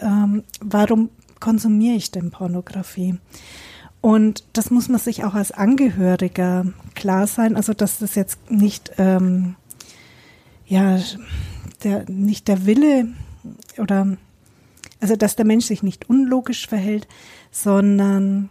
ähm, 0.00 0.44
warum 0.60 1.08
konsumiere 1.40 1.96
ich 1.96 2.10
denn 2.10 2.30
Pornografie? 2.30 3.18
Und 4.02 4.44
das 4.52 4.70
muss 4.70 4.90
man 4.90 5.00
sich 5.00 5.24
auch 5.24 5.32
als 5.32 5.50
Angehöriger 5.50 6.66
klar 6.94 7.26
sein, 7.26 7.56
also 7.56 7.72
dass 7.72 8.00
das 8.00 8.14
jetzt 8.16 8.50
nicht 8.50 8.92
ähm, 8.98 9.56
ja, 10.66 10.98
der, 11.82 12.08
nicht 12.10 12.48
der 12.48 12.66
Wille 12.66 13.08
oder, 13.78 14.16
also 15.00 15.16
dass 15.16 15.36
der 15.36 15.46
Mensch 15.46 15.66
sich 15.66 15.82
nicht 15.82 16.10
unlogisch 16.10 16.66
verhält, 16.66 17.08
sondern 17.50 18.50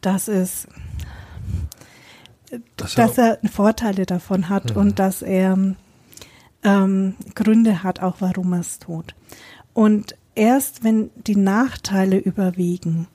dass 0.00 0.28
es, 0.28 0.66
Das 2.76 2.94
dass 2.94 3.18
er 3.18 3.38
Vorteile 3.50 4.06
davon 4.06 4.48
hat 4.48 4.70
Mhm. 4.74 4.80
und 4.80 4.98
dass 4.98 5.22
er 5.22 5.56
ähm, 6.64 7.14
Gründe 7.34 7.82
hat, 7.82 8.00
auch 8.00 8.16
warum 8.20 8.52
er 8.52 8.60
es 8.60 8.78
tut. 8.78 9.14
Und 9.74 10.16
erst 10.34 10.82
wenn 10.84 11.10
die 11.26 11.36
Nachteile 11.36 12.16
überwiegen, 12.16 13.06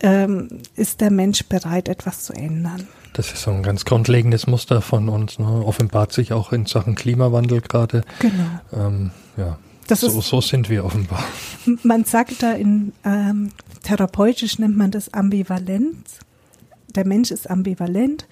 ähm, 0.00 0.48
ist 0.74 1.00
der 1.00 1.10
Mensch 1.10 1.44
bereit, 1.46 1.88
etwas 1.88 2.24
zu 2.24 2.32
ändern. 2.32 2.86
Das 3.12 3.32
ist 3.32 3.42
so 3.42 3.50
ein 3.50 3.62
ganz 3.62 3.84
grundlegendes 3.86 4.46
Muster 4.46 4.82
von 4.82 5.08
uns. 5.08 5.38
Ne? 5.38 5.46
Offenbart 5.46 6.12
sich 6.12 6.32
auch 6.34 6.52
in 6.52 6.66
Sachen 6.66 6.94
Klimawandel 6.96 7.62
gerade. 7.62 8.02
Genau. 8.18 8.60
Ähm, 8.74 9.10
ja, 9.38 9.58
Das 9.86 10.00
so, 10.00 10.08
ist- 10.18 10.28
so 10.28 10.40
sind 10.40 10.68
wir 10.68 10.84
offenbar. 10.84 11.24
Man 11.82 12.04
sagt 12.04 12.42
da 12.42 12.52
in 12.52 12.92
ähm, 13.04 13.50
therapeutisch 13.82 14.58
nennt 14.58 14.76
man 14.76 14.90
das 14.90 15.12
Ambivalenz. 15.14 16.18
Der 16.94 17.06
Mensch 17.06 17.30
ist 17.30 17.48
ambivalent 17.50 18.26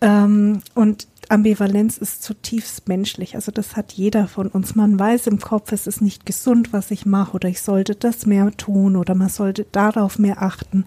ähm, 0.00 0.62
und 0.74 1.06
Ambivalenz 1.28 1.98
ist 1.98 2.22
zutiefst 2.22 2.88
menschlich. 2.88 3.36
Also 3.36 3.52
das 3.52 3.76
hat 3.76 3.92
jeder 3.92 4.26
von 4.28 4.48
uns. 4.48 4.74
Man 4.74 4.98
weiß 4.98 5.28
im 5.28 5.38
Kopf, 5.40 5.72
es 5.72 5.86
ist 5.86 6.02
nicht 6.02 6.26
gesund, 6.26 6.72
was 6.72 6.90
ich 6.90 7.06
mache 7.06 7.32
oder 7.34 7.48
ich 7.48 7.62
sollte 7.62 7.94
das 7.94 8.26
mehr 8.26 8.50
tun 8.56 8.96
oder 8.96 9.14
man 9.14 9.28
sollte 9.28 9.66
darauf 9.72 10.18
mehr 10.18 10.42
achten 10.42 10.84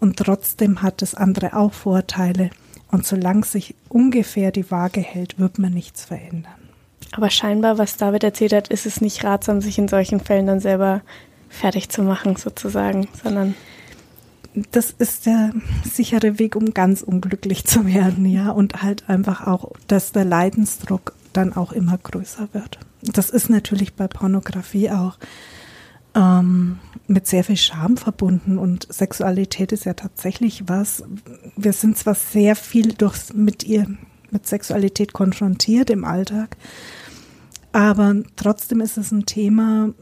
und 0.00 0.16
trotzdem 0.18 0.82
hat 0.82 1.02
das 1.02 1.14
andere 1.14 1.54
auch 1.56 1.72
Vorteile. 1.72 2.50
Und 2.90 3.06
solange 3.06 3.44
sich 3.44 3.74
ungefähr 3.88 4.50
die 4.52 4.70
Waage 4.70 5.00
hält, 5.00 5.38
wird 5.38 5.58
man 5.58 5.72
nichts 5.72 6.04
verändern. 6.04 6.52
Aber 7.12 7.30
scheinbar, 7.30 7.78
was 7.78 7.96
David 7.96 8.24
erzählt 8.24 8.52
hat, 8.52 8.68
ist 8.68 8.86
es 8.86 9.00
nicht 9.00 9.24
ratsam, 9.24 9.60
sich 9.60 9.78
in 9.78 9.88
solchen 9.88 10.20
Fällen 10.20 10.46
dann 10.46 10.60
selber 10.60 11.02
fertig 11.48 11.88
zu 11.88 12.02
machen, 12.02 12.36
sozusagen, 12.36 13.08
sondern 13.22 13.54
das 14.72 14.90
ist 14.90 15.26
der 15.26 15.52
sichere 15.84 16.38
Weg, 16.38 16.56
um 16.56 16.72
ganz 16.72 17.02
unglücklich 17.02 17.64
zu 17.64 17.86
werden, 17.86 18.24
ja. 18.26 18.50
Und 18.50 18.82
halt 18.82 19.08
einfach 19.08 19.46
auch, 19.46 19.72
dass 19.86 20.12
der 20.12 20.24
Leidensdruck 20.24 21.14
dann 21.32 21.54
auch 21.54 21.72
immer 21.72 21.98
größer 21.98 22.48
wird. 22.52 22.78
Das 23.02 23.30
ist 23.30 23.50
natürlich 23.50 23.94
bei 23.94 24.08
Pornografie 24.08 24.90
auch 24.90 25.18
ähm, 26.14 26.78
mit 27.06 27.26
sehr 27.26 27.44
viel 27.44 27.58
Scham 27.58 27.96
verbunden 27.96 28.58
und 28.58 28.86
Sexualität 28.90 29.70
ist 29.72 29.84
ja 29.84 29.94
tatsächlich 29.94 30.68
was. 30.68 31.04
Wir 31.56 31.72
sind 31.72 31.98
zwar 31.98 32.14
sehr 32.14 32.56
viel 32.56 32.94
durch, 32.94 33.34
mit 33.34 33.64
ihr, 33.64 33.86
mit 34.30 34.46
Sexualität 34.46 35.12
konfrontiert 35.12 35.90
im 35.90 36.04
Alltag, 36.04 36.56
aber 37.72 38.14
trotzdem 38.36 38.80
ist 38.80 38.96
es 38.96 39.12
ein 39.12 39.26
Thema, 39.26 39.92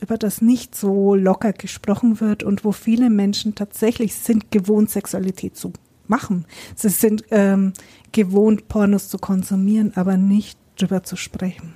über 0.00 0.18
das 0.18 0.40
nicht 0.40 0.74
so 0.74 1.14
locker 1.14 1.52
gesprochen 1.52 2.20
wird 2.20 2.42
und 2.42 2.64
wo 2.64 2.72
viele 2.72 3.10
Menschen 3.10 3.54
tatsächlich 3.54 4.14
sind 4.14 4.50
gewohnt, 4.50 4.90
Sexualität 4.90 5.56
zu 5.56 5.72
machen. 6.06 6.44
Sie 6.74 6.88
sind 6.88 7.24
ähm, 7.30 7.72
gewohnt, 8.12 8.68
Pornos 8.68 9.08
zu 9.08 9.18
konsumieren, 9.18 9.92
aber 9.94 10.16
nicht 10.16 10.58
drüber 10.76 11.02
zu 11.02 11.16
sprechen. 11.16 11.74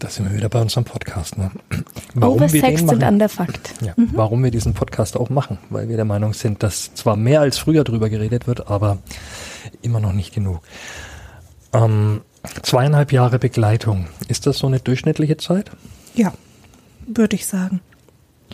Da 0.00 0.08
sind 0.08 0.30
wir 0.30 0.34
wieder 0.34 0.48
bei 0.48 0.62
unserem 0.62 0.84
Podcast. 0.84 1.36
Ne? 1.36 1.50
wir 2.14 2.26
Oversexed 2.26 2.80
den 2.80 2.88
und 2.88 3.00
machen? 3.00 3.12
underfucked. 3.14 3.74
Ja, 3.82 3.92
warum 4.14 4.42
wir 4.42 4.50
diesen 4.50 4.72
Podcast 4.72 5.14
auch 5.14 5.28
machen, 5.28 5.58
weil 5.68 5.90
wir 5.90 5.96
der 5.96 6.06
Meinung 6.06 6.32
sind, 6.32 6.62
dass 6.62 6.94
zwar 6.94 7.16
mehr 7.16 7.42
als 7.42 7.58
früher 7.58 7.84
drüber 7.84 8.08
geredet 8.08 8.46
wird, 8.46 8.68
aber 8.68 8.98
immer 9.82 10.00
noch 10.00 10.14
nicht 10.14 10.34
genug. 10.34 10.62
Ähm, 11.74 12.22
zweieinhalb 12.62 13.12
Jahre 13.12 13.38
Begleitung, 13.38 14.06
ist 14.28 14.46
das 14.46 14.56
so 14.56 14.66
eine 14.66 14.80
durchschnittliche 14.80 15.36
Zeit? 15.36 15.70
Ja, 16.14 16.32
würde 17.06 17.36
ich 17.36 17.46
sagen. 17.46 17.82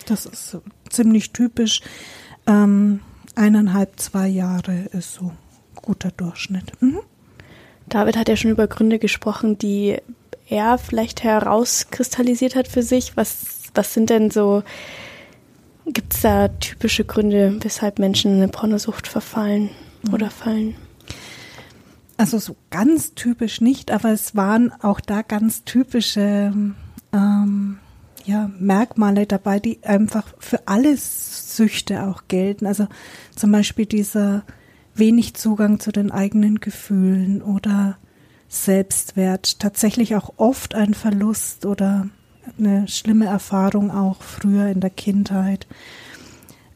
Das 0.06 0.26
ist 0.26 0.58
ziemlich 0.90 1.32
typisch. 1.32 1.80
Ähm, 2.48 2.98
eineinhalb, 3.36 4.00
zwei 4.00 4.26
Jahre 4.26 4.86
ist 4.90 5.14
so 5.14 5.30
guter 5.76 6.10
Durchschnitt. 6.10 6.72
Mhm. 6.82 6.98
David 7.88 8.16
hat 8.16 8.28
ja 8.28 8.34
schon 8.34 8.50
über 8.50 8.66
Gründe 8.66 8.98
gesprochen, 8.98 9.58
die 9.58 9.98
er 10.48 10.78
vielleicht 10.78 11.22
herauskristallisiert 11.22 12.54
hat 12.54 12.68
für 12.68 12.82
sich. 12.82 13.16
Was, 13.16 13.62
was 13.74 13.94
sind 13.94 14.10
denn 14.10 14.30
so, 14.30 14.62
gibt 15.86 16.14
es 16.14 16.22
da 16.22 16.48
typische 16.48 17.04
Gründe, 17.04 17.58
weshalb 17.60 17.98
Menschen 17.98 18.32
in 18.32 18.38
eine 18.38 18.48
Pornosucht 18.48 19.06
verfallen 19.08 19.70
oder 20.12 20.30
fallen? 20.30 20.76
Also 22.16 22.38
so 22.38 22.56
ganz 22.70 23.14
typisch 23.14 23.60
nicht, 23.60 23.90
aber 23.90 24.10
es 24.10 24.34
waren 24.34 24.72
auch 24.82 25.00
da 25.00 25.22
ganz 25.22 25.64
typische 25.64 26.52
ähm, 27.12 27.78
ja, 28.24 28.50
Merkmale 28.58 29.26
dabei, 29.26 29.60
die 29.60 29.78
einfach 29.82 30.26
für 30.38 30.66
alle 30.66 30.96
Süchte 30.96 32.04
auch 32.04 32.22
gelten. 32.28 32.66
Also 32.66 32.88
zum 33.34 33.52
Beispiel 33.52 33.86
dieser 33.86 34.44
wenig 34.94 35.34
Zugang 35.34 35.78
zu 35.78 35.92
den 35.92 36.10
eigenen 36.10 36.60
Gefühlen 36.60 37.42
oder 37.42 37.98
Selbstwert, 38.48 39.58
tatsächlich 39.60 40.16
auch 40.16 40.34
oft 40.36 40.74
ein 40.74 40.94
Verlust 40.94 41.66
oder 41.66 42.08
eine 42.58 42.86
schlimme 42.88 43.26
Erfahrung 43.26 43.90
auch 43.90 44.22
früher 44.22 44.68
in 44.68 44.80
der 44.80 44.90
Kindheit. 44.90 45.66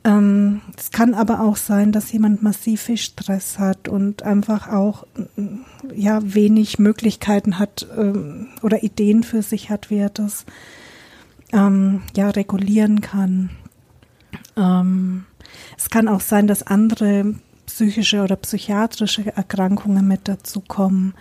Ähm, 0.02 0.62
es 0.78 0.90
kann 0.90 1.14
aber 1.14 1.40
auch 1.40 1.56
sein, 1.56 1.92
dass 1.92 2.10
jemand 2.10 2.42
massiv 2.42 2.82
viel 2.82 2.96
Stress 2.96 3.58
hat 3.58 3.86
und 3.86 4.22
einfach 4.22 4.68
auch 4.68 5.06
mm, 5.36 5.58
ja 5.94 6.20
wenig 6.22 6.78
Möglichkeiten 6.78 7.58
hat 7.58 7.86
ähm, 7.96 8.48
oder 8.62 8.82
Ideen 8.82 9.22
für 9.24 9.42
sich 9.42 9.68
hat, 9.68 9.90
wie 9.90 9.98
er 9.98 10.08
das 10.08 10.46
ähm, 11.52 12.02
ja 12.16 12.30
regulieren 12.30 13.02
kann. 13.02 13.50
Ähm, 14.56 15.26
es 15.76 15.90
kann 15.90 16.08
auch 16.08 16.20
sein, 16.20 16.46
dass 16.46 16.62
andere 16.62 17.34
psychische 17.66 18.22
oder 18.22 18.36
psychiatrische 18.36 19.36
Erkrankungen 19.36 20.08
mit 20.08 20.28
dazukommen, 20.28 21.14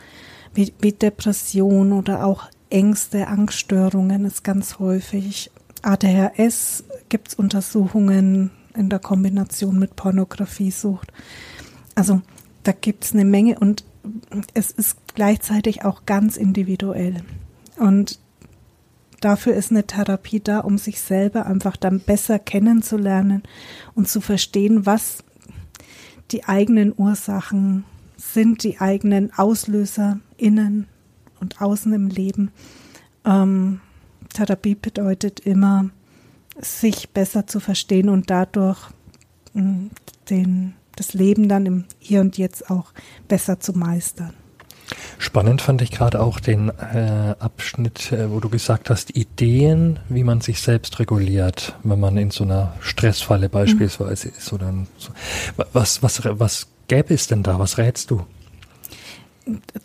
wie, 0.53 0.73
wie 0.79 0.91
Depression 0.91 1.93
oder 1.93 2.25
auch 2.25 2.47
Ängste, 2.69 3.27
Angststörungen 3.27 4.25
ist 4.25 4.43
ganz 4.43 4.79
häufig. 4.79 5.51
ADHS 5.81 6.83
gibt 7.09 7.29
es 7.29 7.33
Untersuchungen 7.33 8.51
in 8.75 8.89
der 8.89 8.99
Kombination 8.99 9.79
mit 9.79 9.95
Pornografiesucht. 9.95 11.11
Also 11.95 12.21
da 12.63 12.71
gibt 12.71 13.05
es 13.05 13.13
eine 13.13 13.25
Menge 13.25 13.57
und 13.59 13.83
es 14.53 14.71
ist 14.71 14.97
gleichzeitig 15.15 15.83
auch 15.83 16.05
ganz 16.05 16.37
individuell. 16.37 17.23
Und 17.77 18.19
dafür 19.21 19.55
ist 19.55 19.71
eine 19.71 19.87
Therapie 19.87 20.39
da, 20.39 20.59
um 20.59 20.77
sich 20.77 21.01
selber 21.01 21.45
einfach 21.45 21.75
dann 21.75 21.99
besser 21.99 22.39
kennenzulernen 22.39 23.43
und 23.95 24.07
zu 24.07 24.21
verstehen, 24.21 24.85
was 24.85 25.23
die 26.31 26.45
eigenen 26.45 26.93
Ursachen 26.95 27.83
sind, 27.83 27.98
die 28.63 28.79
eigenen 28.79 29.33
Auslöser 29.33 30.19
innen 30.37 30.87
und 31.39 31.61
außen 31.61 31.93
im 31.93 32.07
Leben. 32.07 32.51
Ähm, 33.25 33.81
Therapie 34.33 34.75
bedeutet 34.75 35.39
immer, 35.39 35.89
sich 36.61 37.09
besser 37.09 37.47
zu 37.47 37.59
verstehen 37.59 38.09
und 38.09 38.29
dadurch 38.29 38.89
mh, 39.53 39.89
den, 40.29 40.73
das 40.95 41.13
Leben 41.13 41.47
dann 41.47 41.65
im 41.65 41.85
Hier 41.99 42.21
und 42.21 42.37
Jetzt 42.37 42.69
auch 42.69 42.91
besser 43.27 43.59
zu 43.59 43.73
meistern. 43.73 44.33
Spannend 45.17 45.61
fand 45.61 45.81
ich 45.81 45.91
gerade 45.91 46.19
auch 46.19 46.39
den 46.39 46.69
äh, 46.69 47.35
Abschnitt, 47.39 48.11
äh, 48.11 48.31
wo 48.31 48.39
du 48.39 48.49
gesagt 48.49 48.89
hast, 48.89 49.15
Ideen, 49.15 49.99
wie 50.09 50.23
man 50.23 50.41
sich 50.41 50.61
selbst 50.61 50.99
reguliert, 50.99 51.75
wenn 51.83 51.99
man 51.99 52.17
in 52.17 52.31
so 52.31 52.43
einer 52.43 52.73
Stressfalle 52.79 53.49
beispielsweise 53.49 54.29
ist 54.29 54.51
oder 54.51 54.73
so. 54.97 55.11
was 55.73 56.01
was 56.01 56.21
was 56.25 56.67
gäbe 56.89 57.13
es 57.13 57.27
denn 57.27 57.43
da? 57.43 57.57
Was 57.57 57.77
rätst 57.77 58.11
du? 58.11 58.25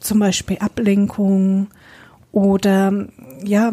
Zum 0.01 0.19
Beispiel 0.19 0.59
Ablenkung 0.59 1.69
oder 2.33 3.07
ja 3.45 3.73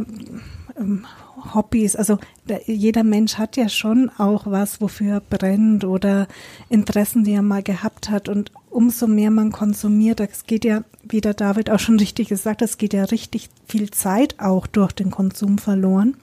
ähm, 0.78 1.08
Hobbys. 1.54 1.96
Also 1.96 2.20
jeder 2.66 3.04
Mensch 3.04 3.36
hat 3.36 3.58
ja 3.58 3.70
schon 3.70 4.12
auch 4.18 4.46
was, 4.46 4.82
wofür 4.82 5.16
er 5.16 5.22
brennt 5.22 5.84
oder 5.84 6.28
Interessen, 6.70 7.24
die 7.24 7.34
er 7.34 7.42
mal 7.42 7.64
gehabt 7.64 8.10
hat. 8.10 8.30
Und 8.30 8.52
umso 8.70 9.08
mehr 9.08 9.32
man 9.32 9.52
konsumiert, 9.52 10.20
das 10.20 10.46
geht 10.46 10.66
ja, 10.66 10.84
wie 11.04 11.22
der 11.22 11.34
David 11.34 11.70
auch 11.70 11.80
schon 11.80 12.00
richtig 12.00 12.30
gesagt 12.30 12.62
hat, 12.62 12.70
es 12.70 12.78
geht 12.78 12.94
ja 12.94 13.06
richtig 13.06 13.50
viel 13.66 13.90
Zeit 13.92 14.40
auch 14.40 14.68
durch 14.68 14.92
den 14.92 15.12
Konsum 15.12 15.58
verloren. 15.58 16.16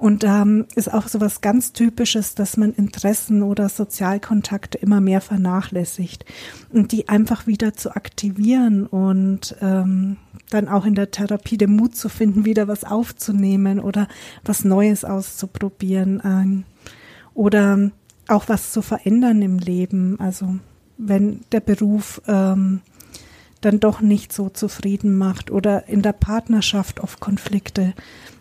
Und 0.00 0.24
ähm, 0.24 0.64
ist 0.76 0.90
auch 0.94 1.08
so 1.08 1.20
was 1.20 1.42
ganz 1.42 1.74
Typisches, 1.74 2.34
dass 2.34 2.56
man 2.56 2.72
Interessen 2.72 3.42
oder 3.42 3.68
Sozialkontakte 3.68 4.78
immer 4.78 4.98
mehr 4.98 5.20
vernachlässigt 5.20 6.24
und 6.70 6.92
die 6.92 7.10
einfach 7.10 7.46
wieder 7.46 7.74
zu 7.74 7.94
aktivieren 7.94 8.86
und 8.86 9.54
ähm, 9.60 10.16
dann 10.48 10.68
auch 10.68 10.86
in 10.86 10.94
der 10.94 11.10
Therapie 11.10 11.58
den 11.58 11.76
Mut 11.76 11.96
zu 11.96 12.08
finden, 12.08 12.46
wieder 12.46 12.66
was 12.66 12.84
aufzunehmen 12.84 13.78
oder 13.78 14.08
was 14.42 14.64
Neues 14.64 15.04
auszuprobieren 15.04 16.22
ähm, 16.24 16.64
oder 17.34 17.90
auch 18.26 18.48
was 18.48 18.72
zu 18.72 18.80
verändern 18.80 19.42
im 19.42 19.58
Leben. 19.58 20.18
Also 20.18 20.56
wenn 20.96 21.40
der 21.52 21.60
Beruf 21.60 22.22
ähm, 22.26 22.80
dann 23.60 23.80
doch 23.80 24.00
nicht 24.00 24.32
so 24.32 24.48
zufrieden 24.48 25.16
macht 25.16 25.50
oder 25.50 25.88
in 25.88 26.02
der 26.02 26.12
Partnerschaft 26.12 27.00
oft 27.00 27.20
Konflikte 27.20 27.92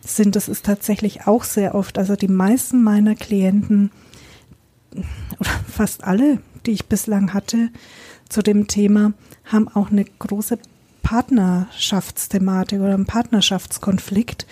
sind. 0.02 0.36
Das 0.36 0.48
ist 0.48 0.66
tatsächlich 0.66 1.28
auch 1.28 1.44
sehr 1.44 1.76
oft. 1.76 1.98
Also 1.98 2.16
die 2.16 2.28
meisten 2.28 2.84
meiner 2.84 3.16
Klienten 3.16 3.92
oder 5.40 5.50
fast 5.68 6.04
alle, 6.04 6.40
die 6.66 6.72
ich 6.72 6.88
bislang 6.88 7.34
hatte 7.34 7.70
zu 8.30 8.42
dem 8.42 8.68
Thema, 8.68 9.14
haben 9.46 9.68
auch 9.68 9.92
eine 9.92 10.06
große 10.06 10.60
Partnerschaftsthematik 11.04 12.80
oder 12.80 12.94
einen 12.94 13.06
Partnerschaftskonflikt. 13.06 14.46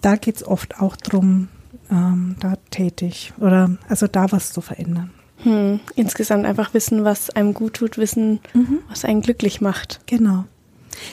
Da 0.00 0.16
geht 0.16 0.36
es 0.36 0.46
oft 0.46 0.80
auch 0.80 0.96
darum, 0.96 1.48
ähm, 1.90 2.36
da 2.40 2.56
tätig 2.70 3.32
oder 3.38 3.76
also 3.88 4.06
da 4.06 4.30
was 4.32 4.52
zu 4.52 4.60
verändern. 4.60 5.10
Hm. 5.38 5.80
Insgesamt 5.94 6.46
einfach 6.46 6.74
wissen, 6.74 7.04
was 7.04 7.30
einem 7.30 7.54
gut 7.54 7.74
tut, 7.74 7.98
wissen, 7.98 8.40
mhm. 8.54 8.78
was 8.88 9.04
einen 9.04 9.20
glücklich 9.20 9.60
macht. 9.60 10.00
Genau. 10.06 10.44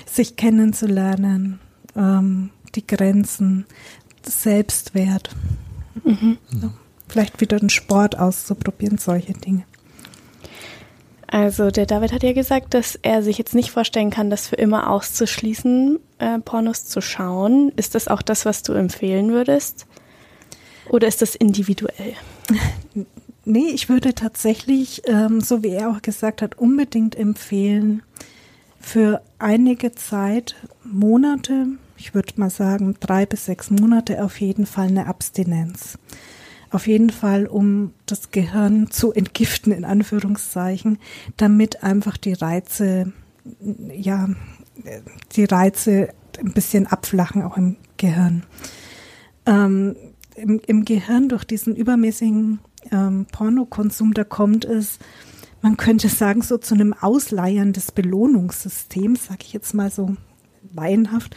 Sich 0.05 0.37
kennenzulernen, 0.37 1.59
ähm, 1.95 2.49
die 2.75 2.87
Grenzen, 2.87 3.65
Selbstwert. 4.25 5.29
Mhm. 6.03 6.37
Ja. 6.61 6.73
Vielleicht 7.07 7.41
wieder 7.41 7.59
den 7.59 7.69
Sport 7.69 8.17
auszuprobieren, 8.17 8.97
solche 8.97 9.33
Dinge. 9.33 9.65
Also 11.27 11.71
der 11.71 11.87
David 11.87 12.13
hat 12.13 12.23
ja 12.23 12.33
gesagt, 12.33 12.75
dass 12.75 12.95
er 13.01 13.23
sich 13.23 13.39
jetzt 13.39 13.55
nicht 13.55 13.71
vorstellen 13.71 14.11
kann, 14.11 14.29
das 14.29 14.47
für 14.47 14.55
immer 14.55 14.89
auszuschließen, 14.89 15.99
äh, 16.19 16.39
Pornos 16.39 16.85
zu 16.85 17.01
schauen. 17.01 17.71
Ist 17.75 17.95
das 17.95 18.07
auch 18.07 18.21
das, 18.21 18.45
was 18.45 18.61
du 18.61 18.73
empfehlen 18.73 19.31
würdest? 19.31 19.87
Oder 20.89 21.07
ist 21.07 21.21
das 21.21 21.35
individuell? 21.35 22.13
Nee, 23.45 23.71
ich 23.73 23.89
würde 23.89 24.13
tatsächlich, 24.13 25.01
ähm, 25.05 25.41
so 25.41 25.63
wie 25.63 25.69
er 25.69 25.89
auch 25.89 26.01
gesagt 26.01 26.41
hat, 26.41 26.57
unbedingt 26.57 27.15
empfehlen, 27.15 28.03
für 28.79 29.21
einige 29.39 29.93
Zeit, 29.93 30.55
Monate, 30.83 31.67
ich 31.97 32.13
würde 32.13 32.33
mal 32.35 32.49
sagen 32.49 32.95
drei 32.99 33.25
bis 33.25 33.45
sechs 33.45 33.69
Monate 33.69 34.23
auf 34.23 34.41
jeden 34.41 34.65
Fall 34.65 34.87
eine 34.87 35.07
Abstinenz. 35.07 35.97
Auf 36.69 36.87
jeden 36.87 37.09
Fall, 37.09 37.45
um 37.45 37.93
das 38.05 38.31
Gehirn 38.31 38.91
zu 38.91 39.13
entgiften, 39.13 39.71
in 39.71 39.85
Anführungszeichen, 39.85 40.97
damit 41.37 41.83
einfach 41.83 42.17
die 42.17 42.33
Reize, 42.33 43.13
ja, 43.95 44.29
die 45.35 45.45
Reize 45.45 46.09
ein 46.39 46.51
bisschen 46.51 46.87
abflachen, 46.87 47.43
auch 47.43 47.57
im 47.57 47.77
Gehirn. 47.97 48.43
Ähm, 49.45 49.95
im, 50.35 50.59
im 50.65 50.83
Gehirn 50.83 51.29
durch 51.29 51.43
diesen 51.43 51.75
übermäßigen 51.75 52.59
ähm, 52.91 53.25
Pornokonsum, 53.31 54.13
da 54.13 54.23
kommt 54.23 54.65
es, 54.65 54.99
man 55.61 55.77
könnte 55.77 56.09
sagen, 56.09 56.41
so 56.41 56.57
zu 56.57 56.73
einem 56.73 56.93
Ausleiern 56.93 57.73
des 57.73 57.91
Belohnungssystems, 57.91 59.25
sage 59.25 59.39
ich 59.43 59.53
jetzt 59.53 59.73
mal 59.73 59.89
so 59.89 60.15
laienhaft. 60.73 61.35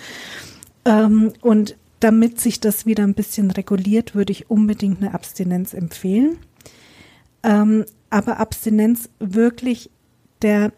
Ähm, 0.84 1.32
und 1.40 1.76
damit 2.00 2.40
sich 2.40 2.60
das 2.60 2.86
wieder 2.86 3.04
ein 3.04 3.14
bisschen 3.14 3.50
reguliert, 3.50 4.14
würde 4.14 4.32
ich 4.32 4.50
unbedingt 4.50 5.02
eine 5.02 5.14
Abstinenz 5.14 5.74
empfehlen. 5.74 6.38
Ähm, 7.42 7.84
aber 8.10 8.38
Abstinenz 8.38 9.08
wirklich 9.18 9.90
der, 10.42 10.72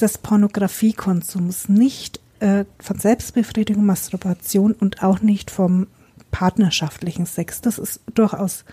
des 0.00 0.18
Pornografiekonsums, 0.18 1.68
nicht 1.68 2.20
äh, 2.40 2.64
von 2.78 2.98
Selbstbefriedigung, 2.98 3.84
Masturbation 3.84 4.72
und 4.72 5.02
auch 5.02 5.20
nicht 5.20 5.50
vom 5.50 5.86
partnerschaftlichen 6.34 7.26
Sex. 7.26 7.60
Das 7.60 7.78
ist 7.78 8.00
durchaus 8.12 8.64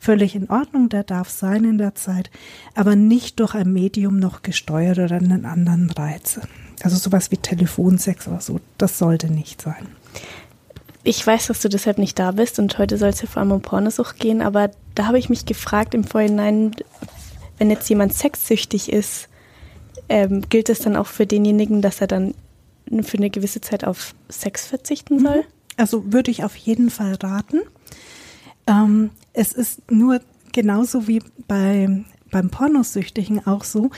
völlig 0.00 0.34
in 0.34 0.50
Ordnung, 0.50 0.88
der 0.88 1.04
darf 1.04 1.30
sein 1.30 1.62
in 1.62 1.78
der 1.78 1.94
Zeit, 1.94 2.28
aber 2.74 2.96
nicht 2.96 3.38
durch 3.38 3.54
ein 3.54 3.72
Medium 3.72 4.18
noch 4.18 4.42
gesteuert 4.42 4.98
oder 4.98 5.14
einen 5.14 5.46
anderen 5.46 5.90
Reiz. 5.92 6.40
Also 6.82 6.96
sowas 6.96 7.30
wie 7.30 7.36
Telefonsex 7.36 8.26
oder 8.26 8.40
so, 8.40 8.58
das 8.78 8.98
sollte 8.98 9.32
nicht 9.32 9.62
sein. 9.62 9.86
Ich 11.04 11.24
weiß, 11.24 11.46
dass 11.46 11.60
du 11.60 11.68
deshalb 11.68 11.98
nicht 11.98 12.18
da 12.18 12.32
bist 12.32 12.58
und 12.58 12.78
heute 12.78 12.98
soll 12.98 13.10
es 13.10 13.22
ja 13.22 13.28
vor 13.28 13.42
allem 13.42 13.52
um 13.52 13.62
Pornosucht 13.62 14.18
gehen, 14.18 14.42
aber 14.42 14.72
da 14.96 15.06
habe 15.06 15.20
ich 15.20 15.28
mich 15.28 15.46
gefragt 15.46 15.94
im 15.94 16.02
Vorhinein, 16.02 16.74
wenn 17.58 17.70
jetzt 17.70 17.88
jemand 17.88 18.12
sexsüchtig 18.12 18.92
ist, 18.92 19.28
ähm, 20.08 20.42
gilt 20.48 20.68
es 20.68 20.80
dann 20.80 20.96
auch 20.96 21.06
für 21.06 21.26
denjenigen, 21.26 21.80
dass 21.80 22.00
er 22.00 22.08
dann 22.08 22.34
für 23.02 23.18
eine 23.18 23.30
gewisse 23.30 23.60
Zeit 23.60 23.84
auf 23.84 24.16
Sex 24.28 24.66
verzichten 24.66 25.20
soll? 25.20 25.42
Mhm. 25.42 25.53
Also 25.76 26.12
würde 26.12 26.30
ich 26.30 26.44
auf 26.44 26.56
jeden 26.56 26.90
Fall 26.90 27.14
raten. 27.14 27.60
Ähm, 28.66 29.10
es 29.32 29.52
ist 29.52 29.90
nur 29.90 30.20
genauso 30.52 31.08
wie 31.08 31.22
bei, 31.48 32.04
beim 32.30 32.50
Pornosüchtigen 32.50 33.46
auch 33.46 33.64
so, 33.64 33.90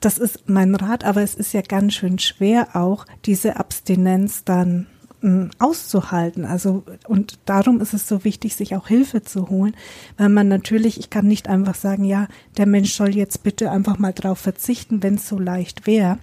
das 0.00 0.18
ist 0.18 0.48
mein 0.48 0.74
Rat, 0.74 1.04
aber 1.04 1.22
es 1.22 1.34
ist 1.34 1.52
ja 1.52 1.62
ganz 1.62 1.94
schön 1.94 2.18
schwer 2.18 2.74
auch, 2.74 3.06
diese 3.24 3.56
Abstinenz 3.56 4.42
dann 4.44 4.86
hm, 5.20 5.50
auszuhalten. 5.60 6.44
Also, 6.44 6.82
und 7.06 7.38
darum 7.44 7.80
ist 7.80 7.94
es 7.94 8.08
so 8.08 8.24
wichtig, 8.24 8.56
sich 8.56 8.74
auch 8.74 8.88
Hilfe 8.88 9.22
zu 9.22 9.48
holen, 9.48 9.76
weil 10.16 10.28
man 10.28 10.48
natürlich, 10.48 10.98
ich 10.98 11.10
kann 11.10 11.28
nicht 11.28 11.48
einfach 11.48 11.76
sagen, 11.76 12.04
ja, 12.04 12.26
der 12.56 12.66
Mensch 12.66 12.94
soll 12.94 13.14
jetzt 13.14 13.44
bitte 13.44 13.70
einfach 13.70 13.98
mal 13.98 14.12
drauf 14.12 14.40
verzichten, 14.40 15.04
wenn 15.04 15.14
es 15.14 15.28
so 15.28 15.38
leicht 15.38 15.86
wäre. 15.86 16.18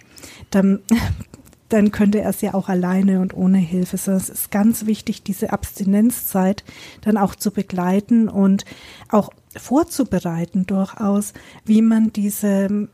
Dann 0.52 0.82
dann 1.70 1.92
könnte 1.92 2.20
er 2.20 2.30
es 2.30 2.42
ja 2.42 2.54
auch 2.54 2.68
alleine 2.68 3.22
und 3.22 3.34
ohne 3.34 3.60
Hilfe. 3.60 3.98
Sondern 3.98 4.22
es 4.22 4.30
ist 4.30 4.52
ganz 4.52 4.86
wichtig, 4.86 5.24
diese 5.24 5.54
Abstinenzzeit 5.54 6.64
dann 7.02 7.18
auch 7.18 7.36
zu 7.36 7.52
begleiten 7.52 8.28
und 8.28 8.66
auch 9.10 9.30
vorzubereiten 9.56 10.66
durchaus, 10.66 11.34
wie 11.66 11.82
man 11.82 12.12
diese 12.12 12.90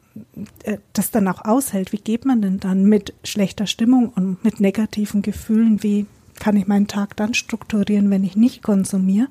äh, 0.64 0.78
das 0.94 1.12
dann 1.12 1.28
auch 1.28 1.44
aushält. 1.44 1.92
Wie 1.92 1.98
geht 1.98 2.26
man 2.26 2.42
denn 2.42 2.60
dann 2.60 2.86
mit 2.86 3.14
schlechter 3.24 3.68
Stimmung 3.68 4.10
und 4.10 4.44
mit 4.44 4.60
negativen 4.60 5.22
Gefühlen? 5.22 5.84
Wie 5.84 6.06
kann 6.40 6.58
ich 6.58 6.68
meinen 6.68 6.88
Tag 6.88 7.16
dann 7.16 7.34
strukturieren, 7.34 8.10
wenn 8.10 8.24
ich 8.24 8.36
nicht 8.36 8.62
konsumiere? 8.62 9.28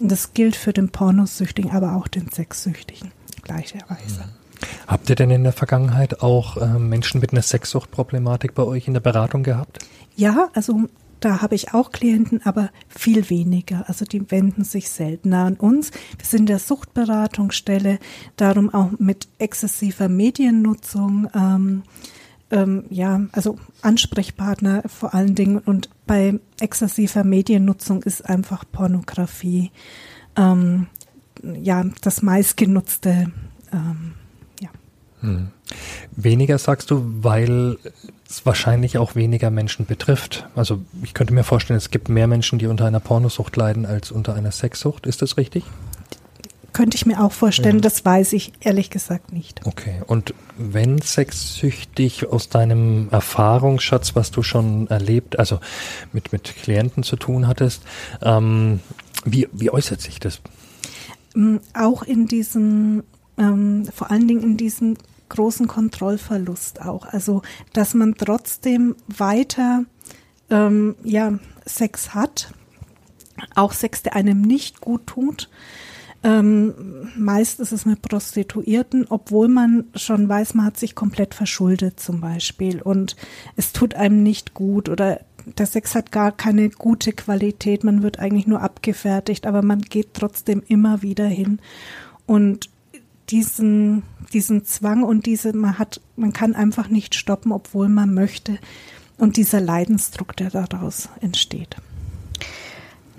Und 0.00 0.10
das 0.10 0.34
gilt 0.34 0.56
für 0.56 0.72
den 0.72 0.90
Pornosüchtigen, 0.90 1.72
aber 1.72 1.96
auch 1.96 2.08
den 2.08 2.30
Sexsüchtigen 2.30 3.10
gleicherweise. 3.42 4.20
Mhm. 4.20 4.43
Habt 4.86 5.10
ihr 5.10 5.16
denn 5.16 5.30
in 5.30 5.44
der 5.44 5.52
Vergangenheit 5.52 6.22
auch 6.22 6.56
äh, 6.56 6.78
Menschen 6.78 7.20
mit 7.20 7.32
einer 7.32 7.42
Sexsuchtproblematik 7.42 8.54
bei 8.54 8.62
euch 8.62 8.86
in 8.86 8.94
der 8.94 9.00
Beratung 9.00 9.42
gehabt? 9.42 9.78
Ja, 10.16 10.48
also 10.54 10.84
da 11.20 11.40
habe 11.40 11.54
ich 11.54 11.72
auch 11.72 11.90
Klienten, 11.90 12.42
aber 12.44 12.70
viel 12.88 13.30
weniger. 13.30 13.84
Also 13.88 14.04
die 14.04 14.30
wenden 14.30 14.64
sich 14.64 14.90
seltener 14.90 15.44
an 15.44 15.54
uns. 15.54 15.90
Wir 16.18 16.26
sind 16.26 16.48
der 16.48 16.58
Suchtberatungsstelle, 16.58 17.98
darum 18.36 18.72
auch 18.72 18.90
mit 18.98 19.28
exzessiver 19.38 20.08
Mediennutzung. 20.08 21.28
Ähm, 21.34 21.82
ähm, 22.50 22.84
ja, 22.90 23.22
also 23.32 23.58
Ansprechpartner 23.80 24.82
vor 24.86 25.14
allen 25.14 25.34
Dingen. 25.34 25.58
Und 25.58 25.88
bei 26.06 26.38
exzessiver 26.60 27.24
Mediennutzung 27.24 28.02
ist 28.02 28.28
einfach 28.28 28.64
Pornografie 28.70 29.70
ähm, 30.36 30.88
ja 31.42 31.84
das 32.02 32.22
meistgenutzte 32.22 33.32
ähm, 33.72 34.14
hm. 35.24 35.48
Weniger 36.16 36.58
sagst 36.58 36.90
du, 36.90 37.02
weil 37.22 37.78
es 38.28 38.44
wahrscheinlich 38.46 38.98
auch 38.98 39.14
weniger 39.14 39.50
Menschen 39.50 39.86
betrifft. 39.86 40.46
Also 40.54 40.82
ich 41.02 41.14
könnte 41.14 41.34
mir 41.34 41.44
vorstellen, 41.44 41.78
es 41.78 41.90
gibt 41.90 42.08
mehr 42.08 42.26
Menschen, 42.26 42.58
die 42.58 42.66
unter 42.66 42.86
einer 42.86 43.00
Pornosucht 43.00 43.56
leiden, 43.56 43.86
als 43.86 44.10
unter 44.10 44.34
einer 44.34 44.52
Sexsucht. 44.52 45.06
Ist 45.06 45.22
das 45.22 45.36
richtig? 45.36 45.64
Könnte 46.74 46.96
ich 46.96 47.06
mir 47.06 47.22
auch 47.22 47.30
vorstellen, 47.30 47.76
ja. 47.76 47.82
das 47.82 48.04
weiß 48.04 48.32
ich 48.32 48.52
ehrlich 48.58 48.90
gesagt 48.90 49.32
nicht. 49.32 49.60
Okay, 49.64 50.02
und 50.08 50.34
wenn 50.58 51.00
sexsüchtig 51.00 52.26
aus 52.26 52.48
deinem 52.48 53.08
Erfahrungsschatz, 53.10 54.16
was 54.16 54.32
du 54.32 54.42
schon 54.42 54.88
erlebt, 54.88 55.38
also 55.38 55.60
mit, 56.12 56.32
mit 56.32 56.56
Klienten 56.56 57.04
zu 57.04 57.14
tun 57.14 57.46
hattest, 57.46 57.82
ähm, 58.22 58.80
wie, 59.24 59.48
wie 59.52 59.70
äußert 59.70 60.00
sich 60.00 60.18
das? 60.18 60.40
Mm, 61.36 61.58
auch 61.74 62.02
in 62.02 62.26
diesem, 62.26 63.04
ähm, 63.38 63.86
vor 63.94 64.10
allen 64.10 64.26
Dingen 64.26 64.42
in 64.42 64.56
diesem 64.56 64.96
großen 65.34 65.66
Kontrollverlust 65.66 66.80
auch. 66.82 67.06
Also, 67.06 67.42
dass 67.72 67.94
man 67.94 68.14
trotzdem 68.14 68.96
weiter 69.08 69.84
ähm, 70.50 70.94
ja, 71.02 71.38
Sex 71.66 72.14
hat, 72.14 72.52
auch 73.54 73.72
Sex, 73.72 74.02
der 74.02 74.16
einem 74.16 74.40
nicht 74.40 74.80
gut 74.80 75.06
tut. 75.06 75.50
Ähm, 76.22 77.10
meist 77.16 77.60
ist 77.60 77.72
es 77.72 77.84
mit 77.84 78.00
Prostituierten, 78.00 79.06
obwohl 79.10 79.48
man 79.48 79.84
schon 79.94 80.26
weiß, 80.26 80.54
man 80.54 80.66
hat 80.66 80.78
sich 80.78 80.94
komplett 80.94 81.34
verschuldet 81.34 82.00
zum 82.00 82.20
Beispiel 82.20 82.80
und 82.80 83.14
es 83.56 83.72
tut 83.72 83.94
einem 83.94 84.22
nicht 84.22 84.54
gut 84.54 84.88
oder 84.88 85.20
der 85.44 85.66
Sex 85.66 85.94
hat 85.94 86.12
gar 86.12 86.32
keine 86.32 86.70
gute 86.70 87.12
Qualität, 87.12 87.84
man 87.84 88.02
wird 88.02 88.18
eigentlich 88.18 88.46
nur 88.46 88.62
abgefertigt, 88.62 89.46
aber 89.46 89.60
man 89.60 89.82
geht 89.82 90.14
trotzdem 90.14 90.62
immer 90.66 91.02
wieder 91.02 91.26
hin 91.26 91.60
und 92.24 92.70
diesen, 93.30 94.02
diesen 94.32 94.64
Zwang 94.64 95.02
und 95.02 95.26
diese, 95.26 95.54
man 95.54 95.78
hat, 95.78 96.00
man 96.16 96.32
kann 96.32 96.54
einfach 96.54 96.88
nicht 96.88 97.14
stoppen, 97.14 97.52
obwohl 97.52 97.88
man 97.88 98.12
möchte. 98.14 98.58
Und 99.16 99.36
dieser 99.36 99.60
Leidensdruck, 99.60 100.36
der 100.36 100.50
daraus 100.50 101.08
entsteht. 101.20 101.76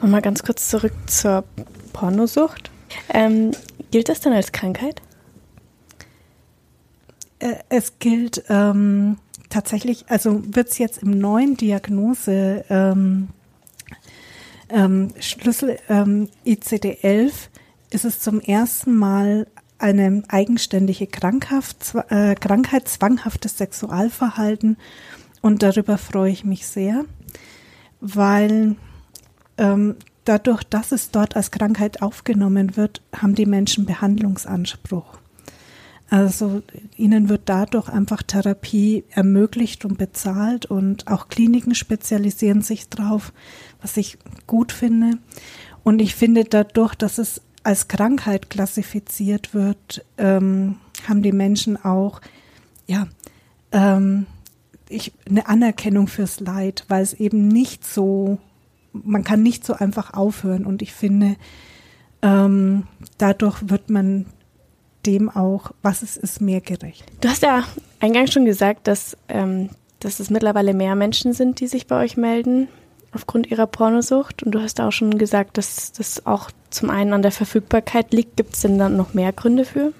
Nochmal 0.01 0.21
ganz 0.21 0.43
kurz 0.43 0.69
zurück 0.69 0.93
zur 1.05 1.45
Pornosucht. 1.93 2.69
Ähm, 3.09 3.51
gilt 3.91 4.09
das 4.09 4.19
dann 4.19 4.33
als 4.33 4.51
Krankheit? 4.51 5.01
Äh, 7.39 7.55
es 7.69 7.97
gilt 7.99 8.43
ähm, 8.49 9.17
tatsächlich, 9.49 10.05
also 10.09 10.41
wird 10.53 10.69
es 10.69 10.77
jetzt 10.77 11.01
im 11.01 11.11
neuen 11.11 11.55
Diagnose 11.55 12.65
ähm, 12.69 13.29
ähm, 14.69 15.13
Schlüssel 15.19 15.79
ähm, 15.89 16.29
ICD-11 16.45 17.31
ist 17.91 18.05
es 18.05 18.19
zum 18.19 18.41
ersten 18.41 18.95
Mal 18.95 19.47
eine 19.85 20.23
eigenständige 20.29 21.05
Krankhaft, 21.05 21.93
äh, 22.09 22.33
Krankheit, 22.33 22.87
zwanghaftes 22.87 23.59
Sexualverhalten 23.59 24.77
und 25.41 25.61
darüber 25.61 25.99
freue 25.99 26.31
ich 26.31 26.43
mich 26.43 26.65
sehr, 26.65 27.05
weil 28.01 28.77
ähm, 29.59 29.95
dadurch, 30.23 30.63
dass 30.63 30.91
es 30.91 31.11
dort 31.11 31.35
als 31.35 31.51
Krankheit 31.51 32.01
aufgenommen 32.01 32.75
wird, 32.77 33.03
haben 33.15 33.35
die 33.35 33.45
Menschen 33.45 33.85
Behandlungsanspruch. 33.85 35.19
Also 36.09 36.63
ihnen 36.97 37.29
wird 37.29 37.43
dadurch 37.45 37.87
einfach 37.89 38.23
Therapie 38.23 39.03
ermöglicht 39.11 39.85
und 39.85 39.99
bezahlt 39.99 40.65
und 40.65 41.07
auch 41.07 41.27
Kliniken 41.27 41.75
spezialisieren 41.75 42.61
sich 42.61 42.89
drauf, 42.89 43.33
was 43.81 43.97
ich 43.97 44.17
gut 44.47 44.71
finde. 44.71 45.19
Und 45.83 46.01
ich 46.01 46.15
finde 46.15 46.43
dadurch, 46.43 46.95
dass 46.95 47.19
es 47.19 47.41
als 47.65 47.87
Krankheit 47.87 48.49
klassifiziert 48.49 49.53
wird, 49.53 50.05
ähm, 50.17 50.77
haben 51.07 51.21
die 51.21 51.31
Menschen 51.31 51.83
auch 51.83 52.21
ja 52.87 53.07
ähm, 53.71 54.27
ich, 54.89 55.13
eine 55.27 55.47
Anerkennung 55.47 56.07
fürs 56.07 56.39
Leid, 56.39 56.85
weil 56.87 57.03
es 57.03 57.13
eben 57.13 57.47
nicht 57.47 57.85
so, 57.85 58.37
man 58.93 59.23
kann 59.23 59.43
nicht 59.43 59.65
so 59.65 59.73
einfach 59.73 60.13
aufhören. 60.13 60.65
Und 60.65 60.81
ich 60.81 60.93
finde, 60.93 61.35
ähm, 62.21 62.83
dadurch 63.17 63.69
wird 63.69 63.89
man 63.89 64.25
dem 65.05 65.29
auch, 65.29 65.71
was 65.81 66.01
es 66.01 66.17
ist, 66.17 66.41
mehr 66.41 66.61
gerecht. 66.61 67.05
Du 67.21 67.29
hast 67.29 67.43
ja 67.43 67.63
eingangs 67.99 68.33
schon 68.33 68.45
gesagt, 68.45 68.87
dass, 68.87 69.17
ähm, 69.27 69.69
dass 69.99 70.19
es 70.19 70.29
mittlerweile 70.29 70.73
mehr 70.73 70.95
Menschen 70.95 71.33
sind, 71.33 71.59
die 71.59 71.67
sich 71.67 71.87
bei 71.87 72.03
euch 72.03 72.17
melden 72.17 72.67
aufgrund 73.15 73.47
ihrer 73.49 73.67
Pornosucht. 73.67 74.43
Und 74.43 74.51
du 74.51 74.61
hast 74.61 74.79
auch 74.79 74.91
schon 74.91 75.17
gesagt, 75.17 75.57
dass 75.57 75.91
das 75.93 76.25
auch 76.25 76.51
zum 76.69 76.89
einen 76.89 77.13
an 77.13 77.21
der 77.21 77.31
Verfügbarkeit 77.31 78.13
liegt. 78.13 78.37
Gibt 78.37 78.53
es 78.53 78.61
denn 78.61 78.77
dann 78.77 78.97
noch 78.97 79.13
mehr 79.13 79.33
Gründe 79.33 79.65
für? 79.65 79.93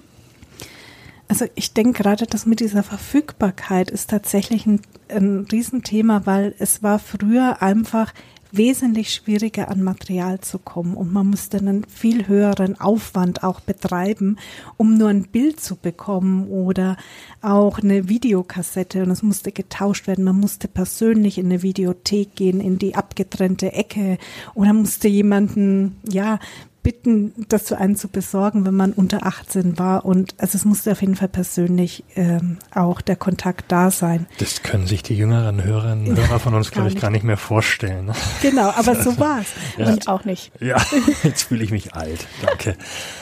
Also 1.28 1.45
ich 1.55 1.74
denke 1.74 2.03
gerade, 2.03 2.28
dass 2.28 2.45
mit 2.45 2.59
dieser 2.59 2.84
Verfügbarkeit 2.84 3.89
ist 3.89 4.11
tatsächlich 4.11 4.66
ein, 4.68 4.82
ein 5.09 5.47
Riesenthema, 5.51 6.26
weil 6.26 6.53
es 6.59 6.84
war 6.84 6.99
früher 6.99 7.61
einfach 7.61 8.13
wesentlich 8.58 9.14
schwieriger 9.14 9.70
an 9.70 9.84
Material 9.84 10.39
zu 10.41 10.60
kommen 10.60 10.95
und 10.95 11.12
man 11.12 11.28
musste 11.28 11.58
einen 11.58 11.86
viel 11.86 12.28
höheren 12.28 12.80
Aufwand 12.80 13.43
auch 13.43 13.60
betreiben, 13.60 14.38
um 14.78 14.97
nur 14.97 15.10
ein 15.10 15.24
Bild 15.24 15.60
zu 15.60 15.76
bekommen 15.76 16.47
oder 16.47 16.97
auch 17.41 17.80
eine 17.80 18.10
Videokassette 18.10 19.03
und 19.03 19.12
es 19.12 19.24
musste 19.24 19.51
getauscht 19.51 20.08
werden. 20.08 20.26
Man 20.26 20.39
musste 20.39 20.68
persönlich 20.68 21.38
in 21.38 21.45
eine 21.45 21.62
Videothek 21.62 22.36
gehen, 22.36 22.62
in 22.62 22.78
die 22.80 22.95
abgetrennte 22.95 23.74
Ecke 23.74 24.18
oder 24.53 24.74
musste 24.74 25.08
jemanden, 25.08 25.97
ja, 26.08 26.39
bitten, 26.86 27.34
das 27.50 27.66
zu 27.66 27.80
einem 27.80 27.96
zu 27.96 28.08
besorgen, 28.08 28.64
wenn 28.64 28.76
man 28.76 28.94
unter 28.94 29.26
18 29.26 29.80
war. 29.80 30.06
Und 30.06 30.36
also 30.38 30.56
es 30.56 30.66
musste 30.66 30.92
auf 30.92 31.02
jeden 31.02 31.16
Fall 31.16 31.30
persönlich 31.30 32.04
ähm, 32.16 32.58
auch 32.76 33.02
der 33.02 33.16
Kontakt 33.16 33.72
da 33.72 33.90
sein. 33.90 34.28
Das 34.38 34.62
können 34.62 34.86
sich 34.86 35.02
die 35.02 35.18
jüngeren 35.18 35.64
Hörerinnen 35.64 36.10
und 36.10 36.16
Hörer 36.16 36.40
von 36.40 36.54
uns, 36.54 36.70
glaube 36.70 36.90
ich, 36.90 37.02
gar 37.02 37.10
nicht 37.10 37.24
mehr 37.24 37.38
vorstellen. 37.38 38.12
Genau, 38.44 38.70
aber 38.70 39.02
so 39.02 39.18
war 39.20 39.42
es. 39.42 39.48
Ja. 39.80 39.88
Und 39.88 40.08
auch 40.08 40.26
nicht. 40.26 40.52
Ja, 40.60 40.78
jetzt 41.24 41.44
fühle 41.44 41.64
ich 41.64 41.72
mich 41.72 41.96
alt. 41.96 42.28
Danke. 42.46 42.76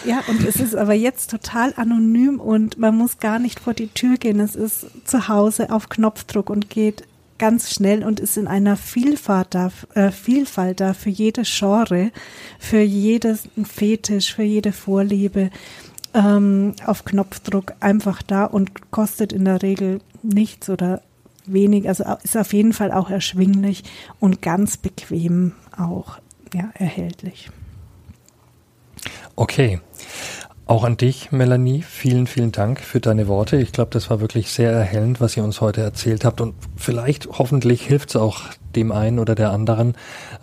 Ja, 0.04 0.22
und 0.28 0.44
es 0.44 0.58
ist 0.58 0.76
aber 0.76 0.94
jetzt 0.94 1.32
total 1.32 1.74
anonym 1.78 2.42
und 2.42 2.78
man 2.78 2.98
muss 2.98 3.20
gar 3.20 3.40
nicht 3.40 3.62
vor 3.62 3.74
die 3.74 3.88
Tür 3.88 4.18
gehen. 4.18 4.42
Es 4.42 4.56
ist 4.56 4.88
zu 5.06 5.30
Hause 5.30 5.72
auf 5.72 5.88
Knopfdruck 5.88 6.50
und 6.50 6.70
geht 6.70 7.06
ganz 7.38 7.74
schnell 7.74 8.04
und 8.04 8.20
ist 8.20 8.38
in 8.38 8.48
einer 8.48 8.78
Vielfalt 8.78 9.48
da, 9.52 9.72
äh, 9.94 10.12
Vielfalt 10.12 10.80
da 10.80 10.94
für 10.94 11.10
jedes 11.10 11.50
Genre, 11.58 12.12
für 12.60 12.82
jedes 12.82 13.50
Fetisch, 13.64 14.34
für 14.34 14.44
jede 14.44 14.72
Vorliebe 14.72 15.50
ähm, 16.14 16.76
auf 16.86 17.06
Knopfdruck 17.06 17.74
einfach 17.80 18.22
da 18.22 18.46
und 18.46 18.92
kostet 18.92 19.34
in 19.34 19.46
der 19.46 19.62
Regel 19.62 20.00
nichts 20.22 20.70
oder 20.70 21.02
wenig, 21.46 21.88
also 21.88 22.06
ist 22.24 22.38
auf 22.38 22.54
jeden 22.54 22.74
Fall 22.74 22.92
auch 22.92 23.10
erschwinglich 23.10 23.84
und 24.20 24.42
ganz 24.42 24.78
bequem 24.78 25.54
auch 25.78 26.20
ja, 26.54 26.70
erhältlich. 26.76 27.50
Okay. 29.36 29.82
Auch 30.66 30.86
an 30.86 30.96
dich, 30.96 31.32
Melanie, 31.34 31.82
vielen, 31.82 32.26
vielen 32.26 32.54
Dank 32.54 32.80
für 32.80 33.02
deine 33.02 33.28
Worte. 33.28 33.58
Ich 33.58 33.74
glaube, 33.74 33.92
das 33.92 34.10
war 34.10 34.22
wirklich 34.22 34.50
sehr 34.50 34.72
erhellend, 34.72 35.20
was 35.20 35.36
ihr 35.36 35.44
uns 35.44 35.60
heute 35.60 35.82
erzählt 35.82 36.24
habt. 36.24 36.40
Und 36.40 36.56
vielleicht, 36.78 37.28
hoffentlich, 37.38 37.86
hilft 37.86 38.12
es 38.12 38.16
auch 38.16 38.44
dem 38.74 38.94
einen 38.94 39.20
oder 39.20 39.36
der 39.36 39.52
anderen. 39.52 39.96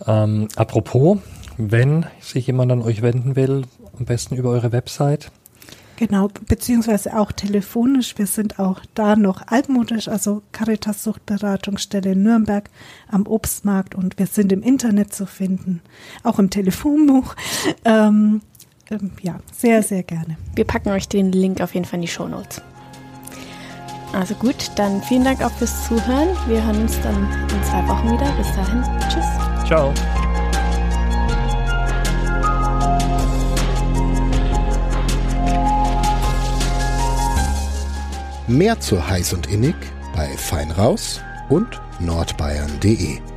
Ähm, 0.05 0.47
apropos, 0.55 1.17
wenn 1.57 2.05
sich 2.19 2.45
jemand 2.45 2.71
an 2.71 2.83
euch 2.83 3.01
wenden 3.01 3.35
will, 3.35 3.63
am 3.97 4.05
besten 4.05 4.35
über 4.35 4.51
eure 4.51 4.71
Website. 4.71 5.31
Genau, 5.95 6.29
beziehungsweise 6.47 7.17
auch 7.17 7.31
telefonisch. 7.31 8.17
Wir 8.17 8.25
sind 8.25 8.59
auch 8.59 8.81
da 8.93 9.15
noch 9.15 9.47
altmodisch, 9.47 10.07
also 10.07 10.41
Caritas 10.51 11.03
Suchtberatungsstelle 11.03 12.15
Nürnberg 12.15 12.69
am 13.07 13.27
Obstmarkt 13.27 13.93
und 13.93 14.17
wir 14.17 14.25
sind 14.25 14.51
im 14.51 14.63
Internet 14.63 15.13
zu 15.13 15.27
finden, 15.27 15.81
auch 16.23 16.39
im 16.39 16.49
Telefonbuch. 16.49 17.35
Ähm, 17.85 18.41
ähm, 18.91 19.11
ja, 19.21 19.39
sehr, 19.51 19.81
sehr 19.83 20.03
gerne. 20.03 20.37
Wir 20.55 20.65
packen 20.65 20.89
euch 20.89 21.07
den 21.07 21.31
Link 21.31 21.61
auf 21.61 21.73
jeden 21.73 21.85
Fall 21.85 21.97
in 21.97 22.01
die 22.03 22.07
Show 22.07 22.27
Notes. 22.27 22.61
Also 24.13 24.35
gut, 24.35 24.71
dann 24.75 25.01
vielen 25.03 25.23
Dank 25.23 25.41
auch 25.41 25.51
fürs 25.51 25.87
Zuhören. 25.87 26.29
Wir 26.47 26.63
hören 26.63 26.81
uns 26.81 26.99
dann 27.01 27.15
in 27.15 27.63
zwei 27.63 27.87
Wochen 27.87 28.11
wieder. 28.11 28.29
Bis 28.33 28.51
dahin, 28.53 28.83
tschüss. 29.09 29.67
Ciao. 29.67 29.93
Mehr 38.47 38.77
zu 38.81 39.07
heiß 39.07 39.33
und 39.33 39.47
innig 39.47 39.75
bei 40.13 40.27
Feinraus 40.35 41.21
und 41.47 41.79
nordbayern.de. 42.01 43.30